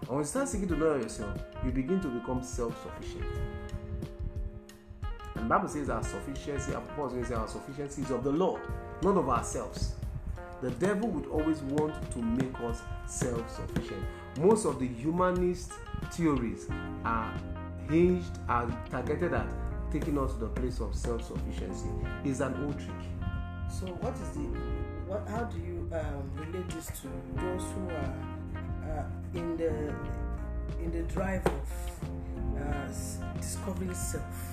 And 0.01 0.09
when 0.09 0.18
you 0.18 0.24
start 0.24 0.49
seeking 0.49 0.68
to 0.68 0.76
know 0.76 0.97
yourself, 0.97 1.38
you 1.64 1.70
begin 1.70 2.01
to 2.01 2.09
become 2.09 2.43
self-sufficient. 2.43 3.24
And 5.34 5.45
the 5.45 5.49
Bible 5.49 5.68
says 5.68 5.88
our 5.88 6.03
sufficiency, 6.03 6.72
Paul 6.95 7.11
says 7.11 7.32
our 7.32 7.49
sufficiency 7.49 8.03
is 8.03 8.11
of 8.11 8.22
the 8.22 8.32
Lord, 8.32 8.61
not 9.03 9.16
of 9.16 9.28
ourselves. 9.28 9.95
The 10.61 10.70
devil 10.72 11.09
would 11.09 11.26
always 11.26 11.61
want 11.62 12.11
to 12.12 12.18
make 12.18 12.55
us 12.61 12.82
self-sufficient. 13.07 14.05
Most 14.38 14.64
of 14.64 14.78
the 14.78 14.86
humanist 14.86 15.72
theories 16.12 16.68
are 17.05 17.34
hinged 17.93 18.38
and 18.49 18.74
targeted 18.90 19.34
at 19.34 19.47
taking 19.90 20.18
us 20.18 20.32
to 20.32 20.38
the 20.40 20.49
place 20.49 20.80
of 20.80 20.95
self-sufficiency. 20.95 21.90
Is 22.24 22.40
an 22.40 22.55
old 22.64 22.78
trick. 22.78 23.05
So, 23.68 23.86
what 24.01 24.14
is 24.14 24.30
the 24.30 24.47
what? 25.07 25.28
How 25.28 25.45
do 25.45 25.59
you 25.59 25.88
um, 25.93 26.30
relate 26.36 26.68
this 26.70 26.86
to 27.01 27.09
those 27.36 27.64
who 27.74 27.88
are 27.90 28.14
uh, 28.88 29.38
in 29.38 29.57
the 29.57 29.95
in 30.82 30.90
the 30.90 31.03
drive 31.12 31.47
of 31.47 31.68
uh, 32.59 33.36
discovering 33.38 33.95
self? 33.95 34.53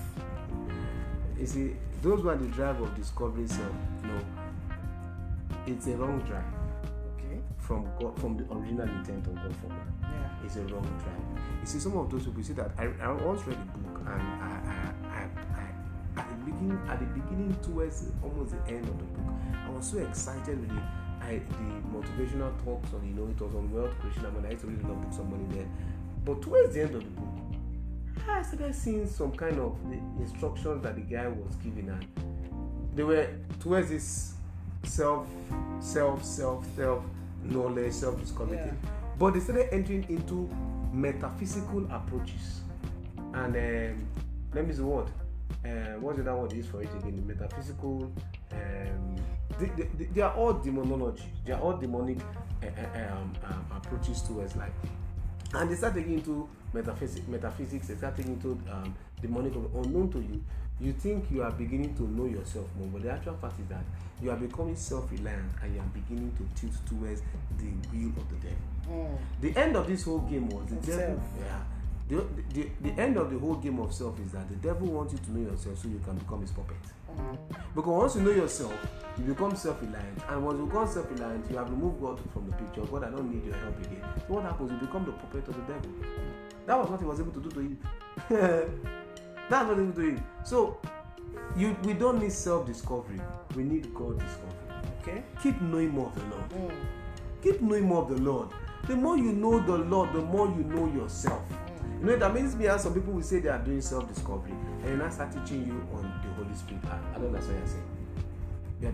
you 1.38 1.46
see, 1.46 1.76
those 2.02 2.20
who 2.20 2.28
are 2.28 2.36
the 2.36 2.48
drive 2.48 2.78
of 2.82 2.94
discovery 2.94 3.46
self, 3.46 3.72
no, 4.02 4.20
it's 5.66 5.86
a 5.86 5.96
wrong 5.96 6.20
drive. 6.20 6.44
Okay. 7.16 7.40
From 7.56 7.88
God, 7.98 8.18
from 8.20 8.36
the 8.36 8.44
original 8.52 8.86
intent 8.86 9.26
of 9.26 9.34
God 9.36 9.56
for 9.56 9.68
man. 9.68 10.09
It's 10.44 10.56
a 10.56 10.62
wrong 10.62 10.82
drive. 11.02 11.44
You 11.60 11.66
see, 11.66 11.78
some 11.78 11.96
of 11.96 12.10
those 12.10 12.24
people 12.24 12.42
see 12.42 12.54
that 12.54 12.72
I, 12.78 12.88
I 13.02 13.12
once 13.12 13.46
read 13.46 13.58
a 13.58 13.78
book 13.78 14.00
and 14.00 14.08
I, 14.08 14.92
I, 15.04 15.08
I, 15.08 15.28
I, 15.60 16.20
at 16.20 16.28
the 16.28 16.50
beginning, 16.50 16.80
at 16.88 16.98
the 16.98 17.06
beginning 17.06 17.56
towards 17.62 18.08
almost 18.22 18.52
the 18.52 18.72
end 18.72 18.88
of 18.88 18.98
the 18.98 19.04
book, 19.04 19.34
I 19.66 19.70
was 19.70 19.90
so 19.90 19.98
excited 19.98 20.60
with 20.60 20.68
the, 20.70 20.82
I, 21.20 21.40
the 21.48 21.96
motivational 21.96 22.52
talks 22.64 22.92
on, 22.94 23.06
you 23.06 23.14
know, 23.14 23.30
it 23.30 23.40
was 23.40 23.54
on 23.54 23.70
wealth 23.70 23.96
creation. 24.00 24.26
I 24.26 24.30
mean, 24.30 24.46
I 24.46 24.50
used 24.50 24.62
to 24.62 24.68
read 24.68 24.82
a 24.82 24.88
lot 24.88 24.96
of 24.96 25.02
books 25.02 25.18
on 25.18 25.30
money 25.30 25.44
then. 25.50 25.70
But 26.24 26.42
towards 26.42 26.74
the 26.74 26.82
end 26.82 26.94
of 26.94 27.04
the 27.04 27.10
book, 27.10 27.50
I 28.28 28.42
started 28.42 28.74
seeing 28.74 29.06
some 29.06 29.32
kind 29.32 29.58
of 29.58 29.76
instructions 30.18 30.82
that 30.82 30.94
the 30.94 31.02
guy 31.02 31.28
was 31.28 31.56
giving, 31.56 31.88
and 31.88 32.06
they 32.94 33.02
were 33.02 33.28
towards 33.60 33.88
this 33.88 34.34
self, 34.84 35.26
self, 35.80 36.24
self, 36.24 36.66
self 36.76 37.04
knowledge, 37.44 37.92
self 37.92 38.20
discovery 38.20 38.58
yeah. 38.58 38.72
But 39.20 39.34
they 39.34 39.40
started 39.40 39.68
entering 39.72 40.06
into 40.08 40.48
metaphysical 40.94 41.86
approaches, 41.92 42.62
and 43.34 43.54
um, 43.54 44.08
let 44.54 44.66
me 44.66 44.72
see 44.72 44.80
what. 44.80 45.08
Uh, 45.62 45.98
what's 46.00 46.16
the 46.16 46.22
other 46.22 46.40
word 46.40 46.52
is 46.54 46.66
for 46.66 46.80
it 46.82 46.88
again? 46.98 47.22
Metaphysical. 47.26 48.10
Um, 48.50 49.16
they, 49.58 49.66
they, 49.76 50.04
they, 50.06 50.20
are 50.22 50.32
all 50.32 50.54
demonology. 50.54 51.24
They 51.44 51.52
are 51.52 51.60
all 51.60 51.76
demonic 51.76 52.16
uh, 52.62 52.66
uh 52.66 53.12
um, 53.12 53.32
um, 53.44 53.66
approaches 53.76 54.22
towards 54.22 54.56
life 54.56 54.72
and 55.54 55.70
they 55.70 55.74
start 55.74 55.94
taking 55.94 56.14
into 56.14 56.48
metaphysics, 56.72 57.26
metaphysics 57.26 57.88
they 57.88 57.94
start 57.96 58.16
taking 58.16 58.34
into 58.34 58.60
um, 58.70 58.94
demonic 59.20 59.54
unknown 59.54 60.10
to 60.10 60.20
you 60.20 60.42
you 60.80 60.92
think 60.92 61.30
you 61.30 61.42
are 61.42 61.50
beginning 61.50 61.94
to 61.94 62.04
know 62.08 62.24
yourself 62.24 62.66
more 62.78 62.88
but 62.92 63.02
the 63.02 63.10
actual 63.10 63.34
fact 63.36 63.58
is 63.60 63.66
that 63.66 63.84
you 64.22 64.30
are 64.30 64.36
becoming 64.36 64.76
self-reliant 64.76 65.50
and 65.62 65.74
you 65.74 65.80
are 65.80 65.90
beginning 65.92 66.32
to 66.36 66.60
tilt 66.60 66.74
towards 66.86 67.22
the 67.58 67.66
will 67.92 68.08
of 68.16 68.28
the 68.30 68.36
devil 68.36 68.56
mm. 68.90 69.18
the 69.40 69.56
end 69.56 69.76
of 69.76 69.86
this 69.86 70.04
whole 70.04 70.20
game 70.20 70.48
was 70.48 70.66
the 70.66 70.76
devil 70.76 71.22
yeah. 71.38 71.60
The, 72.10 72.26
the, 72.52 72.68
the 72.80 73.00
end 73.00 73.16
of 73.18 73.30
the 73.30 73.38
whole 73.38 73.54
game 73.54 73.78
of 73.78 73.94
self 73.94 74.18
is 74.18 74.32
that 74.32 74.48
the 74.48 74.56
devil 74.56 74.88
wants 74.88 75.12
you 75.12 75.20
to 75.20 75.32
know 75.32 75.48
yourself 75.48 75.78
so 75.78 75.86
you 75.86 76.00
can 76.04 76.16
become 76.16 76.40
his 76.40 76.50
puppet. 76.50 76.76
Mm. 77.16 77.38
because 77.74 77.86
once 77.86 78.16
you 78.16 78.22
know 78.22 78.30
yourself 78.30 78.74
you 79.16 79.24
become 79.24 79.54
self-reliant. 79.54 80.18
And 80.28 80.44
once 80.44 80.58
you 80.58 80.66
become 80.66 80.88
self-reliant 80.88 81.48
you 81.48 81.56
have 81.56 81.70
removed 81.70 82.00
god 82.00 82.20
from 82.32 82.50
the 82.50 82.56
picture. 82.56 82.82
God 82.82 83.04
i 83.04 83.10
don't 83.10 83.32
need 83.32 83.44
your 83.44 83.54
help 83.54 83.78
again. 83.78 84.02
So 84.26 84.34
what 84.34 84.42
happens? 84.42 84.72
You 84.72 84.78
become 84.78 85.04
the 85.04 85.12
puppet 85.12 85.46
of 85.46 85.54
the 85.54 85.72
devil. 85.72 85.90
That 86.66 86.78
was 86.78 86.90
what 86.90 87.00
he 87.00 87.06
was 87.06 87.20
able 87.20 87.32
to 87.32 87.40
do 87.40 87.50
to 87.50 87.62
you 87.62 87.76
that's 89.48 89.68
what 89.68 89.78
he 89.78 89.84
was 89.84 89.94
doing 89.94 90.22
so 90.44 90.78
you 91.56 91.76
we 91.84 91.92
don't 91.92 92.20
need 92.20 92.32
self-discovery. 92.32 93.20
We 93.54 93.62
need 93.62 93.94
god 93.94 94.18
discovery. 94.18 94.82
Okay. 95.00 95.22
Keep 95.42 95.60
knowing 95.62 95.90
more 95.90 96.06
of 96.08 96.14
the 96.16 96.36
lord. 96.36 96.50
Mm. 96.50 96.74
keep 97.42 97.60
knowing 97.60 97.84
more 97.84 98.02
of 98.02 98.08
the 98.08 98.20
lord 98.20 98.48
the 98.86 98.96
more 98.96 99.16
you 99.16 99.32
know 99.32 99.60
the 99.60 99.76
lord 99.76 100.12
the 100.12 100.20
more 100.20 100.46
you 100.48 100.64
know 100.64 100.86
yourself 100.92 101.42
You 102.00 102.06
know, 102.06 102.16
that 102.16 102.34
means 102.34 102.56
me 102.56 102.66
and 102.66 102.80
some 102.80 102.94
people 102.94 103.12
will 103.12 103.22
say 103.22 103.40
they 103.40 103.50
are 103.50 103.58
doing 103.58 103.82
self-discovery, 103.82 104.54
and 104.84 105.02
I 105.02 105.10
start 105.10 105.32
teaching 105.32 105.66
you 105.66 105.86
on 105.94 106.02
the 106.24 106.42
Holy 106.42 106.54
Spirit. 106.56 106.82
I, 106.86 106.96
I 106.96 107.18
don't 107.18 107.30
know 107.30 107.38
what 107.38 107.46
you're 107.46 107.66
saying. 107.66 107.90
Yeah. 108.80 108.90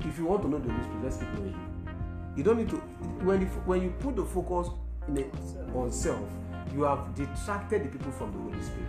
If 0.00 0.18
you 0.18 0.24
want 0.24 0.42
to 0.42 0.48
know 0.48 0.58
the 0.58 0.68
Holy 0.68 0.82
Spirit, 0.82 1.04
let's 1.04 1.16
keep 1.18 1.32
knowing 1.34 1.52
Him. 1.52 2.34
You 2.36 2.42
don't 2.42 2.58
need 2.58 2.68
to 2.70 2.76
when 3.22 3.40
you, 3.42 3.46
when 3.46 3.82
you 3.82 3.90
put 4.00 4.16
the 4.16 4.24
focus 4.24 4.68
in 5.06 5.18
a, 5.18 5.78
on 5.78 5.92
self, 5.92 6.28
you 6.74 6.82
have 6.82 7.14
detracted 7.14 7.84
the 7.84 7.88
people 7.88 8.10
from 8.10 8.32
the 8.32 8.38
Holy 8.38 8.60
Spirit. 8.64 8.88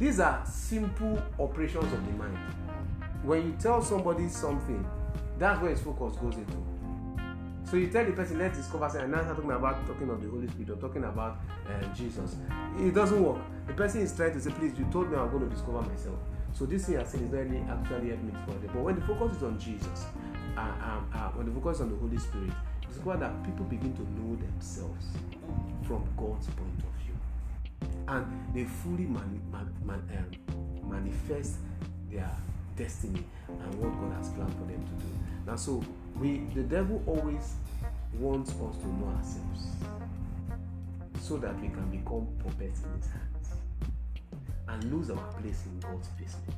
These 0.00 0.18
are 0.18 0.44
simple 0.44 1.22
operations 1.38 1.92
of 1.92 2.04
the 2.04 2.12
mind. 2.12 2.36
When 3.22 3.46
you 3.46 3.56
tell 3.60 3.80
somebody 3.80 4.28
something, 4.28 4.84
that's 5.38 5.60
where 5.60 5.70
his 5.70 5.80
focus 5.80 6.16
goes 6.16 6.34
into. 6.34 6.56
So 7.70 7.76
you 7.76 7.88
tell 7.88 8.02
the 8.02 8.12
person, 8.12 8.38
let's 8.38 8.56
discover 8.56 8.88
something, 8.88 9.12
and 9.12 9.12
now 9.12 9.34
talking 9.34 9.50
about 9.50 9.86
talking 9.86 10.08
of 10.08 10.22
the 10.22 10.30
Holy 10.30 10.48
Spirit 10.48 10.70
or 10.70 10.76
talking 10.76 11.04
about 11.04 11.36
uh, 11.68 11.84
Jesus. 11.94 12.36
It 12.78 12.94
doesn't 12.94 13.22
work. 13.22 13.42
The 13.66 13.74
person 13.74 14.00
is 14.00 14.16
trying 14.16 14.32
to 14.32 14.40
say, 14.40 14.50
please, 14.52 14.72
you 14.78 14.86
told 14.90 15.10
me 15.10 15.18
I'm 15.18 15.30
going 15.30 15.46
to 15.46 15.54
discover 15.54 15.82
myself. 15.82 16.16
So 16.54 16.64
this 16.64 16.86
thing 16.86 16.94
you're 16.94 17.04
saying 17.04 17.24
is 17.24 17.30
not 17.30 17.40
really 17.40 17.58
actually 17.68 18.08
help 18.08 18.22
me 18.22 18.32
discover. 18.32 18.66
But 18.72 18.82
when 18.82 18.94
the 18.94 19.02
focus 19.02 19.36
is 19.36 19.42
on 19.42 19.60
Jesus, 19.60 20.06
uh, 20.56 20.60
um, 20.60 21.10
uh, 21.12 21.28
when 21.36 21.44
the 21.44 21.52
focus 21.60 21.76
is 21.76 21.80
on 21.82 21.90
the 21.90 21.96
Holy 21.96 22.16
Spirit, 22.16 22.52
discover 22.88 23.18
that 23.18 23.44
people 23.44 23.66
begin 23.66 23.92
to 23.92 24.02
know 24.16 24.34
themselves 24.36 25.06
from 25.82 26.08
God's 26.16 26.46
point 26.46 26.80
of 26.80 26.94
view. 27.04 27.16
And 28.08 28.54
they 28.54 28.64
fully 28.64 29.04
man, 29.04 29.42
man, 29.52 29.68
man, 29.84 30.02
um, 30.16 30.90
manifest 30.90 31.56
their 32.10 32.30
destiny 32.76 33.26
and 33.46 33.74
what 33.74 33.92
God 34.00 34.16
has 34.16 34.30
planned 34.30 34.54
for 34.54 34.64
them 34.64 34.80
to 34.80 35.04
do. 35.04 35.12
Now, 35.46 35.56
so 35.56 35.84
we, 36.20 36.38
the 36.54 36.62
devil 36.62 37.02
always 37.06 37.54
wants 38.18 38.50
us 38.50 38.76
to 38.78 38.86
know 38.88 39.06
ourselves 39.16 39.66
so 41.20 41.36
that 41.36 41.54
we 41.60 41.68
can 41.68 41.88
become 41.90 42.26
puppets 42.42 42.80
in 42.82 42.92
his 43.00 43.10
hands 43.10 43.48
and 44.68 44.92
lose 44.92 45.10
our 45.10 45.32
place 45.40 45.62
in 45.66 45.78
God's 45.80 46.08
business. 46.08 46.56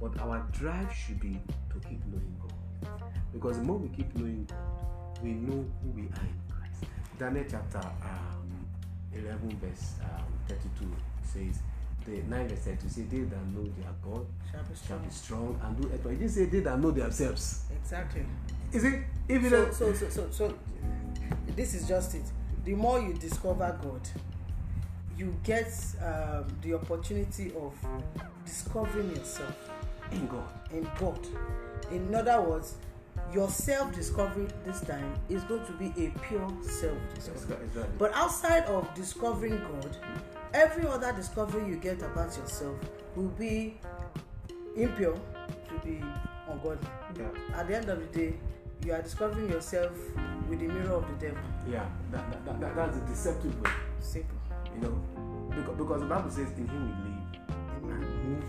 But 0.00 0.18
our 0.20 0.46
drive 0.52 0.92
should 0.92 1.20
be 1.20 1.38
to 1.70 1.88
keep 1.88 2.00
knowing 2.06 2.36
God. 2.40 3.02
Because 3.32 3.58
the 3.58 3.64
more 3.64 3.76
we 3.78 3.88
keep 3.88 4.14
knowing 4.16 4.46
God, 4.50 5.22
we 5.22 5.30
know 5.32 5.64
who 5.82 5.90
we 5.94 6.02
are 6.02 6.26
in 6.26 6.40
Christ. 6.50 6.84
Daniel 7.18 7.44
chapter 7.48 7.78
um, 7.78 8.66
11, 9.14 9.58
verse 9.60 9.94
um, 10.02 10.24
32 10.48 10.92
says, 11.22 11.60
the 12.04 12.22
9 12.28 12.48
verse 12.48 12.58
32 12.58 12.88
say, 12.88 13.02
They 13.02 13.20
that 13.20 13.46
know 13.54 13.62
their 13.62 13.92
God 14.02 14.26
Shall 14.50 14.62
be 14.62 14.74
shall 14.74 14.76
strong. 14.76 15.04
be 15.04 15.10
strong 15.10 15.60
and 15.64 15.80
do 15.80 15.88
exploit. 15.92 16.12
It 16.14 16.18
didn't 16.18 16.30
say 16.32 16.44
they 16.46 16.60
that 16.60 16.80
know 16.80 16.90
themselves. 16.90 17.62
Exactly. 17.82 18.24
Is 18.72 18.84
it? 18.84 19.02
If 19.28 19.44
it 19.44 19.50
So, 19.50 19.70
so, 19.72 19.92
so, 19.92 20.08
so, 20.08 20.30
so, 20.30 20.58
this 21.54 21.74
is 21.74 21.86
just 21.86 22.14
it. 22.14 22.24
The 22.64 22.74
more 22.74 23.00
you 23.00 23.14
discover 23.14 23.78
God, 23.82 24.00
you 25.16 25.36
get 25.44 25.72
um, 26.02 26.46
the 26.62 26.74
opportunity 26.74 27.52
of 27.60 27.74
discovering 28.44 29.10
yourself 29.10 29.56
in 30.10 30.26
God. 30.26 30.48
in 30.72 30.88
God. 30.98 31.20
In 31.90 32.14
other 32.14 32.40
words, 32.40 32.76
your 33.32 33.48
self 33.48 33.94
discovery 33.94 34.46
this 34.64 34.80
time 34.80 35.14
is 35.28 35.42
going 35.44 35.64
to 35.66 35.72
be 35.72 35.86
a 36.06 36.10
pure 36.20 36.48
self 36.62 36.96
discovery. 37.14 37.66
Exactly. 37.66 37.94
But 37.98 38.12
outside 38.14 38.64
of 38.64 38.92
discovering 38.94 39.58
God, 39.58 39.96
every 40.54 40.86
other 40.86 41.12
discovery 41.12 41.68
you 41.68 41.76
get 41.76 42.00
about 42.02 42.36
yourself 42.36 42.76
will 43.16 43.28
be 43.28 43.78
impure, 44.76 45.14
to 45.14 45.86
be 45.86 46.02
ungodly. 46.50 46.88
Yeah. 47.18 47.58
At 47.58 47.68
the 47.68 47.76
end 47.76 47.88
of 47.88 47.98
the 48.00 48.18
day, 48.18 48.34
you 48.84 48.92
are 48.92 49.02
discovering 49.02 49.48
yourself 49.50 49.92
with 50.48 50.60
the 50.60 50.66
mirror 50.66 50.94
of 50.94 51.06
the 51.08 51.26
devil. 51.26 51.42
Yeah. 51.70 51.84
That, 52.10 52.30
that, 52.32 52.44
that, 52.46 52.60
that- 52.60 52.76
that's 52.76 52.96
a 52.96 53.00
deceptive 53.00 53.60
way. 53.62 53.70
Simple. 54.00 54.36
You 54.74 54.80
know, 54.82 55.50
because, 55.50 55.76
because 55.76 56.00
the 56.00 56.06
Bible 56.06 56.30
says, 56.30 56.48
"In 56.56 56.66
Him 56.66 56.82
we 56.88 57.90
live 57.90 57.92
and 57.92 58.00
move 58.24 58.44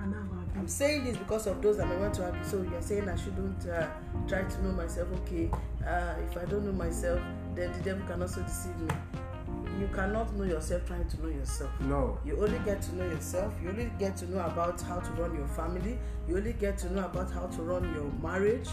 and 0.00 0.14
have 0.14 0.22
our 0.32 0.38
I'm 0.40 0.52
being." 0.54 0.66
saying 0.68 1.04
this 1.04 1.16
because 1.16 1.46
of 1.46 1.62
those 1.62 1.76
that 1.76 1.86
may 1.88 1.96
want 1.96 2.12
to 2.14 2.24
argue. 2.24 2.44
So 2.44 2.62
you're 2.62 2.82
saying 2.82 3.08
I 3.08 3.14
shouldn't 3.16 3.66
uh, 3.68 3.86
try 4.26 4.42
to 4.42 4.62
know 4.64 4.72
myself. 4.72 5.08
Okay, 5.22 5.48
uh, 5.86 6.14
if 6.28 6.36
I 6.36 6.44
don't 6.46 6.64
know 6.66 6.72
myself, 6.72 7.20
then 7.54 7.72
the 7.72 7.78
devil 7.80 8.04
can 8.08 8.20
also 8.20 8.42
deceive 8.42 8.76
me. 8.78 8.88
You 9.80 9.88
cannot 9.94 10.34
know 10.36 10.44
yourself 10.44 10.84
trying 10.86 11.08
to 11.08 11.22
know 11.22 11.30
yourself. 11.30 11.70
No. 11.80 12.18
You 12.22 12.36
only 12.42 12.58
get 12.66 12.82
to 12.82 12.96
know 12.96 13.06
yourself. 13.06 13.54
You 13.62 13.70
only 13.70 13.90
get 13.98 14.14
to 14.18 14.30
know 14.30 14.40
about 14.44 14.78
how 14.82 15.00
to 15.00 15.10
run 15.12 15.34
your 15.34 15.46
family. 15.48 15.98
You 16.28 16.36
only 16.36 16.52
get 16.52 16.76
to 16.78 16.92
know 16.92 17.06
about 17.06 17.30
how 17.30 17.46
to 17.46 17.62
run 17.62 17.94
your 17.94 18.12
marriage. 18.22 18.68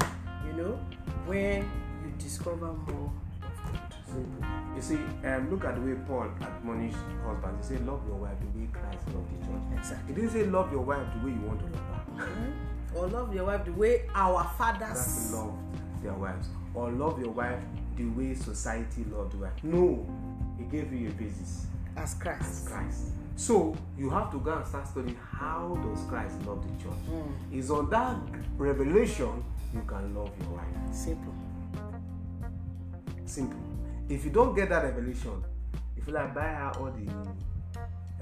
You 0.45 0.53
know, 0.53 0.80
when 1.26 1.62
you 2.03 2.12
discover 2.20 2.74
more 2.74 3.12
of 3.41 3.72
God. 3.72 3.93
Simple. 4.05 4.45
You 4.76 4.82
see, 4.82 4.99
um, 5.28 5.49
look 5.49 5.64
at 5.64 5.76
the 5.76 5.82
way 5.82 5.97
Paul 6.05 6.30
admonished 6.41 6.97
husbands. 7.26 7.70
He 7.70 7.76
said, 7.76 7.88
"Love 7.88 8.01
your 8.05 8.18
wife 8.18 8.38
the 8.41 8.60
way 8.60 8.68
Christ 8.74 9.08
loved 9.08 9.32
the 9.32 9.45
church." 9.45 9.78
Exactly. 9.80 10.14
He 10.14 10.22
didn't 10.22 10.34
say, 10.34 10.45
"Love 10.45 10.72
your 10.74 10.82
wife 10.82 11.08
the 11.14 11.26
way 11.26 11.34
you 11.34 11.41
want 11.47 11.60
to 11.60 11.66
love 11.66 12.20
her." 12.20 12.26
Mhm. 12.26 12.95
Or 12.95 13.08
love 13.08 13.34
your 13.34 13.45
wife 13.45 13.64
the 13.64 13.72
way 13.72 14.10
our 14.14 14.43
fathers. 14.58 15.34
love 15.34 15.53
their 16.03 16.14
wives, 16.14 16.49
or 16.74 16.91
love 16.91 17.20
your 17.22 17.32
wife 17.32 17.62
the 17.95 18.05
way 18.10 18.34
society 18.34 19.03
loved 19.05 19.32
the 19.34 19.38
wife. 19.38 19.64
No, 19.64 20.05
gave 20.72 20.91
you 20.93 21.09
a 21.09 21.11
basis. 21.11 21.68
As 21.95 22.13
Christ. 22.13 22.41
as 22.41 22.68
Christ. 22.68 23.03
So 23.36 23.76
you 23.97 24.09
have 24.09 24.32
to 24.32 24.39
go 24.39 24.53
and 24.57 24.65
start 24.65 24.88
studying 24.88 25.18
how 25.32 25.78
does 25.84 26.03
Christ 26.07 26.36
love 26.45 26.63
the 26.63 26.84
church. 26.84 26.99
Mm. 27.09 27.32
It's 27.51 27.70
on 27.70 27.89
that 27.91 28.18
revelation 28.57 29.43
you 29.74 29.82
can 29.88 30.15
love 30.15 30.32
your 30.41 30.49
wife. 30.49 30.65
Simple. 30.91 31.34
Simple. 33.26 33.59
If 34.09 34.24
you 34.26 34.32
don't 34.32 34.55
get 34.55 34.70
that 34.70 34.84
revelation, 34.84 35.43
if 35.95 36.07
you 36.07 36.13
like 36.13 36.34
buy 36.34 36.47
her 36.47 36.72
all 36.80 36.91
the 36.91 37.11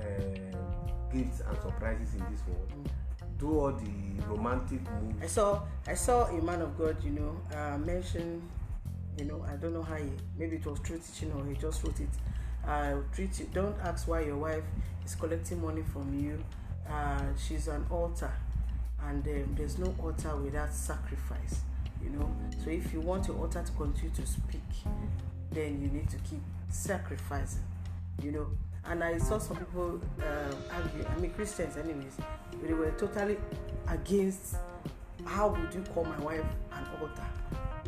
uh, 0.01 1.13
gifts 1.13 1.41
and 1.47 1.57
surprises 1.61 2.13
in 2.15 2.25
this 2.31 2.41
world, 2.47 2.89
do 3.37 3.59
all 3.59 3.71
the 3.71 4.23
romantic 4.27 4.79
I 4.87 5.01
moves. 5.01 5.31
saw 5.31 5.61
I 5.87 5.93
saw 5.93 6.25
a 6.25 6.41
man 6.41 6.61
of 6.61 6.77
God, 6.77 6.97
you 7.03 7.11
know, 7.11 7.39
uh, 7.55 7.77
mention, 7.77 8.41
you 9.17 9.25
know, 9.25 9.45
I 9.47 9.55
don't 9.55 9.73
know 9.73 9.83
how 9.83 9.95
he 9.95 10.09
maybe 10.37 10.57
it 10.57 10.65
was 10.65 10.79
through 10.79 10.99
teaching 10.99 11.31
or 11.33 11.45
he 11.45 11.55
just 11.55 11.83
wrote 11.83 11.99
it. 11.99 12.09
Uh, 12.67 12.95
treat 13.13 13.39
you. 13.39 13.47
Don't 13.53 13.75
ask 13.83 14.07
why 14.07 14.21
your 14.21 14.37
wife 14.37 14.63
is 15.05 15.15
collecting 15.15 15.61
money 15.61 15.83
from 15.93 16.17
you. 16.19 16.43
Uh, 16.89 17.21
she's 17.37 17.67
an 17.67 17.85
altar, 17.89 18.31
and 19.03 19.25
um, 19.27 19.55
there's 19.55 19.77
no 19.77 19.93
altar 20.01 20.35
without 20.35 20.73
sacrifice. 20.73 21.61
You 22.03 22.09
know, 22.11 22.35
so 22.63 22.69
if 22.69 22.91
you 22.93 23.01
want 23.01 23.27
your 23.27 23.37
altar 23.37 23.63
to 23.63 23.71
continue 23.71 24.13
to 24.15 24.25
speak, 24.25 24.61
then 25.51 25.81
you 25.81 25.87
need 25.87 26.09
to 26.09 26.17
keep 26.17 26.41
sacrificing. 26.69 27.63
You 28.21 28.31
know, 28.31 28.47
and 28.85 29.03
I 29.03 29.17
saw 29.17 29.37
some 29.37 29.57
people 29.57 29.99
um, 30.19 30.57
argue. 30.71 31.05
I 31.07 31.19
mean, 31.19 31.31
Christians, 31.31 31.77
anyways, 31.77 32.17
they 32.63 32.73
were 32.73 32.91
totally 32.91 33.37
against. 33.87 34.55
How 35.25 35.49
would 35.49 35.73
you 35.73 35.83
call 35.93 36.05
my 36.05 36.19
wife 36.19 36.45
an 36.71 36.85
altar? 37.01 37.25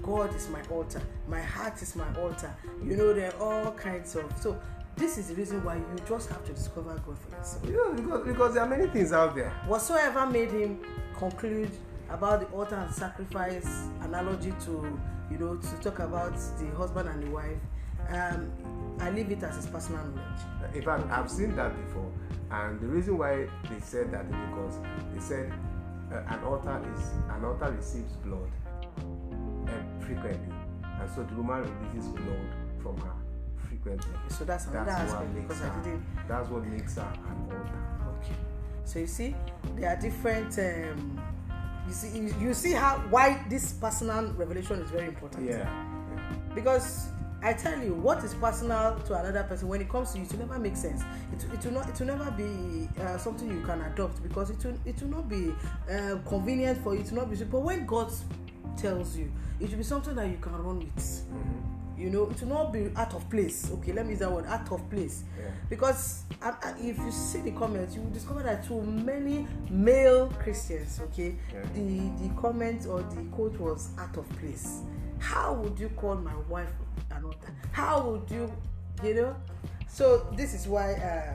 God 0.02 0.36
is 0.36 0.50
my 0.50 0.62
altar. 0.72 1.02
My 1.28 1.42
heart 1.42 1.82
is 1.82 1.96
my 1.96 2.08
altar. 2.16 2.54
You 2.84 2.96
know, 2.96 3.14
there 3.14 3.34
are 3.36 3.66
all 3.66 3.72
kinds 3.72 4.16
of. 4.16 4.32
So 4.40 4.60
this 4.96 5.18
is 5.18 5.28
the 5.28 5.36
reason 5.36 5.64
why 5.64 5.76
you 5.76 5.86
just 6.08 6.30
have 6.30 6.44
to 6.46 6.54
discover 6.54 6.96
God 7.06 7.18
for 7.20 7.36
yourself. 7.36 7.66
You 7.66 7.74
know, 7.74 7.94
because, 7.94 8.28
because 8.28 8.54
there 8.54 8.64
are 8.64 8.70
many 8.70 8.88
things 8.88 9.12
out 9.12 9.36
there. 9.36 9.52
Whatsoever 9.68 10.26
made 10.26 10.52
him 10.52 10.80
conclude 11.18 11.72
about 12.10 12.40
the 12.42 12.48
altar 12.48 12.76
and 12.76 12.94
sacrifice 12.94 13.68
analogy 14.02 14.54
to, 14.66 15.00
you 15.30 15.38
know, 15.38 15.56
to 15.58 15.76
talk 15.82 16.00
about 16.00 16.34
the 16.60 16.76
husband 16.76 17.10
and 17.10 17.24
the 17.24 17.30
wife, 17.32 17.58
um, 18.10 18.52
I 19.00 19.12
leave 19.12 19.32
it 19.32 19.44
as 19.44 19.56
his 19.58 19.68
personal 19.68 20.04
knowledge. 20.06 20.76
In 20.76 20.82
fact, 20.82 21.04
I've 21.12 21.30
seen 21.30 21.56
that 21.56 21.76
before, 21.86 22.12
and 22.52 22.80
the 22.80 22.88
reason 22.88 23.18
why 23.18 23.48
they 23.70 23.80
said 23.82 24.12
that 24.14 24.26
is 24.26 24.32
because 24.50 24.80
they 25.14 25.20
said 25.20 25.54
uh, 26.12 26.22
an 26.28 26.44
altar 26.44 26.82
is 26.96 27.02
an 27.30 27.44
altar 27.44 27.72
receives 27.72 28.14
blood 28.24 28.50
frequently, 30.08 30.54
and 30.84 31.10
so 31.16 31.24
the 31.24 31.36
woman 31.36 31.62
releases 31.92 32.10
blood 32.12 32.50
from 32.82 32.98
her 32.98 33.14
frequently. 33.70 34.12
So 34.30 34.46
that's 34.46 34.66
another 34.68 34.86
That's 34.92 35.12
what 35.12 35.22
aspect 35.22 35.36
makes 35.36 35.48
because 35.48 35.62
I 35.62 35.68
her. 35.68 35.84
didn't. 35.84 36.06
That's 36.28 36.50
what 36.50 36.66
makes 36.66 36.96
her 36.96 37.02
an 37.02 37.44
altar. 37.44 38.18
Okay. 38.24 38.36
So 38.86 39.00
you 39.00 39.08
see, 39.08 39.36
there 39.76 39.90
are 39.96 40.02
different. 40.02 40.58
Um, 40.58 41.22
you 41.88 41.94
see, 41.94 42.18
you, 42.18 42.36
you 42.42 42.54
see 42.54 42.72
how 42.74 42.98
why 43.10 43.44
this 43.50 43.74
personal 43.74 44.32
revelation 44.34 44.82
is 44.82 44.90
very 44.90 45.08
important. 45.08 45.46
Yeah. 45.48 45.70
because 46.56 47.08
I 47.44 47.54
tell 47.54 47.80
you, 47.82 47.94
what 47.94 48.24
is 48.24 48.34
personal 48.34 49.00
to 49.06 49.14
another 49.14 49.44
person 49.44 49.68
when 49.68 49.80
it 49.82 49.90
comes 49.90 50.12
to 50.14 50.18
you, 50.18 50.26
it 50.26 50.32
will 50.32 50.40
never 50.48 50.58
make 50.60 50.76
sense. 50.76 51.04
It, 51.34 51.46
it 51.54 51.64
will 51.66 51.74
not. 51.74 51.88
It 51.90 52.00
will 52.00 52.08
never 52.08 52.32
be 52.32 52.90
uh, 53.02 53.18
something 53.18 53.50
you 53.50 53.62
can 53.62 53.82
adopt 53.82 54.24
because 54.24 54.50
it 54.50 54.64
will. 54.66 54.78
It 54.86 55.00
will 55.02 55.10
not 55.10 55.30
be 55.30 55.54
uh, 55.92 56.18
convenient 56.28 56.82
for 56.84 56.96
you. 56.96 57.02
It 57.02 57.12
will 57.12 57.20
not 57.20 57.30
be. 57.30 57.38
But 57.44 57.60
when 57.62 57.86
God 57.86 58.12
tells 58.78 59.18
you, 59.18 59.32
it 59.60 59.70
will 59.70 59.78
be 59.78 59.84
something 59.84 60.16
that 60.16 60.28
you 60.30 60.38
can 60.38 60.54
run 60.64 60.80
with. 60.80 60.96
Mhm. 60.98 62.00
You 62.00 62.12
know, 62.12 62.30
it 62.30 62.40
will 62.42 62.50
not 62.50 62.72
be 62.74 62.92
out 62.96 63.16
of 63.16 63.28
place. 63.28 63.72
Okay, 63.72 63.92
let 63.92 64.06
me 64.06 64.12
use 64.12 64.20
that 64.20 64.32
word, 64.32 64.46
out 64.46 64.72
of 64.72 64.88
place. 64.88 65.24
Yeah. 65.40 65.50
Because 65.68 66.26
uh, 66.44 66.52
if 66.80 66.96
you 67.00 67.12
see 67.12 67.40
the 67.42 67.52
comments, 67.52 67.96
you 67.96 68.02
will 68.02 68.12
discover 68.12 68.44
that 68.44 68.64
to 68.68 68.80
many 68.84 69.48
male 69.70 70.30
Christians, 70.38 71.00
okay, 71.06 71.36
Yeah. 71.52 71.64
the 71.74 72.10
the 72.22 72.30
comment 72.40 72.86
or 72.86 73.02
the 73.02 73.24
quote 73.32 73.60
was 73.60 73.90
out 73.98 74.16
of 74.16 74.30
place. 74.38 74.82
How 75.18 75.54
would 75.54 75.80
you 75.80 75.90
call 75.90 76.16
my 76.18 76.36
wife 76.48 76.72
an 77.10 77.24
altar? 77.26 77.52
How 77.72 78.08
would 78.08 78.30
you, 78.30 78.54
you 79.04 79.16
know? 79.16 79.36
So 79.88 80.28
this 80.36 80.54
is 80.54 80.68
why 80.68 80.94
uh, 80.94 81.34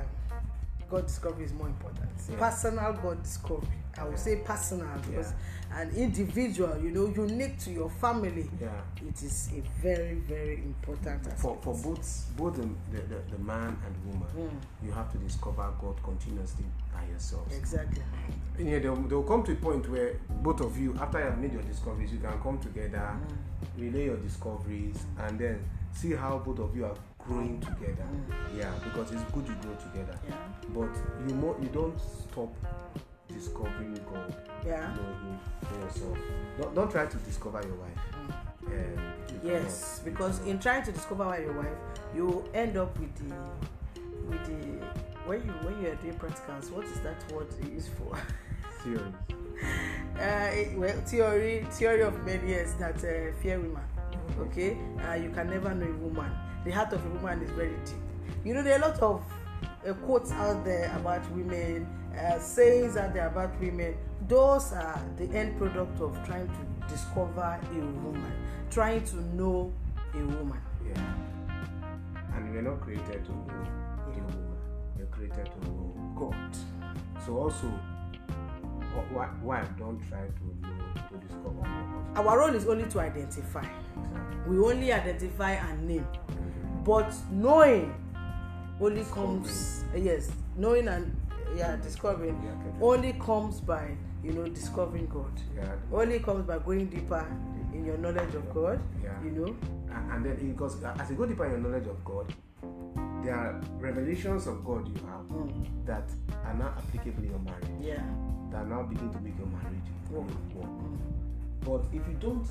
God 0.89 1.07
discovery 1.09 1.45
is 1.45 1.53
more 1.53 1.67
important. 1.67 2.09
Yeah. 2.31 2.37
Personal 2.39 2.93
God 3.03 3.21
discovery. 3.25 3.67
I 3.99 4.05
would 4.05 4.19
say 4.19 4.37
personal 4.37 4.89
because 5.07 5.35
an 5.75 5.91
individual, 5.97 6.79
you 6.83 6.91
know, 6.91 7.07
unique 7.07 7.59
to 7.61 7.71
your 7.71 7.89
family. 7.89 8.49
Yeah. 8.61 8.69
It 9.07 9.23
is 9.23 9.51
a 9.57 9.61
very, 9.81 10.17
very 10.17 10.57
important 10.57 11.21
aspect. 11.21 11.41
For, 11.41 11.59
for 11.63 11.75
both 11.75 12.27
both 12.37 12.57
the, 12.57 12.69
the, 12.91 13.23
the, 13.31 13.39
man 13.39 13.77
and 13.87 13.97
woman, 14.07 14.29
Mm. 14.33 14.87
you 14.87 14.93
have 14.93 15.11
to 15.13 15.19
discover 15.19 15.73
God 15.81 16.03
continuously 16.03 16.65
by 16.93 17.05
yourselves. 17.07 17.55
Exactly. 17.57 18.03
And 18.59 18.69
yeah, 18.69 18.79
they'll, 18.79 18.97
they'll 18.97 19.23
come 19.23 19.43
to 19.45 19.53
a 19.53 19.57
point 19.57 19.89
where 19.89 20.17
both 20.29 20.61
of 20.61 20.79
you, 20.79 20.95
after 21.01 21.19
you 21.19 21.25
have 21.25 21.39
made 21.39 21.53
your 21.53 21.63
discoveries, 21.63 22.13
you 22.13 22.19
can 22.19 22.39
come 22.43 22.59
together, 22.59 22.99
hmm. 22.99 23.83
relay 23.83 24.07
your 24.07 24.19
discoveries, 24.19 25.05
and 25.21 25.39
then 25.39 25.65
see 25.93 26.13
how 26.13 26.39
both 26.39 26.59
of 26.59 26.77
you 26.77 26.85
are 26.85 26.97
growing 27.19 27.61
hmm. 27.61 27.75
together. 27.75 28.03
Hmm. 28.05 28.59
Yeah, 28.59 28.73
because 28.85 29.13
it's 29.13 29.25
good 29.33 29.47
you 29.49 29.55
grow 29.63 29.75
together. 29.75 30.19
Yeah. 30.29 30.37
But 30.75 30.91
you 31.29 31.35
mo- 31.35 31.57
you 31.61 31.69
don't 31.69 31.99
stop 31.99 32.55
discovering 33.33 33.99
God. 34.13 34.35
Yeah. 34.65 34.95
You 34.95 35.03
know 35.03 35.09
Him 35.09 35.39
for 35.63 35.79
yourself. 35.81 36.19
Don't, 36.59 36.75
don't 36.75 36.91
try 36.91 37.07
to 37.07 37.17
discover 37.19 37.63
your 37.63 37.77
wife. 37.77 37.99
Um, 38.67 39.13
you 39.43 39.51
Yes, 39.51 40.01
because 40.05 40.41
in 40.47 40.59
trying 40.59 40.85
to 40.85 40.93
discover 40.93 41.25
your 41.41 41.53
wife, 41.53 41.79
you 42.15 42.45
end 42.55 42.77
up 42.77 42.97
with 42.99 43.15
the 43.17 43.35
with 44.29 44.45
the 44.47 44.87
when 45.27 45.45
you 45.45 45.53
when 45.63 45.83
you 45.83 45.89
are 45.89 45.95
doing 45.97 46.15
practicals, 46.15 46.71
what 46.71 46.85
is 46.85 47.01
that 47.01 47.33
word 47.33 47.49
used 47.73 47.91
for? 47.93 48.17
Theories. 48.83 49.15
uh, 50.21 50.51
well, 50.77 51.01
theory 51.07 51.67
theory 51.71 52.03
of 52.03 52.25
men 52.25 52.41
yes 52.47 52.75
that 52.75 52.97
uh, 52.97 53.33
fear 53.41 53.59
women. 53.59 53.83
Okay, 54.39 54.79
uh, 55.09 55.15
you 55.15 55.31
can 55.31 55.51
never 55.51 55.75
know 55.75 55.87
a 55.87 55.93
woman. 55.93 56.31
The 56.65 56.71
heart 56.71 56.93
of 56.93 57.05
a 57.05 57.09
woman 57.09 57.43
is 57.43 57.51
very 57.51 57.75
deep. 57.85 57.97
You 58.45 58.55
know 58.55 58.63
there 58.63 58.75
are 58.79 58.85
a 58.85 58.89
lot 58.89 59.01
of 59.01 59.25
uh, 59.89 59.93
quotes 59.95 60.31
out 60.33 60.65
there 60.65 60.93
about 60.97 61.29
women, 61.33 61.87
uh, 62.19 62.39
sayings 62.39 62.97
out 62.97 63.15
there 63.15 63.27
about 63.29 63.59
women. 63.61 63.97
Those 64.29 64.73
are 64.73 65.03
the 65.17 65.25
end 65.37 65.59
product 65.59 66.01
of 66.01 66.17
trying 66.27 66.47
to 66.49 66.89
discover 66.89 67.59
a 67.63 67.75
woman, 67.75 68.33
trying 68.71 69.05
to 69.07 69.17
know 69.35 69.73
a 70.15 70.19
woman. 70.19 70.61
Yeah. 70.87 71.15
And 72.35 72.53
we're 72.53 72.63
not 72.63 72.81
created 72.81 73.25
to 73.25 73.33
know 73.33 73.47
a 74.07 74.11
woman. 74.11 74.57
We're 74.97 75.07
created 75.07 75.47
to 75.47 75.69
know 75.69 75.95
God. 76.17 76.57
So 77.27 77.37
also, 77.39 77.67
wh- 78.95 79.15
wh- 79.15 79.45
wife, 79.45 79.69
don't 79.79 80.01
try 80.09 80.21
to 80.27 80.45
know 80.67 80.93
to 81.11 81.17
discover 81.27 81.63
husband. 81.65 82.19
Our 82.29 82.39
role 82.39 82.55
is 82.55 82.67
only 82.67 82.85
to 82.87 83.01
identify. 83.01 83.61
Exactly. 83.61 84.57
We 84.57 84.59
only 84.59 84.93
identify 84.93 85.53
and 85.53 85.89
name. 85.89 86.07
but 86.85 87.15
knowing 87.31 87.95
only 88.83 89.05
comes 89.05 89.85
yes 89.97 90.31
knowing 90.57 90.89
and 90.89 91.17
yeah 91.57 91.77
discovering 91.77 92.37
only 92.81 93.13
comes 93.15 93.61
by 93.61 93.95
you 94.25 94.33
know 94.33 94.47
discovering 94.49 95.07
god 95.07 95.33
Yeah. 95.57 95.75
only 95.93 96.19
comes 96.21 96.47
by 96.47 96.59
going 96.59 96.87
deeper 96.87 97.25
in 97.73 97.85
your 97.85 97.99
knowledge 97.99 98.35
of 98.35 98.53
god 98.55 98.81
Yeah. 99.03 99.23
you 99.25 99.31
know 99.31 99.57
And, 99.95 100.13
and 100.13 100.25
then 100.25 100.55
goes 100.57 100.83
as 100.83 101.11
you 101.11 101.17
go 101.17 101.27
deeper 101.27 101.45
in 101.45 101.51
your 101.53 101.61
knowledge 101.61 101.87
of 101.87 102.03
God, 102.03 102.33
there 103.23 103.35
are 103.35 103.61
revelations 103.79 104.47
of 104.47 104.65
God 104.65 104.89
you 104.89 104.95
have 105.07 105.27
Mm. 105.29 105.67
that 105.87 106.09
are 106.47 106.55
now 106.55 106.73
applicable 106.79 107.23
in 107.25 107.31
your 107.31 107.39
marriage. 107.41 107.69
yeah 107.81 108.03
That 108.51 108.69
now 108.69 108.83
begin 108.85 109.11
to 109.13 109.21
make 109.21 109.37
your 109.39 109.49
marriage 109.49 109.89
Work. 110.11 110.29
work. 110.55 110.71
But 111.61 111.83
if 111.95 112.03
you 112.09 112.17
don't 112.21 112.47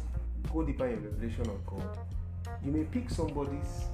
go 0.54 0.64
deeper 0.64 0.86
in 0.88 1.04
revelation 1.04 1.50
of 1.50 1.66
God, 1.66 1.98
you 2.64 2.72
may 2.72 2.84
pick 2.86 3.10
somebody's 3.10 3.86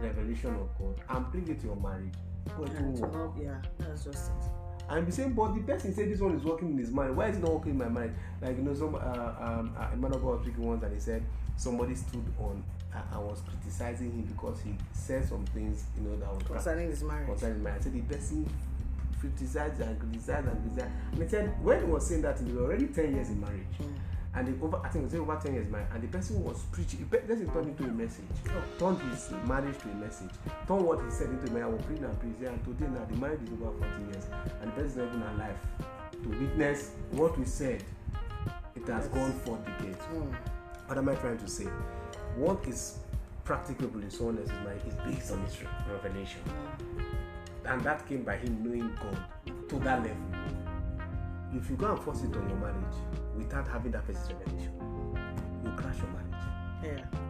revelation 0.00 0.54
of 0.54 0.68
God 0.78 1.00
and 1.08 1.30
bring 1.32 1.48
it 1.48 1.60
to 1.60 1.66
your 1.66 1.76
marriage. 1.76 2.14
It 2.46 2.52
And 2.78 2.98
won't 3.00 3.12
work. 3.14 3.32
yeah 3.40 3.56
that's 3.78 4.04
just 4.04 4.30
it 4.30 4.50
And 4.88 5.04
be 5.04 5.10
saying, 5.12 5.32
but 5.32 5.54
the 5.54 5.60
person 5.62 5.92
said 5.94 6.10
this 6.10 6.20
one 6.20 6.36
is 6.36 6.44
working 6.44 6.70
in 6.70 6.78
his 6.78 6.90
mind. 6.92 7.16
Why 7.16 7.28
is 7.28 7.36
it 7.36 7.40
not 7.42 7.52
working 7.54 7.72
in 7.72 7.78
my 7.78 7.88
mind? 7.88 8.14
Like 8.40 8.56
you 8.56 8.62
know, 8.62 8.74
some 8.74 8.94
uh, 8.94 8.98
um, 8.98 9.74
a 9.92 9.96
man 9.96 10.12
of 10.14 10.22
God 10.22 10.36
was 10.36 10.42
speaking 10.42 10.64
once, 10.64 10.82
and 10.84 10.94
he 10.94 11.00
said 11.00 11.22
somebody 11.56 11.94
stood 11.96 12.24
on 12.38 12.62
uh, 12.94 13.00
and 13.12 13.26
was 13.26 13.40
criticizing 13.48 14.12
him 14.12 14.22
because 14.22 14.60
he 14.60 14.74
said 14.92 15.28
some 15.28 15.44
things, 15.46 15.84
you 15.96 16.04
know, 16.08 16.16
that 16.18 16.32
was 16.32 16.42
concerning 16.44 16.88
this 16.90 17.02
marriage 17.02 17.26
concerning 17.26 17.62
marriage. 17.64 17.80
I 17.80 17.84
said 17.84 17.94
the 17.94 18.00
person 18.14 18.48
criticized 19.18 19.80
and 19.80 19.98
criticized 19.98 20.46
and 20.46 20.60
criticized. 20.62 20.92
And 21.12 21.22
he 21.22 21.28
said 21.28 21.64
when 21.64 21.80
he 21.84 21.90
was 21.90 22.06
saying 22.06 22.22
that, 22.22 22.36
they 22.38 22.52
were 22.52 22.64
already 22.66 22.86
ten 22.86 23.12
years 23.14 23.28
in 23.28 23.40
marriage. 23.40 23.66
Mm. 23.82 23.92
And 24.36 24.46
they 24.46 24.62
over, 24.62 24.78
I 24.84 24.88
think 24.88 25.04
it 25.04 25.12
was 25.12 25.14
over 25.14 25.40
10 25.42 25.54
years 25.54 25.70
married, 25.70 25.86
and 25.94 26.02
the 26.02 26.08
person 26.08 26.44
was 26.44 26.62
preaching. 26.70 27.08
The 27.10 27.16
person 27.18 27.50
turned 27.50 27.68
into 27.68 27.84
a 27.84 27.86
message, 27.86 28.24
turned 28.78 29.00
his 29.10 29.30
marriage 29.46 29.78
to 29.78 29.88
a 29.88 29.94
message, 29.94 30.30
turned 30.68 30.82
what 30.84 31.02
he 31.02 31.10
said 31.10 31.30
into 31.30 31.46
a 31.46 31.50
marriage. 31.54 31.64
I 31.64 31.74
was 31.74 31.82
preaching 31.86 32.04
and 32.04 32.20
preaching, 32.20 32.46
and 32.46 32.64
today 32.64 32.86
now 32.92 33.06
the 33.06 33.16
marriage 33.16 33.40
is 33.42 33.50
over 33.52 33.72
14 33.78 34.08
years, 34.12 34.26
and 34.60 34.70
the 34.70 34.74
person 34.74 34.86
is 34.90 34.96
not 34.96 35.08
even 35.08 35.22
alive 35.22 35.56
to 36.22 36.28
witness 36.28 36.90
what 37.12 37.38
we 37.38 37.46
said. 37.46 37.82
It 38.74 38.86
has 38.88 39.08
gone 39.08 39.32
for 39.44 39.56
decades. 39.58 40.04
Mm. 40.14 40.34
What 40.86 40.98
am 40.98 41.08
I 41.08 41.14
trying 41.14 41.38
to 41.38 41.48
say? 41.48 41.64
What 42.36 42.66
is 42.68 42.98
practicable 43.44 44.02
in 44.02 44.10
someone 44.10 44.36
else's 44.38 44.52
mind 44.52 44.80
is 44.86 44.94
based 45.06 45.32
on 45.32 45.42
his 45.46 45.58
re- 45.62 45.68
revelation, 45.90 46.42
and 47.64 47.80
that 47.84 48.06
came 48.06 48.22
by 48.22 48.36
him 48.36 48.62
knowing 48.62 48.94
God 48.96 49.18
to 49.70 49.78
that 49.78 50.02
level. 50.02 50.16
If 51.56 51.70
you 51.70 51.76
go 51.76 51.92
and 51.92 51.98
force 52.02 52.22
it 52.22 52.36
on 52.36 52.48
your 52.48 52.58
marriage 52.58 52.96
without 53.36 53.66
having 53.68 53.92
that 53.92 54.06
person's 54.06 54.32
revelation, 54.32 54.72
you 55.64 55.70
crash 55.72 55.96
your 55.98 56.08
marriage. 56.08 56.24
Yeah. 56.84 57.26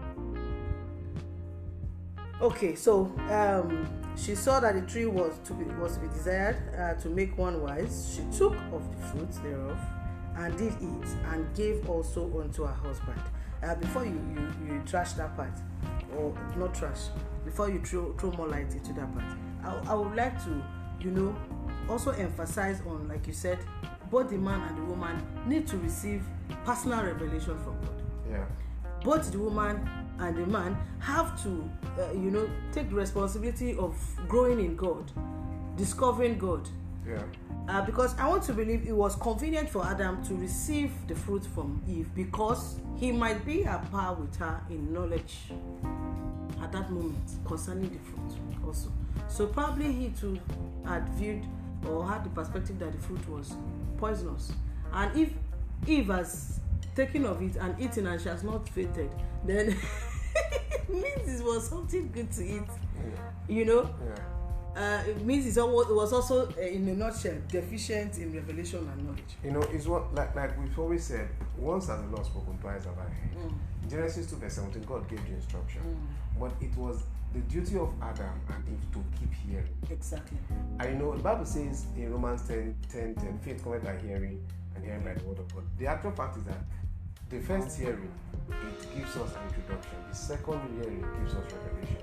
Okay, 2.41 2.75
so 2.75 3.13
um, 3.31 3.89
she 4.15 4.35
saw 4.35 4.61
that 4.61 4.75
the 4.75 4.83
tree 4.83 5.07
was 5.07 5.39
to 5.45 5.55
be 5.55 5.65
was 5.77 5.95
to 5.95 6.01
be 6.01 6.09
desired 6.09 6.57
uh, 6.79 6.95
to 7.01 7.09
make 7.09 7.37
one 7.39 7.63
wise. 7.63 8.15
She 8.15 8.39
took 8.39 8.55
of 8.73 8.83
the 8.95 9.07
fruits 9.07 9.39
thereof 9.39 9.79
and 10.37 10.57
did 10.59 10.75
eat 10.83 11.09
and 11.33 11.55
gave 11.57 11.89
also 11.89 12.31
unto 12.41 12.65
her 12.65 12.75
husband. 12.75 13.21
Uh, 13.63 13.75
before 13.77 14.05
you, 14.05 14.21
you 14.35 14.75
you 14.75 14.83
trash 14.85 15.15
that 15.15 15.35
part, 15.35 15.53
or 16.15 16.35
not 16.59 16.75
trash, 16.75 17.09
before 17.45 17.71
you 17.71 17.81
throw 17.81 18.13
throw 18.19 18.31
more 18.33 18.49
light 18.49 18.71
into 18.71 18.93
that 18.93 19.11
part, 19.15 19.33
I, 19.65 19.93
I 19.93 19.95
would 19.95 20.15
like 20.15 20.39
to 20.45 20.63
you 21.01 21.13
know 21.13 21.35
also 21.89 22.11
emphasize 22.11 22.83
on 22.87 23.09
like 23.09 23.27
you 23.27 23.33
said, 23.33 23.59
both 24.11 24.31
the 24.31 24.37
man 24.39 24.61
and 24.69 24.77
the 24.79 24.83
woman 24.85 25.21
need 25.47 25.67
to 25.67 25.77
receive 25.79 26.23
personal 26.65 27.03
revelation 27.05 27.57
from 27.65 27.77
God 27.81 28.03
Yeah. 28.31 28.45
both 29.05 29.31
the 29.33 29.39
woman 29.39 29.89
and 30.19 30.37
the 30.37 30.47
man 30.47 30.77
have 31.01 31.41
to 31.43 31.69
uh, 32.01 32.13
you 32.13 32.31
know 32.31 32.49
take 32.73 32.89
the 32.91 32.95
responsibility 32.97 33.77
of 33.77 33.95
growing 34.29 34.59
in 34.61 34.75
god 34.77 35.13
discovering 35.77 36.39
god 36.39 36.69
Yeah. 37.07 37.23
uh, 37.69 37.83
because 37.85 38.17
i 38.19 38.27
want 38.29 38.43
to 38.45 38.53
believe 38.55 38.87
it 38.87 38.97
was 38.97 39.15
convenient 39.17 39.69
for 39.69 39.85
adam 39.85 40.23
to 40.25 40.35
receive 40.35 40.91
the 41.09 41.15
fruit 41.15 41.45
from 41.55 41.83
eve 41.87 42.09
because 42.15 42.81
he 42.97 43.13
might 43.13 43.45
be 43.45 43.65
at 43.65 43.91
par 43.91 44.15
with 44.15 44.35
her 44.37 44.61
in 44.71 44.93
knowledge 44.93 45.37
at 46.63 46.73
that 46.73 46.91
moment 46.91 47.31
concerning 47.45 47.91
the 47.91 47.99
fruit 47.99 48.33
also 48.67 48.91
so 49.29 49.47
probably 49.47 49.93
he 49.93 50.09
too 50.11 50.39
had 50.87 51.07
viewed 51.11 51.45
or 51.89 52.07
had 52.09 52.25
the 52.25 52.31
perspective 52.31 52.79
that 52.79 52.91
the 52.93 52.99
fruit 52.99 53.29
was 53.29 53.55
poisonous 53.97 54.53
and 54.93 55.17
if 55.19 55.31
eve 55.87 56.07
has 56.09 56.61
taken 56.95 57.25
of 57.27 57.41
it 57.43 57.57
and 57.57 57.79
eaten 57.81 58.07
and 58.07 58.21
she 58.21 58.29
has 58.29 58.43
not 58.43 58.69
fainted 58.69 59.11
then 59.45 59.69
it 59.69 60.89
means 60.89 61.41
it 61.41 61.45
was 61.45 61.69
something 61.69 62.11
good 62.13 62.31
to 62.33 62.45
eat 62.45 62.63
you 63.49 63.65
know 63.65 63.89
Yeah. 64.77 64.99
uh, 65.05 65.11
it 65.11 65.25
means 65.25 65.57
it 65.57 65.61
was 65.61 66.13
also 66.13 66.49
uh, 66.49 66.61
in 66.61 66.89
a 66.89 66.95
nutshell 66.95 67.37
deficient 67.49 68.19
in 68.19 68.33
revelation 68.35 68.89
and 68.93 69.05
knowledge 69.05 69.33
You 69.45 69.53
know, 69.53 69.63
it's 69.73 69.87
what 69.87 70.15
like 70.15 70.35
like 70.35 70.59
we've 70.61 70.79
always 70.79 71.05
said, 71.05 71.29
once 71.59 71.87
has 71.89 72.01
the 72.01 72.09
Lord 72.09 72.27
spoken, 72.27 72.59
twice 72.59 72.85
have 72.85 72.99
I 72.99 73.03
heard. 73.09 73.53
In 73.83 73.89
Genesis 73.91 74.27
2 74.31 74.37
verse 74.37 74.55
17, 74.55 74.83
God 74.83 75.09
gave 75.09 75.23
the 75.27 75.35
instruction. 75.35 75.81
But 76.39 76.53
it 76.61 76.77
was 76.77 77.03
the 77.37 77.43
duty 77.53 77.77
of 77.77 77.93
Adam 78.01 78.41
and 78.49 78.65
Eve 78.67 78.93
to 78.95 79.05
keep 79.19 79.33
hearing. 79.47 79.69
exactly 79.91 80.39
I 80.81 80.89
know, 80.93 81.15
the 81.15 81.23
Bible 81.23 81.45
says 81.45 81.85
in 81.95 82.11
Romans 82.11 82.49
10 82.49 82.75
10, 82.91 83.15
10 83.15 83.39
faith 83.41 83.63
cometh 83.63 83.85
by 83.85 83.97
hearing, 83.99 84.43
and 84.75 84.85
hearing 84.85 85.05
by 85.05 85.13
the 85.13 85.25
word 85.25 85.39
of 85.41 85.55
God. 85.55 85.65
The 85.79 85.87
actual 85.87 86.13
fact 86.13 86.39
is 86.39 86.45
that 86.45 86.59
the 87.29 87.41
first 87.41 87.79
hearing, 87.79 88.11
it 88.49 88.97
gives 88.97 89.17
us 89.17 89.35
an 89.35 89.43
introduction. 89.49 89.97
The 90.09 90.17
second 90.17 90.61
hearing 90.81 91.05
gives 91.21 91.35
us 91.35 91.45
revelation. 91.53 92.03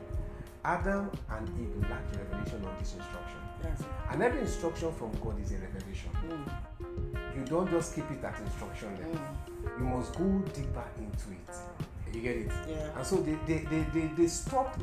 Adam 0.65 1.09
and 1.31 1.49
Eve 1.59 1.89
lacked 1.89 2.15
revelation 2.15 2.63
of 2.65 2.77
this 2.79 2.93
instruction. 2.93 3.39
yes 3.63 3.81
And 4.11 4.21
every 4.21 4.41
instruction 4.41 4.91
from 4.93 5.11
God 5.23 5.41
is 5.41 5.51
a 5.51 5.57
revelation. 5.57 6.11
mm. 6.29 7.35
You 7.35 7.43
don't 7.45 7.69
just 7.71 7.95
keep 7.95 8.09
it 8.11 8.23
at 8.23 8.39
instruction 8.39 8.89
level. 8.97 9.19
Mm. 9.19 9.79
You 9.79 9.85
must 9.85 10.13
go 10.13 10.25
deeper 10.53 10.85
into 10.99 11.31
it. 11.31 12.15
You 12.15 12.21
get 12.21 12.35
it? 12.37 12.51
Yeah. 12.69 12.95
And 12.95 13.05
so 13.05 13.15
they 13.17 13.35
they, 13.47 13.59
they, 13.65 13.81
they, 13.93 14.07
they 14.15 14.27
stopped 14.27 14.79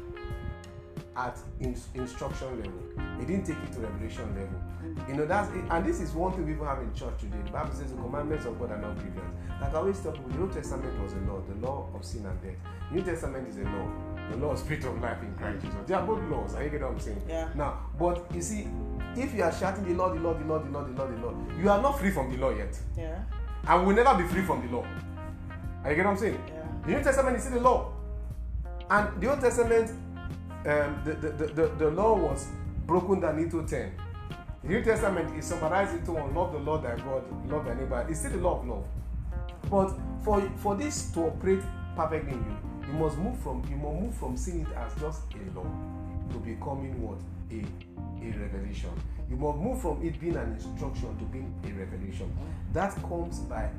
at 1.26 1.38
in, 1.60 1.76
instruction 1.94 2.48
level. 2.56 2.80
They 3.18 3.26
didn't 3.26 3.44
take 3.44 3.56
it 3.58 3.72
to 3.72 3.80
revelation 3.80 4.34
level. 4.34 4.60
You 5.08 5.14
know 5.14 5.26
that's 5.26 5.52
it. 5.54 5.64
and 5.70 5.84
this 5.84 6.00
is 6.00 6.12
one 6.12 6.32
thing 6.32 6.46
we 6.46 6.52
even 6.52 6.66
have 6.66 6.78
in 6.80 6.92
church 6.94 7.18
today. 7.20 7.38
The 7.44 7.50
Bible 7.52 7.74
says 7.74 7.90
the 7.90 7.96
commandments 7.96 8.46
of 8.46 8.58
God 8.58 8.72
are 8.72 8.78
not 8.78 8.98
grievous. 8.98 9.22
Like 9.60 9.74
I 9.74 9.76
always 9.76 10.00
tell 10.00 10.12
people, 10.12 10.30
the 10.30 10.40
Old 10.40 10.52
Testament 10.52 11.02
was 11.02 11.12
a 11.12 11.20
law, 11.30 11.42
the 11.48 11.66
law 11.66 11.88
of 11.94 12.04
sin 12.04 12.26
and 12.26 12.40
death. 12.42 12.56
New 12.90 13.02
Testament 13.02 13.48
is 13.48 13.58
a 13.58 13.64
law, 13.64 13.88
the 14.30 14.36
law 14.36 14.50
of 14.52 14.58
spirit 14.58 14.84
of 14.84 15.00
life 15.00 15.22
in 15.22 15.34
Christ 15.34 15.62
Jesus. 15.62 15.78
They 15.86 15.94
are 15.94 16.06
both 16.06 16.22
laws. 16.30 16.54
Are 16.54 16.64
you 16.64 16.70
get 16.70 16.80
what 16.82 16.92
I'm 16.92 17.00
saying? 17.00 17.22
Yeah. 17.28 17.48
Now, 17.54 17.80
but 17.98 18.24
you 18.34 18.42
see, 18.42 18.66
if 19.16 19.34
you 19.34 19.42
are 19.42 19.52
shouting 19.52 19.84
the 19.84 19.94
law, 19.94 20.12
the 20.14 20.20
law, 20.20 20.34
the 20.34 20.44
law, 20.44 20.58
the 20.58 20.70
law, 20.70 20.84
the 20.84 20.92
law, 20.92 21.06
the 21.06 21.16
law, 21.26 21.34
you 21.60 21.68
are 21.68 21.82
not 21.82 21.98
free 21.98 22.10
from 22.10 22.30
the 22.30 22.38
law 22.38 22.50
yet. 22.50 22.78
Yeah. 22.96 23.18
And 23.68 23.86
will 23.86 23.94
never 23.94 24.22
be 24.22 24.28
free 24.28 24.42
from 24.42 24.66
the 24.66 24.74
law. 24.74 24.86
Are 25.84 25.90
you 25.90 25.96
get 25.96 26.04
what 26.06 26.12
I'm 26.12 26.18
saying? 26.18 26.42
Yeah. 26.48 26.62
The 26.86 26.92
New 26.92 27.02
Testament 27.02 27.36
is 27.36 27.44
still 27.44 27.58
the 27.58 27.64
law. 27.64 27.92
And 28.90 29.20
the 29.20 29.30
Old 29.30 29.40
Testament, 29.40 29.90
um, 30.66 31.00
the, 31.04 31.14
the, 31.14 31.46
the, 31.46 31.68
the, 31.78 31.90
law 31.90 32.14
was 32.14 32.48
broken 32.86 33.20
down 33.20 33.38
into 33.38 33.66
10. 33.66 33.92
The 34.62 34.68
New 34.68 34.82
Testament 34.82 35.36
is 35.38 35.46
summarized 35.46 35.94
into 35.94 36.12
one 36.12 36.34
love 36.34 36.52
the 36.52 36.58
Lord 36.58 36.82
thy 36.82 36.96
God, 36.96 37.24
love 37.50 37.64
thy 37.64 37.74
neighbor. 37.74 38.06
It's 38.10 38.20
still 38.20 38.32
the 38.32 38.38
law 38.38 38.60
of 38.60 38.68
love. 38.68 38.84
But 39.70 39.94
for, 40.22 40.40
for 40.58 40.74
this 40.76 41.10
to 41.12 41.20
operate 41.20 41.62
perfectly 41.96 42.32
in 42.32 42.44
you, 42.44 42.56
you 42.86 42.92
must 42.94 43.16
move 43.18 43.38
from 43.38 43.62
you 43.70 43.76
must 43.76 44.00
move 44.00 44.14
from 44.14 44.36
seeing 44.36 44.62
it 44.62 44.68
as 44.76 44.92
just 45.00 45.22
a 45.34 45.58
law 45.58 45.66
to 46.32 46.38
becoming 46.38 47.00
what? 47.00 47.18
A, 47.50 47.64
a 48.22 48.38
revelation. 48.38 48.90
You 49.30 49.36
must 49.36 49.58
move 49.58 49.80
from 49.80 50.04
it 50.04 50.20
being 50.20 50.36
an 50.36 50.52
instruction 50.52 51.16
to 51.18 51.24
being 51.26 51.54
a 51.64 51.68
revelation. 51.72 52.30
That 52.72 52.94
comes 53.02 53.38
by 53.40 53.70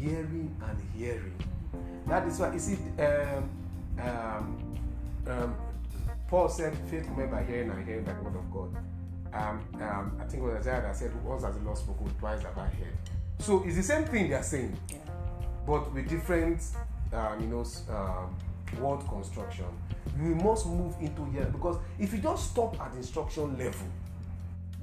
hearing 0.00 0.54
and 0.68 0.78
hearing. 0.94 1.34
That 2.06 2.26
is 2.26 2.38
why 2.38 2.52
you 2.52 2.58
see 2.58 2.78
um, 2.98 3.50
um, 4.00 4.78
um, 5.26 5.56
Paul 6.28 6.48
said, 6.48 6.76
faith 6.90 7.06
comes 7.06 7.30
by 7.30 7.44
hearing 7.44 7.70
and 7.70 7.86
hearing 7.86 8.04
by 8.04 8.12
the 8.12 8.22
word 8.22 8.36
of 8.36 8.50
God. 8.52 8.76
Um, 9.32 9.60
um, 9.82 10.18
I 10.20 10.24
think 10.24 10.42
it 10.42 10.46
was 10.46 10.56
Isaiah 10.56 10.82
that 10.82 10.96
said, 10.96 11.24
once 11.24 11.44
has 11.44 11.54
the 11.56 11.62
Lord 11.62 11.76
spoken, 11.78 12.10
twice 12.18 12.42
have 12.42 12.56
I 12.58 12.66
heard. 12.66 12.96
So 13.38 13.62
it's 13.64 13.76
the 13.76 13.82
same 13.82 14.04
thing 14.04 14.30
they're 14.30 14.42
saying, 14.42 14.76
Yeah. 14.88 14.96
but 15.66 15.92
with 15.92 16.08
different, 16.08 16.62
um, 17.12 17.40
you 17.40 17.46
know, 17.48 17.64
um, 17.94 18.36
word 18.80 19.06
construction. 19.08 19.66
We 20.18 20.34
must 20.34 20.66
move 20.66 20.94
into 21.00 21.24
here 21.26 21.44
because 21.52 21.76
if 21.98 22.12
you 22.12 22.18
just 22.18 22.50
stop 22.50 22.80
at 22.80 22.94
instruction 22.94 23.56
level, 23.58 23.86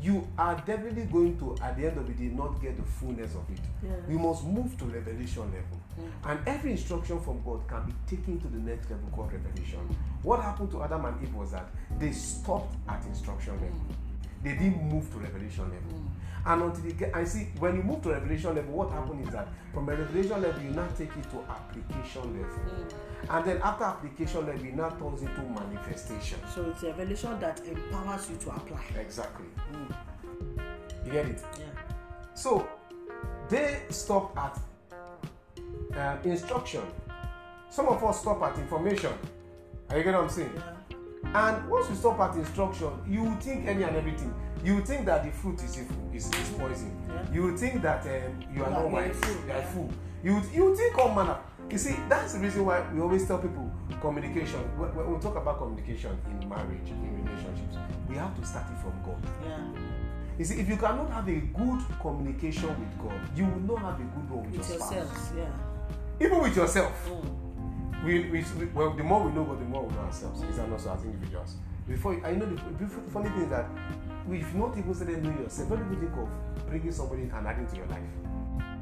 you 0.02 0.28
are 0.38 0.56
definitely 0.66 1.06
going 1.06 1.38
to, 1.40 1.56
at 1.64 1.78
the 1.78 1.88
end 1.88 1.98
of 1.98 2.06
the 2.08 2.14
day, 2.14 2.34
not 2.34 2.62
get 2.62 2.76
the 2.78 2.84
fullness 2.84 3.34
of 3.36 3.50
it. 3.50 3.60
Yeah. 3.84 3.92
We 4.08 4.16
must 4.16 4.44
move 4.46 4.78
to 4.78 4.86
revelation 4.86 5.44
level. 5.44 5.80
Mm. 6.00 6.32
And 6.32 6.48
every 6.48 6.72
instruction 6.72 7.20
from 7.20 7.42
God 7.44 7.68
can 7.68 7.86
be 7.86 7.94
taken 8.16 8.40
to 8.42 8.48
the 8.48 8.60
next 8.60 8.90
level 8.90 9.10
called 9.12 9.32
revelation. 9.34 9.80
What 10.22 10.42
happened 10.42 10.72
to 10.72 10.84
Adam 10.84 11.06
and 11.06 11.22
Eve 11.22 11.34
was 11.36 11.52
that 11.52 11.68
they 12.00 12.12
stopped 12.12 12.76
at 12.88 13.06
instruction 13.06 13.54
level. 13.54 13.70
Mm. 13.70 14.44
They 14.44 14.52
didn't 14.54 14.84
move 14.90 15.10
to 15.12 15.20
revelation 15.20 15.64
level. 15.64 16.00
Mm. 16.00 16.10
And 16.46 16.62
until 16.64 16.84
they 16.84 16.92
get, 16.92 17.16
I 17.16 17.24
see, 17.24 17.48
when 17.60 17.78
you 17.78 17.84
move 17.84 18.02
to 18.04 18.10
revelation 18.10 18.54
level, 18.54 18.74
what 18.74 18.92
happened 18.92 19.26
is 19.26 19.34
that 19.34 19.48
from 19.74 19.88
a 19.88 19.96
revelation 19.96 20.42
level, 20.42 20.62
you 20.62 20.72
now 20.72 20.88
take 20.98 21.16
it 21.16 21.24
to 21.32 21.40
application 21.50 22.42
level. 22.42 22.88
And 23.30 23.46
then 23.46 23.62
after 23.64 23.86
application 23.86 24.46
level, 24.46 24.66
it 24.66 24.76
now 24.76 24.90
turns 24.90 25.22
into 25.22 25.42
manifestation. 25.42 26.40
So 26.54 26.70
it's 26.70 26.84
a 26.84 26.88
revelation 26.88 27.40
that 27.40 27.62
empowers 27.66 28.30
you 28.30 28.36
to 28.38 28.50
apply. 28.50 28.84
Exactly. 29.00 29.46
You 31.06 31.12
get 31.12 31.28
it? 31.28 31.42
Yeah. 31.58 31.66
So 32.34 32.68
they 33.48 33.84
stopped 33.90 34.38
at 34.38 34.60
um, 35.98 36.20
instruction. 36.24 36.82
Some 37.70 37.88
of 37.88 38.04
us 38.04 38.22
stop 38.22 38.42
at 38.44 38.58
information. 38.58 39.12
Are 39.90 39.98
you 39.98 40.04
getting 40.04 40.20
what 40.20 40.26
I'm 40.26 40.30
saying? 40.30 40.52
Yeah. 40.56 40.74
And 41.34 41.70
once 41.70 41.90
you 41.90 41.96
stop 41.96 42.20
at 42.20 42.36
instruction, 42.36 42.90
you 43.08 43.24
will 43.24 43.36
think 43.38 43.66
any 43.68 43.84
and 43.84 43.96
everything. 43.96 44.34
You 44.64 44.76
will 44.76 44.86
think 44.86 45.06
that 45.06 45.24
the 45.24 45.32
fruit 45.32 45.62
is 45.64 45.80
evil, 45.80 45.96
is, 46.14 46.28
is 46.28 46.50
poison. 46.58 46.96
Yeah. 47.08 47.34
You 47.34 47.44
will 47.44 47.58
think 47.58 47.82
that 47.82 48.06
um, 48.06 48.40
you 48.56 48.64
are 48.64 48.70
not 48.70 48.90
wise, 48.90 49.20
you 49.46 49.52
are 49.52 49.62
fool. 49.62 49.92
You 50.24 50.42
you 50.54 50.76
think 50.76 50.98
all 50.98 51.14
manner. 51.14 51.38
You 51.70 51.78
see, 51.78 51.96
that's 52.08 52.34
the 52.34 52.40
reason 52.40 52.66
why 52.66 52.86
we 52.94 53.02
always 53.02 53.26
tell 53.28 53.40
people 53.40 53.72
communication. 54.00 54.60
When, 54.78 54.96
when 54.96 55.14
we 55.14 55.20
talk 55.20 55.36
about 55.36 55.58
communication 55.58 56.18
in 56.40 56.48
marriage, 56.48 56.90
in 56.90 57.26
relationships, 57.26 57.78
we 58.08 58.16
have 58.16 58.40
to 58.40 58.46
start 58.46 58.66
it 58.72 58.78
from 58.82 58.94
God. 59.04 59.22
Yeah. 59.44 59.58
You 60.38 60.46
see, 60.46 60.60
if 60.60 60.70
you 60.70 60.78
cannot 60.78 61.10
have 61.12 61.28
a 61.28 61.40
good 61.40 61.82
communication 62.02 62.70
with 62.70 62.98
God, 63.00 63.20
you 63.36 63.46
will 63.46 63.78
not 63.78 63.80
have 63.80 64.00
a 64.00 64.04
good 64.04 64.30
one 64.30 64.44
with, 64.52 64.58
With 64.60 64.70
your 64.70 64.80
spouse. 64.80 65.32
Yeah. 65.36 65.46
Even 66.20 66.42
with 66.42 66.56
yourself. 66.56 67.10
Mm. 67.10 68.06
We, 68.06 68.30
we, 68.30 68.46
we, 68.60 68.66
well, 68.66 68.92
the 68.92 69.04
more 69.04 69.24
we 69.24 69.32
know 69.32 69.46
God, 69.46 69.60
the 69.60 69.66
more 69.66 69.84
we 69.84 69.96
know 69.96 70.02
ourselves. 70.02 70.42
Is 70.44 70.58
and 70.58 70.74
also 70.74 70.94
as 70.94 71.04
individuals. 71.06 71.56
Before 71.88 72.20
I 72.26 72.32
know 72.34 72.46
the, 72.46 72.56
the 72.56 72.88
funny 73.12 73.30
thing 73.30 73.44
is 73.44 73.50
that 73.50 73.66
we've 74.28 74.56
not 74.56 74.78
even 74.78 74.94
started 74.94 75.24
knowing 75.24 75.38
yourself. 75.38 75.70
Don't 75.70 75.80
even 75.80 76.00
think 76.00 76.18
of 76.18 76.68
bringing 76.68 76.92
somebody 76.92 77.24
and 77.24 77.48
adding 77.48 77.68
to 77.68 77.76
your 77.76 77.88
life. 77.88 78.00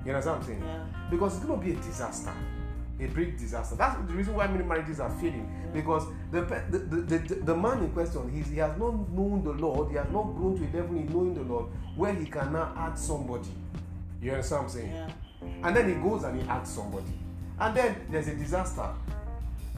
You 0.06 0.12
understand 0.14 0.26
what 0.26 0.36
I'm 0.36 0.44
saying? 0.44 0.64
Yeah. 0.64 0.84
Because 1.10 1.38
it's 1.38 1.46
going 1.46 1.60
to 1.60 1.66
be 1.66 1.74
a 1.74 1.76
disaster, 1.76 2.34
a 3.00 3.06
big 3.08 3.38
disaster. 3.38 3.76
That's 3.76 3.96
the 4.08 4.14
reason 4.14 4.34
why 4.34 4.48
many 4.48 4.64
marriages 4.64 5.00
are 5.00 5.10
failing. 5.10 5.50
Because 5.74 6.06
the, 6.32 6.42
the, 6.42 6.80
the, 6.80 7.18
the, 7.18 7.36
the 7.36 7.56
man 7.56 7.80
in 7.84 7.92
question, 7.92 8.32
he's, 8.32 8.48
he 8.48 8.58
has 8.58 8.78
not 8.78 9.10
known 9.10 9.44
the 9.44 9.52
Lord, 9.52 9.92
he 9.92 9.98
has 9.98 10.10
not 10.12 10.24
grown 10.36 10.58
to 10.58 10.64
a 10.64 10.72
level 10.82 10.98
in 10.98 11.08
knowing 11.12 11.34
the 11.36 11.44
Lord 11.44 11.68
where 11.96 12.14
he 12.14 12.26
can 12.26 12.54
now 12.54 12.74
add 12.76 12.98
somebody. 12.98 13.50
You 14.22 14.32
understand 14.32 14.64
what 14.64 14.72
I'm 14.74 14.80
saying? 14.80 14.92
Yeah. 14.92 15.10
And 15.64 15.76
then 15.76 15.90
he 15.90 15.96
goes 15.96 16.24
and 16.24 16.42
he 16.42 16.48
adds 16.48 16.70
somebody. 16.70 17.14
And 17.60 17.76
then 17.76 17.96
there's 18.10 18.28
a 18.28 18.36
disaster. 18.36 18.90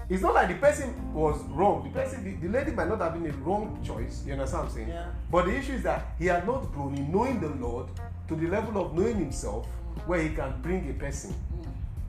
It's 0.10 0.22
not 0.22 0.34
like 0.34 0.50
the 0.50 0.56
person 0.56 1.14
was 1.14 1.42
wrong. 1.46 1.84
The 1.84 1.90
person, 1.90 2.24
the, 2.24 2.48
the 2.48 2.52
lady 2.52 2.72
might 2.72 2.90
not 2.90 3.00
have 3.00 3.14
been 3.14 3.30
a 3.30 3.34
wrong 3.38 3.82
choice. 3.84 4.24
You 4.26 4.34
understand 4.34 4.64
what 4.64 4.70
I'm 4.70 4.76
saying? 4.76 4.90
Yeah. 4.90 5.06
But 5.32 5.46
the 5.46 5.58
issue 5.58 5.74
is 5.74 5.84
that 5.84 6.14
he 6.20 6.26
had 6.26 6.46
not 6.46 6.72
grown 6.74 6.96
in 6.96 7.12
knowing 7.12 7.40
the 7.40 7.50
Lord 7.50 7.88
to 8.28 8.36
the 8.36 8.48
level 8.48 8.86
of 8.86 8.94
knowing 8.94 9.18
himself 9.18 9.66
where 10.06 10.22
he 10.22 10.30
can 10.30 10.62
bring 10.62 10.90
a 10.90 10.94
person 10.94 11.34
mm. 11.34 11.66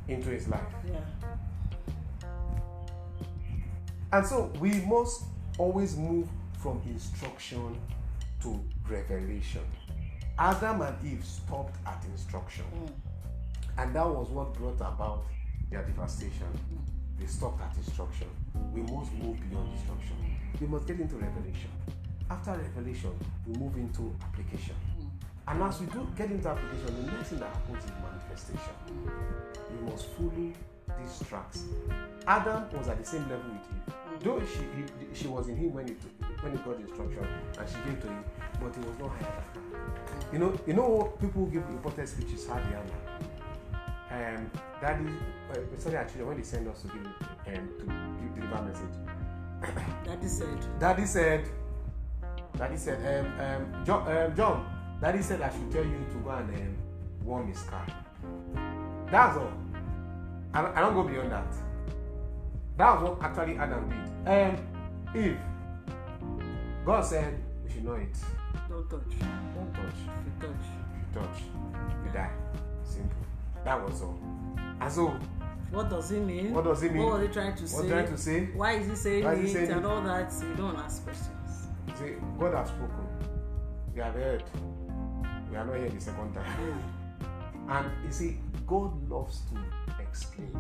into 0.08 0.30
his 0.30 0.48
life. 0.48 0.60
Yeah. 0.86 0.98
And 4.12 4.26
so 4.26 4.52
we 4.60 4.80
must 4.86 5.24
always 5.58 5.96
move 5.96 6.28
from 6.58 6.80
instruction 6.86 7.78
to 8.42 8.60
revelation. 8.88 9.62
Adam 10.38 10.82
and 10.82 10.96
Eve 11.04 11.24
stopped 11.24 11.76
at 11.86 12.04
instruction. 12.12 12.64
Mm. 12.74 13.03
And 13.78 13.94
that 13.94 14.06
was 14.06 14.28
what 14.30 14.54
brought 14.54 14.76
about 14.80 15.24
their 15.70 15.82
devastation. 15.82 16.46
They 17.18 17.26
stopped 17.26 17.60
at 17.60 17.74
destruction. 17.76 18.28
We 18.72 18.82
must 18.82 19.12
move 19.14 19.38
beyond 19.48 19.72
destruction. 19.74 20.16
We 20.60 20.66
must 20.66 20.86
get 20.86 21.00
into 21.00 21.16
revelation. 21.16 21.70
After 22.30 22.52
revelation, 22.52 23.10
we 23.46 23.56
move 23.56 23.76
into 23.76 24.14
application. 24.22 24.74
And 25.46 25.62
as 25.62 25.80
we 25.80 25.86
do 25.86 26.06
get 26.16 26.30
into 26.30 26.48
application, 26.48 27.04
the 27.06 27.12
next 27.12 27.28
thing 27.30 27.38
that 27.40 27.50
happens 27.50 27.84
is 27.84 27.90
manifestation. 28.00 28.74
We 29.70 29.90
must 29.90 30.06
follow 30.10 30.30
these. 30.30 30.54
Adam 32.26 32.64
was 32.76 32.88
at 32.88 32.98
the 32.98 33.04
same 33.04 33.22
level 33.28 33.50
with 33.50 33.60
Eve. 33.88 33.94
Though 34.22 34.40
she, 34.40 34.60
he, 34.60 35.14
she 35.14 35.26
was 35.26 35.48
in 35.48 35.56
him 35.56 35.72
when 35.74 35.88
he, 35.88 35.94
took- 35.94 36.42
when 36.42 36.52
he 36.52 36.58
got 36.58 36.80
instruction 36.80 37.26
and 37.58 37.68
she 37.68 37.74
gave 37.90 38.00
to 38.02 38.06
him, 38.08 38.24
but 38.60 38.74
he 38.74 38.80
was 38.88 38.98
not 38.98 39.10
higher 39.10 39.42
than 39.52 39.62
her. 39.72 40.32
You 40.32 40.38
know, 40.38 40.58
you 40.66 40.72
know 40.74 41.12
people 41.20 41.44
who 41.44 41.50
give 41.50 41.68
important 41.68 42.08
speeches 42.08 42.46
hard 42.46 42.62
the 42.64 42.76
um, 44.14 44.50
daddy, 44.80 45.10
uh, 45.50 45.78
sorry, 45.78 45.96
actually, 45.96 46.24
when 46.24 46.36
they 46.36 46.42
send 46.42 46.68
us 46.68 46.82
to 46.82 46.88
give, 46.88 47.06
um, 47.06 47.68
to 47.78 47.84
give 48.24 48.34
deliver 48.48 48.62
message, 48.62 48.96
Daddy 50.04 50.26
said. 50.28 50.58
daddy 50.78 51.06
said, 51.06 51.44
daddy 52.56 52.76
said, 52.76 52.98
um, 53.24 53.40
um, 53.40 53.84
John, 53.84 54.16
um, 54.16 54.36
John, 54.36 54.66
daddy 55.00 55.22
said 55.22 55.40
I 55.42 55.50
should 55.50 55.70
tell 55.72 55.84
you 55.84 55.98
to 56.12 56.18
go 56.22 56.30
and 56.30 56.50
um, 56.54 56.76
warm 57.24 57.48
his 57.48 57.62
car. 57.62 57.86
That's 59.10 59.36
all. 59.38 59.52
I, 60.52 60.62
don't- 60.62 60.76
I 60.76 60.80
don't 60.80 60.94
go 60.94 61.02
beyond 61.02 61.32
that. 61.32 61.54
That 62.76 63.00
was 63.00 63.10
what 63.10 63.22
actually 63.22 63.56
Adam 63.56 63.88
did. 63.88 64.28
Um, 64.30 64.66
Eve, 65.16 65.38
God 66.84 67.02
said 67.04 67.40
we 67.64 67.70
should 67.72 67.84
know 67.84 67.94
it. 67.94 68.16
Don't 68.68 68.88
touch. 68.90 69.00
Don't 69.54 69.72
touch. 69.74 69.94
If 69.94 70.26
you 70.26 70.48
touch. 70.48 70.66
If 70.92 71.14
you 71.14 71.20
touch, 71.20 71.42
you 72.04 72.12
die. 72.12 72.30
Simple. 72.84 73.16
That 73.64 73.82
was 73.82 74.02
all. 74.02 74.18
And 74.80 74.92
so, 74.92 75.16
What 75.70 75.90
does 75.90 76.10
it 76.12 76.20
mean? 76.20 76.52
What 76.52 76.64
does 76.64 76.82
it 76.82 76.92
mean? 76.92 77.02
What 77.02 77.18
was 77.18 77.26
he 77.28 77.32
trying 77.32 77.54
to 77.56 77.62
what 77.62 77.70
say? 77.70 77.88
trying 77.88 78.06
to 78.08 78.18
say? 78.18 78.44
Why 78.54 78.72
is 78.72 78.88
he 78.88 78.94
saying 78.96 79.24
Why 79.24 79.32
is 79.34 79.38
it 79.38 79.46
he 79.46 79.52
saying 79.54 79.70
and 79.72 79.80
it? 79.80 79.86
all 79.86 80.02
that? 80.02 80.32
You 80.42 80.54
don't 80.54 80.76
ask 80.76 81.02
questions. 81.04 81.68
See, 81.98 82.14
God 82.38 82.54
has 82.54 82.68
spoken. 82.68 83.06
We 83.94 84.00
have 84.00 84.14
heard. 84.14 84.44
We 85.50 85.56
are 85.56 85.64
not 85.64 85.76
here 85.76 85.88
the 85.88 86.00
second 86.00 86.34
time. 86.34 86.82
And 87.68 87.90
you 88.04 88.12
see, 88.12 88.36
God 88.66 89.08
loves 89.08 89.40
to 89.52 90.02
explain. 90.02 90.50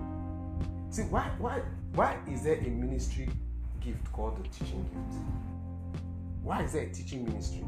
See, 0.90 1.02
why, 1.02 1.28
why, 1.38 1.60
why 1.94 2.16
is 2.30 2.42
there 2.44 2.56
a 2.58 2.68
ministry 2.68 3.28
gift 3.80 4.10
called 4.12 4.42
the 4.42 4.48
teaching 4.48 4.82
gift? 4.84 5.20
Why 6.42 6.62
is 6.62 6.72
there 6.72 6.82
a 6.84 6.90
teaching 6.90 7.24
ministry? 7.24 7.60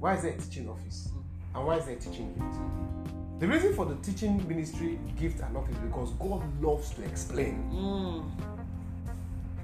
Why 0.00 0.14
is 0.14 0.22
there 0.22 0.32
a 0.32 0.36
teaching 0.38 0.68
office? 0.68 1.08
And 1.54 1.66
why 1.66 1.76
is 1.76 1.84
there 1.84 1.94
a 1.96 1.98
teaching 1.98 2.32
gift? 2.34 3.12
The 3.42 3.48
reason 3.48 3.74
for 3.74 3.86
the 3.86 3.96
teaching 3.96 4.46
ministry 4.46 5.00
gift 5.18 5.40
and 5.40 5.56
office 5.56 5.74
is 5.74 5.80
because 5.80 6.12
God 6.12 6.62
loves 6.62 6.90
to 6.90 7.02
explain. 7.02 7.68
Mm. 7.72 8.30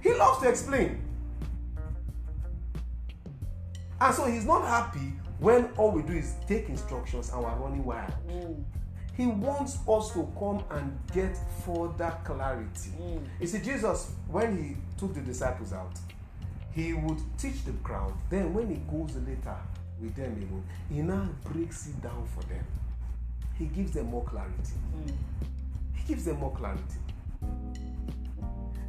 He 0.02 0.12
loves 0.14 0.42
to 0.42 0.48
explain. 0.48 1.00
And 4.00 4.12
so 4.12 4.24
he's 4.24 4.44
not 4.44 4.66
happy 4.66 5.12
when 5.38 5.66
all 5.76 5.92
we 5.92 6.02
do 6.02 6.14
is 6.14 6.34
take 6.48 6.68
instructions 6.68 7.30
and 7.30 7.40
we're 7.40 7.54
running 7.54 7.84
wild. 7.84 8.12
Mm. 8.28 8.64
He 9.16 9.26
wants 9.28 9.78
us 9.88 10.12
to 10.12 10.28
come 10.36 10.64
and 10.72 10.98
get 11.14 11.38
further 11.64 12.18
clarity. 12.24 12.90
Mm. 13.00 13.20
You 13.40 13.46
see, 13.46 13.60
Jesus, 13.60 14.10
when 14.26 14.60
he 14.60 14.76
took 14.98 15.14
the 15.14 15.20
disciples 15.20 15.72
out, 15.72 15.96
he 16.72 16.94
would 16.94 17.20
teach 17.38 17.64
the 17.64 17.70
crowd. 17.84 18.12
Then, 18.28 18.52
when 18.54 18.70
he 18.70 18.82
goes 18.90 19.14
later 19.24 19.54
with 20.00 20.16
them 20.16 20.32
alone, 20.32 20.64
he 20.90 21.00
now 21.00 21.28
breaks 21.44 21.86
it 21.86 22.02
down 22.02 22.26
for 22.34 22.42
them. 22.48 22.64
He 23.58 23.66
gives 23.66 23.92
them 23.92 24.06
more 24.06 24.24
clarity. 24.24 24.74
Mm. 24.96 25.12
He 25.94 26.08
gives 26.08 26.24
them 26.24 26.38
more 26.38 26.52
clarity. 26.52 26.82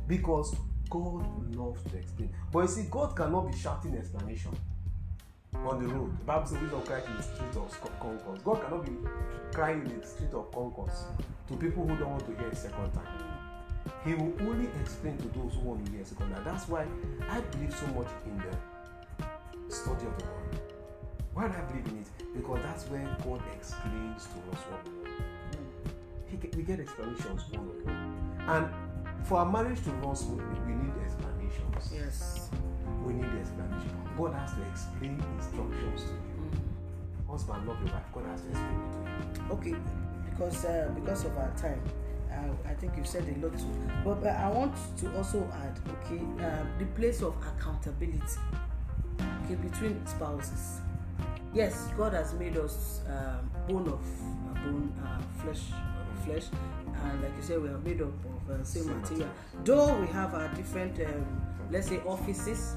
Because 0.07 0.55
God 0.89 1.55
loves 1.55 1.83
to 1.83 1.97
explain. 1.97 2.29
But 2.51 2.59
you 2.61 2.67
see, 2.67 2.83
God 2.83 3.15
cannot 3.15 3.51
be 3.51 3.57
shouting 3.57 3.95
explanation 3.97 4.51
on 5.53 5.81
the 5.81 5.93
road. 5.93 6.17
The 6.19 6.25
Bible 6.25 6.45
says, 6.47 6.61
"We 6.61 6.67
don't 6.67 6.85
cry 6.85 6.99
in 6.99 7.17
the 7.17 7.23
street 7.23 7.55
of 7.55 7.81
concourse." 7.81 8.41
God 8.43 8.61
cannot 8.61 8.85
be 8.85 8.91
crying 9.53 9.85
in 9.85 9.99
the 9.99 10.07
street 10.07 10.33
of 10.33 10.51
concourse 10.51 11.05
to 11.47 11.57
people 11.57 11.87
who 11.87 11.97
don't 11.97 12.11
want 12.11 12.25
to 12.25 12.35
hear 12.35 12.47
a 12.47 12.55
second 12.55 12.91
time. 12.93 13.07
He 14.05 14.13
will 14.13 14.33
only 14.41 14.69
explain 14.81 15.17
to 15.17 15.27
those 15.29 15.53
who 15.55 15.61
want 15.61 15.85
to 15.85 15.91
hear 15.91 16.01
a 16.01 16.05
second 16.05 16.31
time. 16.31 16.43
That's 16.43 16.67
why 16.67 16.87
I 17.29 17.41
believe 17.41 17.75
so 17.75 17.87
much 17.87 18.07
in 18.25 18.37
the 18.37 19.73
study 19.73 20.05
of 20.05 20.17
the 20.17 20.25
word. 20.25 20.61
Why 21.33 21.47
do 21.47 21.53
I 21.53 21.61
believe 21.61 21.87
in 21.87 21.97
it? 21.99 22.18
Because 22.35 22.61
that's 22.63 22.83
where 22.89 23.05
God 23.23 23.41
explains 23.55 24.23
to 24.25 24.37
us 24.55 24.61
what 24.69 24.85
he, 26.27 26.37
get- 26.37 26.55
we 26.55 26.63
get 26.63 26.79
explanations 26.79 27.43
one 27.51 27.59
on 27.59 27.85
one. 27.85 28.47
And 28.47 29.25
for 29.25 29.39
our 29.39 29.45
marriage 29.51 29.83
to 29.83 29.91
run 29.91 30.15
smoothly, 30.15 30.59
we 30.65 30.73
need 30.73 30.93
explanations. 31.03 31.91
Yes. 31.93 32.49
We 33.05 33.13
need 33.13 33.25
explanation. 33.39 33.91
God 34.17 34.33
has 34.33 34.53
to 34.53 34.61
explain 34.69 35.23
instructions 35.37 36.03
to 36.03 36.09
you. 36.13 36.51
Mm. 36.51 37.31
Husband, 37.31 37.67
love 37.67 37.77
your 37.83 37.93
wife. 37.93 38.03
God 38.13 38.25
has 38.27 38.41
to 38.41 38.49
explain 38.49 38.79
it 38.79 39.35
to 39.35 39.41
you. 39.41 39.51
Okay, 39.53 39.75
because 40.29 40.65
uh, 40.65 40.91
because 40.95 41.25
of 41.25 41.37
our 41.37 41.51
time, 41.57 41.81
uh, 42.31 42.69
I 42.69 42.73
think 42.73 42.93
you've 42.97 43.07
said 43.07 43.23
a 43.23 43.45
lot 43.45 43.57
too. 43.57 43.65
But, 44.05 44.21
but 44.21 44.35
I 44.35 44.49
want 44.49 44.75
to 44.99 45.17
also 45.17 45.47
add, 45.53 45.79
okay, 46.05 46.21
uh, 46.43 46.63
the 46.77 46.85
place 46.85 47.21
of 47.21 47.35
accountability, 47.41 48.19
okay, 49.45 49.55
between 49.55 50.05
spouses. 50.05 50.81
Yes, 51.53 51.87
God 51.97 52.13
has 52.13 52.33
made 52.33 52.57
us 52.57 53.01
um, 53.07 53.49
bone 53.67 53.87
of 53.87 53.99
uh, 54.01 54.53
bone, 54.63 54.93
uh, 55.03 55.19
flesh 55.41 55.61
of 55.71 56.25
flesh, 56.25 56.45
and 57.03 57.21
like 57.23 57.31
you 57.37 57.41
said, 57.43 57.61
we 57.61 57.69
are 57.69 57.77
made 57.79 58.01
up 58.01 58.09
of 58.47 58.61
uh, 58.61 58.63
same 58.63 58.85
material. 59.01 59.29
Though 59.63 59.95
we 59.99 60.07
have 60.07 60.33
our 60.35 60.47
different, 60.49 60.99
um, 61.01 61.41
let's 61.71 61.87
say, 61.87 61.99
offices. 62.05 62.75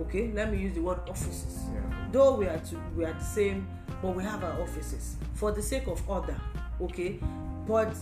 Okay, 0.00 0.30
let 0.32 0.52
me 0.52 0.58
use 0.58 0.74
the 0.74 0.80
word 0.82 0.98
offices 1.08 1.62
Yeah. 1.74 1.80
though 2.12 2.36
we 2.36 2.46
are 2.46 2.58
to, 2.58 2.76
we 2.94 3.04
are 3.04 3.14
the 3.14 3.24
same 3.24 3.66
but 4.02 4.14
we 4.14 4.22
have 4.22 4.44
our 4.44 4.60
offices 4.62 5.16
for 5.34 5.50
the 5.50 5.62
sake 5.62 5.86
of 5.88 6.00
order 6.08 6.38
okay 6.80 7.18
but 7.66 7.92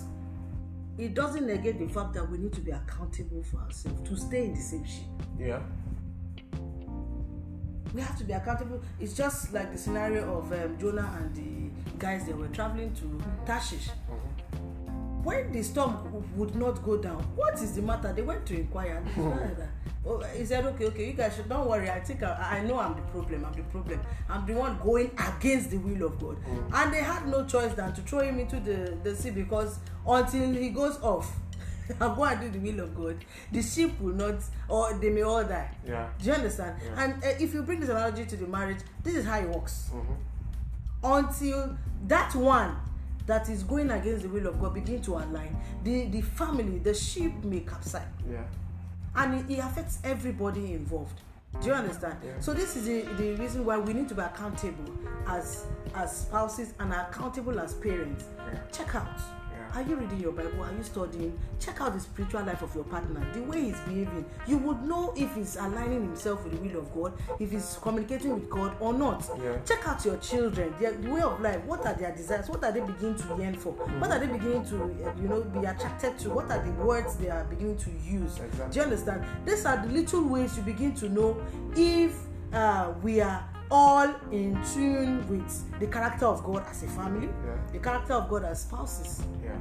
it 0.98 1.14
doesn't 1.14 1.46
negate 1.46 1.78
the 1.78 1.86
fact 1.86 2.12
that 2.14 2.28
we 2.28 2.38
need 2.38 2.52
to 2.52 2.60
be 2.60 2.72
accountable 2.72 3.42
for 3.44 3.58
ourselves 3.60 4.06
to 4.06 4.16
stay 4.16 4.46
in 4.46 4.54
the 4.54 4.60
same 4.60 4.84
ship 4.84 5.04
Yeah. 5.38 5.60
We 7.96 8.02
have 8.02 8.18
to 8.18 8.24
be 8.24 8.34
accountable. 8.34 8.80
It's 9.00 9.14
just 9.14 9.54
like 9.54 9.72
the 9.72 9.78
scenario 9.78 10.38
of 10.38 10.52
um, 10.52 10.76
jonah 10.78 11.10
and 11.18 11.34
the 11.34 11.96
guys 11.98 12.26
they 12.26 12.34
were 12.34 12.48
traveling 12.48 12.94
to 12.94 13.22
tarshish. 13.46 13.88
When 15.24 15.50
the 15.50 15.62
storm 15.62 16.22
would 16.36 16.54
not 16.54 16.84
go 16.84 16.98
down 16.98 17.22
what 17.34 17.54
is 17.54 17.74
the 17.74 17.82
matter? 17.82 18.12
They 18.12 18.22
went 18.22 18.44
to 18.46 18.54
inquire. 18.54 18.96
And 18.98 19.08
he 19.08 19.14
said 19.22 19.56
that 19.56 19.68
oh, 20.06 20.20
he 20.36 20.44
said 20.44 20.66
okay 20.66 20.84
okay 20.84 21.06
you 21.06 21.12
guys 21.14 21.34
should 21.34 21.48
don't 21.48 21.66
worry. 21.66 21.90
I 21.90 22.00
think 22.00 22.22
I, 22.22 22.58
I 22.58 22.66
know 22.66 22.78
i'm 22.78 22.94
the 22.94 23.02
problem 23.02 23.46
i'm 23.46 23.54
the 23.54 23.62
problem. 23.62 23.98
I'm 24.28 24.44
the 24.44 24.52
one 24.54 24.78
going 24.78 25.10
against 25.18 25.70
the 25.70 25.78
will 25.78 26.06
of 26.06 26.20
god. 26.20 26.36
And 26.74 26.92
they 26.92 27.02
had 27.02 27.26
no 27.26 27.46
choice 27.46 27.72
than 27.72 27.94
to 27.94 28.02
throw 28.02 28.20
him 28.20 28.38
into 28.38 28.60
the 28.60 28.94
the 29.02 29.16
sea 29.16 29.30
because 29.30 29.78
until 30.06 30.52
he 30.52 30.68
goes 30.68 31.00
off 31.00 31.34
and 32.00 32.16
go 32.16 32.24
and 32.24 32.40
do 32.40 32.58
the 32.58 32.72
will 32.72 32.80
of 32.84 32.94
god 32.94 33.16
the 33.52 33.62
ship 33.62 33.92
will 34.00 34.14
not 34.14 34.34
or 34.68 34.94
they 34.94 35.10
may 35.10 35.22
all 35.22 35.44
die 35.44 35.70
Yeah. 35.86 36.08
do 36.18 36.26
you 36.26 36.32
understand 36.32 36.76
Yeah. 36.84 37.04
and 37.04 37.24
uh, 37.24 37.28
if 37.40 37.54
you 37.54 37.62
bring 37.62 37.80
this 37.80 37.88
analogy 37.90 38.24
to 38.26 38.36
the 38.36 38.46
marriage 38.46 38.78
this 39.02 39.14
is 39.14 39.24
how 39.24 39.38
it 39.38 39.48
works 39.48 39.90
Mhm. 39.94 40.16
until 41.04 41.76
that 42.08 42.34
one 42.34 42.76
that 43.26 43.48
is 43.48 43.62
going 43.64 43.90
against 43.90 44.22
the 44.22 44.28
will 44.28 44.46
of 44.46 44.60
God 44.60 44.74
begin 44.74 45.02
to 45.02 45.14
align, 45.16 45.56
the 45.82 46.06
the 46.06 46.20
family, 46.20 46.78
the 46.78 46.94
ship 46.94 47.32
may 47.42 47.58
capsize, 47.60 48.06
Yeah. 48.30 48.42
and 49.16 49.34
it, 49.50 49.50
it 49.54 49.58
affects 49.58 49.98
everybody 50.04 50.74
involved. 50.74 51.20
Do 51.60 51.66
you 51.68 51.72
understand? 51.74 52.18
Yeah. 52.24 52.38
So 52.38 52.54
this 52.54 52.76
is 52.76 52.84
the, 52.84 53.02
the 53.16 53.34
reason 53.34 53.64
why 53.64 53.78
we 53.78 53.94
need 53.94 54.08
to 54.10 54.14
be 54.14 54.22
accountable 54.22 54.92
as 55.26 55.64
as 55.94 56.18
spouses 56.18 56.72
and 56.78 56.92
accountable 56.92 57.58
as 57.58 57.74
parents. 57.74 58.24
Yeah. 58.38 58.60
Check 58.70 58.94
out. 58.94 59.18
Are 59.76 59.82
you 59.82 59.96
reading 59.96 60.20
your 60.20 60.32
Bible? 60.32 60.62
Are 60.62 60.72
you 60.72 60.82
studying? 60.82 61.38
Check 61.60 61.82
out 61.82 61.92
the 61.92 62.00
spiritual 62.00 62.42
life 62.44 62.62
of 62.62 62.74
your 62.74 62.84
partner, 62.84 63.20
the 63.34 63.42
way 63.42 63.64
he's 63.64 63.78
behaving. 63.80 64.24
You 64.46 64.56
would 64.56 64.82
know 64.84 65.12
if 65.14 65.34
he's 65.34 65.56
aligning 65.56 66.02
himself 66.02 66.42
with 66.44 66.54
the 66.54 66.66
will 66.66 66.78
of 66.80 66.94
God, 66.94 67.12
if 67.38 67.50
he's 67.50 67.78
communicating 67.82 68.32
with 68.32 68.48
God 68.48 68.74
or 68.80 68.94
not. 68.94 69.28
Yeah. 69.38 69.58
Check 69.66 69.86
out 69.86 70.02
your 70.02 70.16
children, 70.16 70.74
their 70.80 70.92
the 70.92 71.10
way 71.10 71.20
of 71.20 71.42
life. 71.42 71.62
What 71.64 71.84
are 71.84 71.92
their 71.92 72.10
desires? 72.16 72.48
What 72.48 72.64
are 72.64 72.72
they 72.72 72.80
beginning 72.80 73.16
to 73.16 73.36
yearn 73.38 73.54
for? 73.54 73.72
What 73.72 74.10
are 74.10 74.18
they 74.18 74.28
beginning 74.28 74.64
to, 74.64 74.82
uh, 74.82 75.12
you 75.20 75.28
know, 75.28 75.42
be 75.42 75.66
attracted 75.66 76.18
to? 76.20 76.30
What 76.30 76.50
are 76.50 76.64
the 76.64 76.72
words 76.82 77.16
they 77.16 77.28
are 77.28 77.44
beginning 77.44 77.76
to 77.76 77.90
use? 78.02 78.38
Exactly. 78.38 78.72
Do 78.72 78.76
you 78.78 78.82
understand? 78.82 79.26
These 79.44 79.66
are 79.66 79.86
the 79.86 79.92
little 79.92 80.22
ways 80.22 80.56
you 80.56 80.62
begin 80.62 80.94
to 80.94 81.10
know 81.10 81.36
if 81.76 82.16
uh, 82.54 82.94
we 83.02 83.20
are 83.20 83.46
all 83.70 84.14
in 84.30 84.58
tune 84.74 85.26
with 85.28 85.80
the 85.80 85.86
character 85.86 86.26
of 86.26 86.42
God 86.44 86.64
as 86.70 86.82
a 86.82 86.86
family, 86.88 87.28
Yeah. 87.44 87.56
the 87.72 87.78
character 87.78 88.14
of 88.14 88.28
God 88.28 88.44
as 88.44 88.62
spouses. 88.62 89.22
Yeah. 89.44 89.52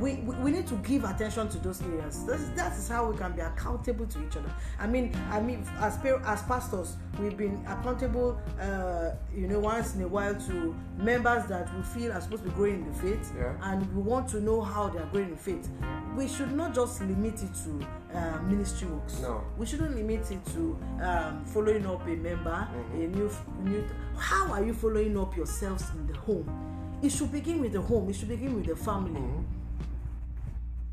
We, 0.00 0.14
we, 0.26 0.34
we 0.36 0.50
need 0.50 0.66
to 0.68 0.76
give 0.76 1.04
attention 1.04 1.48
to 1.50 1.58
those 1.58 1.82
areas. 1.82 2.24
That 2.24 2.40
is, 2.40 2.50
that 2.52 2.72
is 2.72 2.88
how 2.88 3.10
we 3.10 3.18
can 3.18 3.32
be 3.32 3.42
accountable 3.42 4.06
to 4.06 4.26
each 4.26 4.34
other. 4.36 4.50
I 4.78 4.86
mean, 4.86 5.14
I 5.30 5.40
mean, 5.40 5.66
as 5.78 5.98
as 6.24 6.42
pastors, 6.44 6.96
we've 7.20 7.36
been 7.36 7.62
accountable, 7.68 8.40
uh, 8.58 9.10
you 9.34 9.46
know, 9.46 9.58
once 9.60 9.94
in 9.94 10.02
a 10.02 10.08
while 10.08 10.34
to 10.34 10.74
members 10.96 11.44
that 11.46 11.68
we 11.76 11.82
feel 11.82 12.12
are 12.12 12.20
supposed 12.22 12.44
to 12.44 12.48
be 12.48 12.54
growing 12.54 12.76
in 12.76 12.90
the 12.90 12.98
faith, 12.98 13.30
Yeah. 13.36 13.52
and 13.62 13.94
we 13.94 14.00
want 14.00 14.26
to 14.30 14.40
know 14.40 14.62
how 14.62 14.88
they 14.88 15.00
are 15.00 15.06
growing 15.12 15.30
in 15.30 15.36
faith. 15.36 15.68
We 16.16 16.26
should 16.28 16.52
not 16.52 16.74
just 16.74 17.00
limit 17.00 17.34
it 17.42 17.50
to 17.64 17.86
uh, 18.18 18.42
ministry 18.42 18.88
works. 18.88 19.20
No. 19.20 19.44
We 19.56 19.64
shouldn't 19.64 19.94
limit 19.94 20.30
it 20.30 20.44
to 20.54 20.76
um, 21.02 21.44
following 21.44 21.86
up 21.86 22.02
a 22.06 22.16
member, 22.16 22.68
a 22.94 22.96
new, 22.96 23.30
new. 23.62 23.84
How 24.16 24.52
are 24.52 24.62
you 24.64 24.74
following 24.74 25.16
up 25.18 25.36
yourselves 25.36 25.84
in 25.94 26.06
the 26.08 26.16
home? 26.18 26.98
It 27.02 27.10
should 27.10 27.30
begin 27.32 27.60
with 27.60 27.72
the 27.72 27.80
home. 27.80 28.10
It 28.10 28.16
should 28.16 28.28
begin 28.28 28.54
with 28.56 28.66
the 28.66 28.76
family. 28.76 29.20
Mhm. 29.20 29.44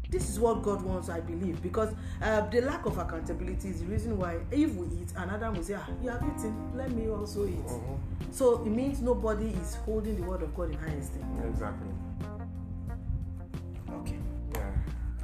This 0.09 0.29
is 0.29 0.39
what 0.39 0.61
God 0.63 0.81
wants, 0.83 1.09
I 1.09 1.19
believe, 1.19 1.61
because 1.61 1.93
uh, 2.21 2.41
the 2.49 2.61
lack 2.61 2.85
of 2.85 2.97
accountability 2.97 3.67
is 3.69 3.81
the 3.81 3.87
reason 3.87 4.17
why 4.17 4.37
if 4.51 4.73
we 4.75 4.85
eat, 5.01 5.11
another 5.17 5.51
will 5.51 5.63
say, 5.63 5.73
ah, 5.73 5.85
"You 6.01 6.09
have 6.11 6.23
eaten, 6.23 6.71
let 6.77 6.91
me 6.91 7.09
also 7.09 7.45
eat." 7.45 7.65
Mhm. 7.65 7.97
So 8.31 8.63
it 8.63 8.69
means 8.69 9.01
nobody 9.01 9.47
is 9.49 9.75
holding 9.83 10.15
the 10.15 10.23
word 10.25 10.43
of 10.43 10.55
God 10.55 10.69
in 10.71 10.77
high 10.77 10.93
esteem. 10.93 11.25
Exactly. 11.49 11.89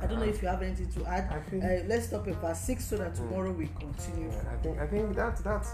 I 0.03 0.07
don't 0.07 0.19
know 0.19 0.25
if 0.25 0.41
you 0.41 0.47
have 0.49 0.61
anything 0.61 0.89
to 0.91 1.05
add. 1.05 1.31
I 1.31 1.39
think- 1.39 1.63
uh, 1.63 1.67
let's 1.87 2.07
stop 2.07 2.27
at 2.27 2.35
verse 2.41 2.59
six 2.59 2.85
so 2.85 2.97
that 2.97 3.15
tomorrow 3.15 3.51
we 3.51 3.67
continue. 3.67 4.29
Yeah, 4.29 4.51
I 4.53 4.57
think 4.61 4.79
I 4.79 4.87
think 4.87 5.15
that 5.15 5.37
that 5.43 5.65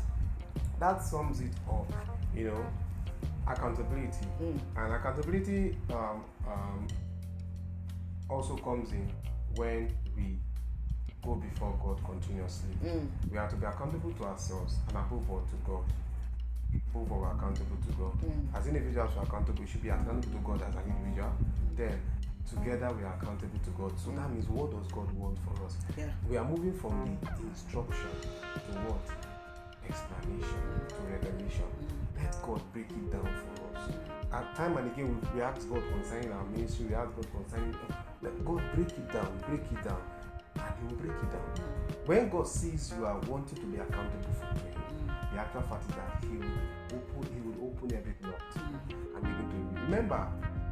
that 0.80 1.04
sums 1.04 1.42
it 1.42 1.52
up. 1.70 1.92
You 2.36 2.52
know, 2.52 2.66
accountability 3.48 4.26
Mm. 4.40 4.60
and 4.78 4.94
accountability 4.94 5.78
um, 5.90 6.24
um, 6.48 6.88
also 8.30 8.56
comes 8.58 8.92
in 8.92 9.10
when 9.56 9.92
we 10.16 10.38
go 11.24 11.36
before 11.36 11.74
God 11.84 12.04
continuously. 12.06 12.76
Mm. 12.84 13.08
We 13.32 13.38
have 13.38 13.50
to 13.50 13.56
be 13.56 13.66
accountable 13.66 14.12
to 14.12 14.24
ourselves 14.26 14.78
and 14.90 14.98
above 14.98 15.28
all 15.30 15.42
to 15.42 15.56
God. 15.66 15.84
Above 16.94 17.12
all, 17.12 17.26
accountable 17.26 17.78
to 17.88 17.92
God. 17.94 18.14
Mm. 18.22 18.56
As 18.56 18.68
individuals, 18.68 19.10
we're 19.18 19.24
accountable. 19.24 19.60
We 19.62 19.68
should 19.68 19.82
be 19.82 19.90
accountable 19.90 20.22
to 20.22 20.46
God 20.46 20.62
as 20.62 20.76
an 20.76 20.84
individual. 20.86 21.32
Then, 21.76 22.00
together, 22.48 22.90
we 22.98 23.04
are 23.04 23.14
accountable 23.14 23.60
to 23.64 23.70
God. 23.72 24.00
So 24.00 24.12
that 24.12 24.28
mm. 24.28 24.34
means, 24.34 24.50
what 24.50 24.72
does 24.72 24.92
God 24.92 25.12
want 25.14 25.38
for 25.46 25.66
us? 25.66 25.78
Yeah. 25.98 26.10
We 26.30 26.38
are 26.38 26.46
moving 26.46 26.74
from 26.74 27.18
the 27.22 27.48
instruction 27.48 28.10
to 28.24 28.72
what? 28.88 29.02
Explanation 29.88 30.64
to 30.90 30.96
revelation. 31.10 31.70
Mm. 31.70 32.24
Let 32.24 32.42
God 32.44 32.62
break 32.74 32.90
it 32.90 33.12
down 33.12 33.26
for 33.26 33.78
us. 33.78 33.90
At 34.32 34.56
time 34.56 34.78
and 34.78 34.92
again, 34.92 35.10
we, 35.10 35.40
we 35.40 35.42
ask 35.42 35.68
God 35.70 35.82
concerning 35.92 36.32
our 36.32 36.44
ministry, 36.46 36.86
we 36.88 36.96
ask 36.96 37.16
God 37.16 37.28
concerning. 37.32 37.74
Eh, 37.74 37.94
let 38.22 38.46
God 38.46 38.62
break 38.76 38.90
it 38.90 39.12
down, 39.14 39.32
break 39.48 39.62
it 39.62 39.84
down, 39.84 40.02
and 40.56 40.74
He 40.80 40.86
will 40.88 41.02
break 41.02 41.18
it 41.18 41.32
down. 41.32 41.50
Mm. 41.56 42.08
When 42.08 42.30
God 42.30 42.48
sees 42.48 42.94
you 42.98 43.06
are 43.06 43.20
wanting 43.28 43.58
to 43.58 43.66
be 43.66 43.78
accountable 43.78 44.34
for 44.38 44.46
Him, 44.66 44.80
the 45.34 45.40
actual 45.40 45.62
fact 45.62 45.90
is 45.90 45.96
that 45.96 46.24
He 46.30 46.38
will 46.38 46.60
open, 46.94 47.34
He 47.34 47.42
will 47.42 47.70
open 47.70 47.96
everything 47.96 48.28
up 48.28 48.42
and 49.16 49.22
begin 49.24 49.50
to 49.50 49.82
remember. 49.82 50.28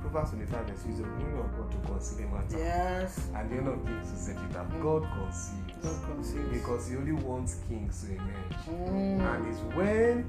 Proverbs 0.09 0.31
25 0.31 0.65
verse 0.67 0.79
6 0.81 0.97
the 0.97 1.03
glory 1.03 1.39
of 1.39 1.57
God 1.57 1.71
to 1.71 1.77
conceal 1.91 2.27
a 2.27 2.31
matter. 2.31 2.57
Yes. 2.57 3.27
And 3.35 3.49
the 3.51 3.57
honor 3.59 3.73
of 3.73 3.85
kings 3.85 4.11
to 4.11 4.17
set 4.17 4.35
it 4.37 4.55
up. 4.55 4.71
Mm. 4.71 4.81
God 4.83 5.03
conceals. 5.13 5.77
God 5.83 6.15
conceals. 6.15 6.49
Because 6.53 6.89
he 6.89 6.95
only 6.97 7.11
wants 7.11 7.55
kings 7.67 8.03
to 8.03 8.11
emerge. 8.11 8.57
Mm. 8.69 9.35
And 9.35 9.47
it's 9.47 9.59
when 9.75 10.25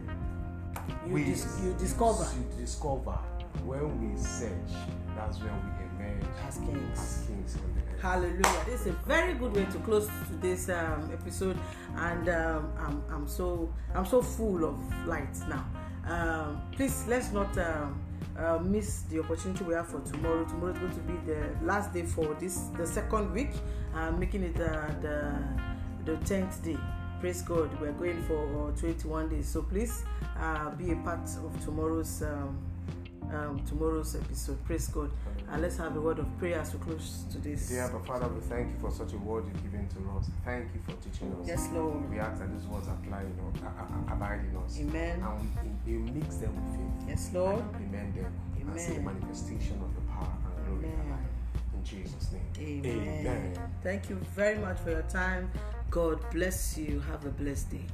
You 1.07 1.13
we 1.13 1.25
dis- 1.25 1.61
you 1.65 1.75
discover. 1.75 2.27
you 2.37 2.61
discover 2.61 3.19
when 3.65 4.13
we 4.15 4.21
search, 4.21 4.51
that's 5.17 5.39
when 5.39 5.51
we 5.51 6.05
emerge. 6.05 6.23
emerge 6.23 6.27
as 6.47 6.57
kings. 6.59 6.99
as 6.99 7.25
kings 7.27 7.57
on 7.57 7.75
the 7.75 7.81
earth. 7.95 8.01
Hallelujah. 8.03 8.65
This 8.67 8.81
is 8.83 8.87
a 8.89 8.93
very 9.07 9.35
good 9.35 9.55
way 9.55 9.65
to 9.65 9.79
close 9.79 10.09
today's 10.29 10.71
um, 10.71 11.11
episode, 11.13 11.59
and 11.97 12.29
um, 12.29 12.73
I'm, 12.79 13.03
I'm 13.11 13.27
so 13.29 13.73
I'm 13.95 14.07
so 14.07 14.23
full 14.23 14.65
of 14.65 14.79
light 15.07 15.37
now. 15.49 15.67
Um, 16.07 16.63
please 16.73 17.05
let's 17.09 17.33
not 17.33 17.57
um, 17.59 18.01
uh, 18.39 18.59
miss 18.59 19.03
the 19.03 19.21
opportunity 19.21 19.65
we 19.65 19.75
have 19.75 19.89
for 19.89 20.01
tomorrow. 20.01 20.45
Tomorrow 20.45 20.73
is 20.73 20.79
going 20.79 20.93
to 20.95 21.01
be 21.01 21.33
the 21.33 21.51
last 21.63 21.93
day 21.93 22.03
for 22.05 22.35
this 22.35 22.69
the 22.77 22.87
second 22.87 23.33
week, 23.33 23.51
uh, 23.95 24.11
making 24.13 24.43
it 24.45 24.57
uh, 24.61 24.89
the 25.01 25.35
the 26.05 26.17
tenth 26.25 26.63
day. 26.65 26.77
Praise 27.21 27.43
God. 27.43 27.69
We're 27.81 27.93
going 27.93 28.23
for 28.23 28.73
21 28.79 29.29
days. 29.29 29.49
So 29.49 29.63
please 29.63 30.05
uh, 30.39 30.71
be 30.71 30.93
a 30.93 30.97
part 30.97 31.29
of 31.45 31.65
tomorrow's 31.65 32.23
um, 32.23 32.57
um, 33.33 33.61
tomorrow's 33.67 34.15
episode. 34.15 34.65
Praise 34.65 34.89
God. 34.89 35.11
And 35.51 35.63
let's 35.63 35.77
have 35.79 35.97
a 35.97 36.01
word 36.01 36.19
of 36.19 36.39
prayer 36.39 36.61
as 36.61 36.73
we 36.75 36.79
close 36.81 37.25
this. 37.43 37.69
Dear 37.69 37.85
Abba 37.85 38.01
Father, 38.05 38.29
we 38.29 38.41
thank 38.43 38.71
you 38.73 38.79
for 38.81 38.91
such 38.91 39.13
a 39.15 39.19
word 39.19 39.45
you've 39.47 39.63
given 39.65 39.89
to 39.89 39.97
us. 40.19 40.31
Thank 40.45 40.69
you 40.75 40.81
for 40.87 40.93
teaching 41.03 41.35
us. 41.41 41.47
Yes, 41.47 41.69
Lord. 41.73 42.09
We 42.11 42.19
ask 42.19 42.41
that 42.41 42.53
these 42.57 42.67
words 42.67 42.87
apply, 42.89 43.23
you 43.23 43.35
know, 43.37 43.53
a- 43.67 44.13
abide 44.13 44.41
in 44.51 44.57
us. 44.57 44.79
Amen. 44.81 45.23
And 45.23 45.77
we, 45.87 45.97
we 45.97 46.11
mix 46.13 46.37
them 46.37 46.55
with 46.55 46.77
faith. 46.77 46.98
Yes, 47.09 47.31
Lord. 47.33 47.57
And 47.57 47.65
implement 47.75 48.15
them 48.15 48.33
and 48.61 48.81
see 48.81 48.93
the 48.95 49.01
manifestation 49.01 49.81
of 49.83 49.93
your 49.93 50.03
power 50.13 50.33
and 50.57 50.81
glory 50.81 50.95
in 50.95 51.01
our 51.01 51.17
life. 51.17 51.31
In 51.75 51.85
Jesus' 51.85 52.33
name. 52.33 52.83
Amen. 52.85 53.59
Thank 53.83 54.11
you 54.11 54.17
very 54.35 54.59
much 54.59 54.79
for 54.81 54.91
your 54.91 55.03
time. 55.03 55.51
God 55.91 56.19
bless 56.31 56.77
you. 56.77 57.01
Have 57.11 57.25
a 57.25 57.31
blessed 57.31 57.71
day. 57.71 57.87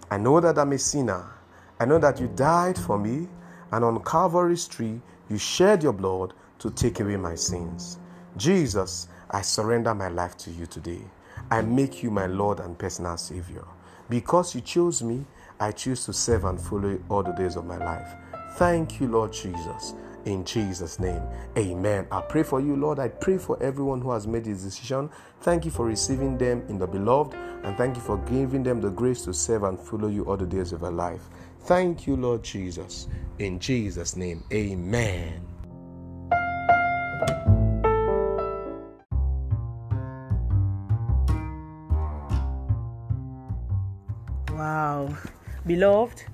I 0.08 0.18
know 0.18 0.38
that 0.38 0.56
I'm 0.56 0.70
a 0.72 0.78
sinner. 0.78 1.26
I 1.80 1.84
know 1.84 1.98
that 1.98 2.20
you 2.20 2.28
died 2.28 2.78
for 2.78 2.96
me. 2.96 3.26
And 3.72 3.84
on 3.84 4.04
Calvary's 4.04 4.68
tree, 4.68 5.00
you 5.28 5.36
shed 5.36 5.82
your 5.82 5.92
blood 5.92 6.32
to 6.60 6.70
take 6.70 7.00
away 7.00 7.16
my 7.16 7.34
sins. 7.34 7.98
Jesus, 8.36 9.08
I 9.30 9.42
surrender 9.42 9.94
my 9.96 10.08
life 10.08 10.36
to 10.38 10.50
you 10.52 10.66
today. 10.66 11.02
I 11.50 11.62
make 11.62 12.04
you 12.04 12.12
my 12.12 12.26
Lord 12.26 12.60
and 12.60 12.78
personal 12.78 13.16
Savior. 13.16 13.64
Because 14.10 14.54
you 14.54 14.60
chose 14.60 15.02
me, 15.02 15.24
I 15.58 15.72
choose 15.72 16.04
to 16.06 16.12
serve 16.12 16.44
and 16.44 16.60
follow 16.60 16.90
you 16.90 17.04
all 17.08 17.22
the 17.22 17.32
days 17.32 17.56
of 17.56 17.64
my 17.64 17.78
life. 17.78 18.08
Thank 18.56 19.00
you, 19.00 19.06
Lord 19.06 19.32
Jesus. 19.32 19.94
In 20.26 20.44
Jesus' 20.44 20.98
name, 20.98 21.22
amen. 21.56 22.06
I 22.12 22.20
pray 22.20 22.42
for 22.42 22.60
you, 22.60 22.76
Lord. 22.76 22.98
I 22.98 23.08
pray 23.08 23.38
for 23.38 23.62
everyone 23.62 24.02
who 24.02 24.10
has 24.10 24.26
made 24.26 24.44
this 24.44 24.62
decision. 24.62 25.08
Thank 25.40 25.64
you 25.64 25.70
for 25.70 25.86
receiving 25.86 26.36
them 26.36 26.62
in 26.68 26.78
the 26.78 26.86
beloved, 26.86 27.34
and 27.34 27.76
thank 27.78 27.96
you 27.96 28.02
for 28.02 28.18
giving 28.18 28.62
them 28.62 28.82
the 28.82 28.90
grace 28.90 29.22
to 29.22 29.32
serve 29.32 29.62
and 29.62 29.78
follow 29.78 30.08
you 30.08 30.24
all 30.24 30.36
the 30.36 30.44
days 30.44 30.72
of 30.72 30.80
their 30.80 30.90
life. 30.90 31.22
Thank 31.60 32.06
you, 32.06 32.16
Lord 32.16 32.42
Jesus. 32.42 33.08
In 33.38 33.58
Jesus' 33.58 34.16
name, 34.16 34.44
amen. 34.52 35.49
Beloved, 45.70 46.26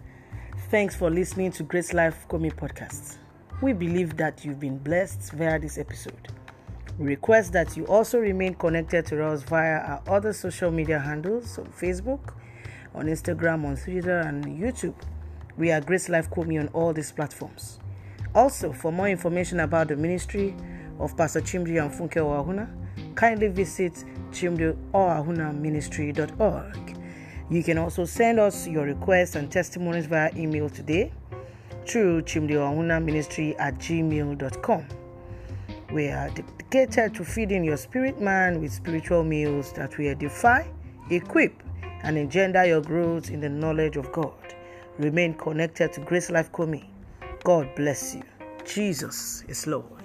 thanks 0.71 0.97
for 0.97 1.11
listening 1.11 1.53
to 1.53 1.63
Grace 1.63 1.93
Life 1.93 2.27
Komi 2.27 2.51
Podcast. 2.51 3.19
We 3.61 3.75
believe 3.75 4.17
that 4.17 4.47
you've 4.47 4.59
been 4.59 4.79
blessed 4.79 5.33
via 5.33 5.59
this 5.59 5.77
episode. 5.77 6.29
We 6.99 7.09
request 7.09 7.53
that 7.53 7.77
you 7.77 7.85
also 7.85 8.19
remain 8.19 8.55
connected 8.55 9.05
to 9.09 9.23
us 9.23 9.43
via 9.43 9.81
our 9.81 10.03
other 10.09 10.33
social 10.33 10.71
media 10.71 10.99
handles 10.99 11.59
on 11.59 11.67
Facebook, 11.67 12.33
on 12.95 13.09
Instagram, 13.09 13.67
on 13.67 13.77
Twitter, 13.77 14.21
and 14.21 14.43
YouTube. 14.47 14.95
We 15.59 15.71
are 15.71 15.83
Grace 15.83 16.09
Life 16.09 16.31
Komi 16.31 16.59
on 16.59 16.69
all 16.69 16.95
these 16.95 17.13
platforms. 17.13 17.79
Also, 18.35 18.73
for 18.73 18.91
more 18.91 19.11
information 19.11 19.61
about 19.61 19.89
the 19.89 19.97
ministry 19.97 20.57
of 20.99 21.15
Pastor 21.15 21.43
Chimdi 21.43 21.79
and 21.79 21.93
Funke 21.93 22.23
Oahuna, 22.23 22.71
kindly 23.15 23.49
visit 23.49 24.03
chimdioahunaministry.org. 24.31 26.96
You 27.49 27.63
can 27.63 27.79
also 27.79 28.05
send 28.05 28.41
us 28.41 28.67
your 28.67 28.85
requests 28.85 29.37
and 29.37 29.51
testimonies 29.51 30.07
via 30.07 30.31
email 30.37 30.69
today 30.69 31.13
through 31.87 32.23
chimdioahunaministry 32.23 33.55
at 33.61 33.79
gmail.com. 33.79 34.87
We 35.93 36.09
are 36.09 36.29
dedicated 36.31 37.15
to 37.15 37.25
feeding 37.25 37.63
your 37.63 37.77
spirit 37.77 38.21
man 38.21 38.61
with 38.61 38.73
spiritual 38.73 39.23
meals 39.23 39.73
that 39.75 39.97
will 39.97 40.09
edify, 40.09 40.65
equip, 41.11 41.63
and 42.03 42.19
engender 42.19 42.67
your 42.67 42.81
growth 42.81 43.31
in 43.31 43.41
the 43.41 43.49
knowledge 43.49 43.97
of 43.97 44.11
God. 44.11 44.35
Remain 44.99 45.35
connected 45.35 45.93
to 45.93 46.01
Grace 46.01 46.31
Life 46.31 46.51
Komi. 46.51 46.85
God 47.45 47.73
bless 47.77 48.17
you. 48.17 48.23
Jesus 48.65 49.45
is 49.47 49.69
Lord. 49.69 49.96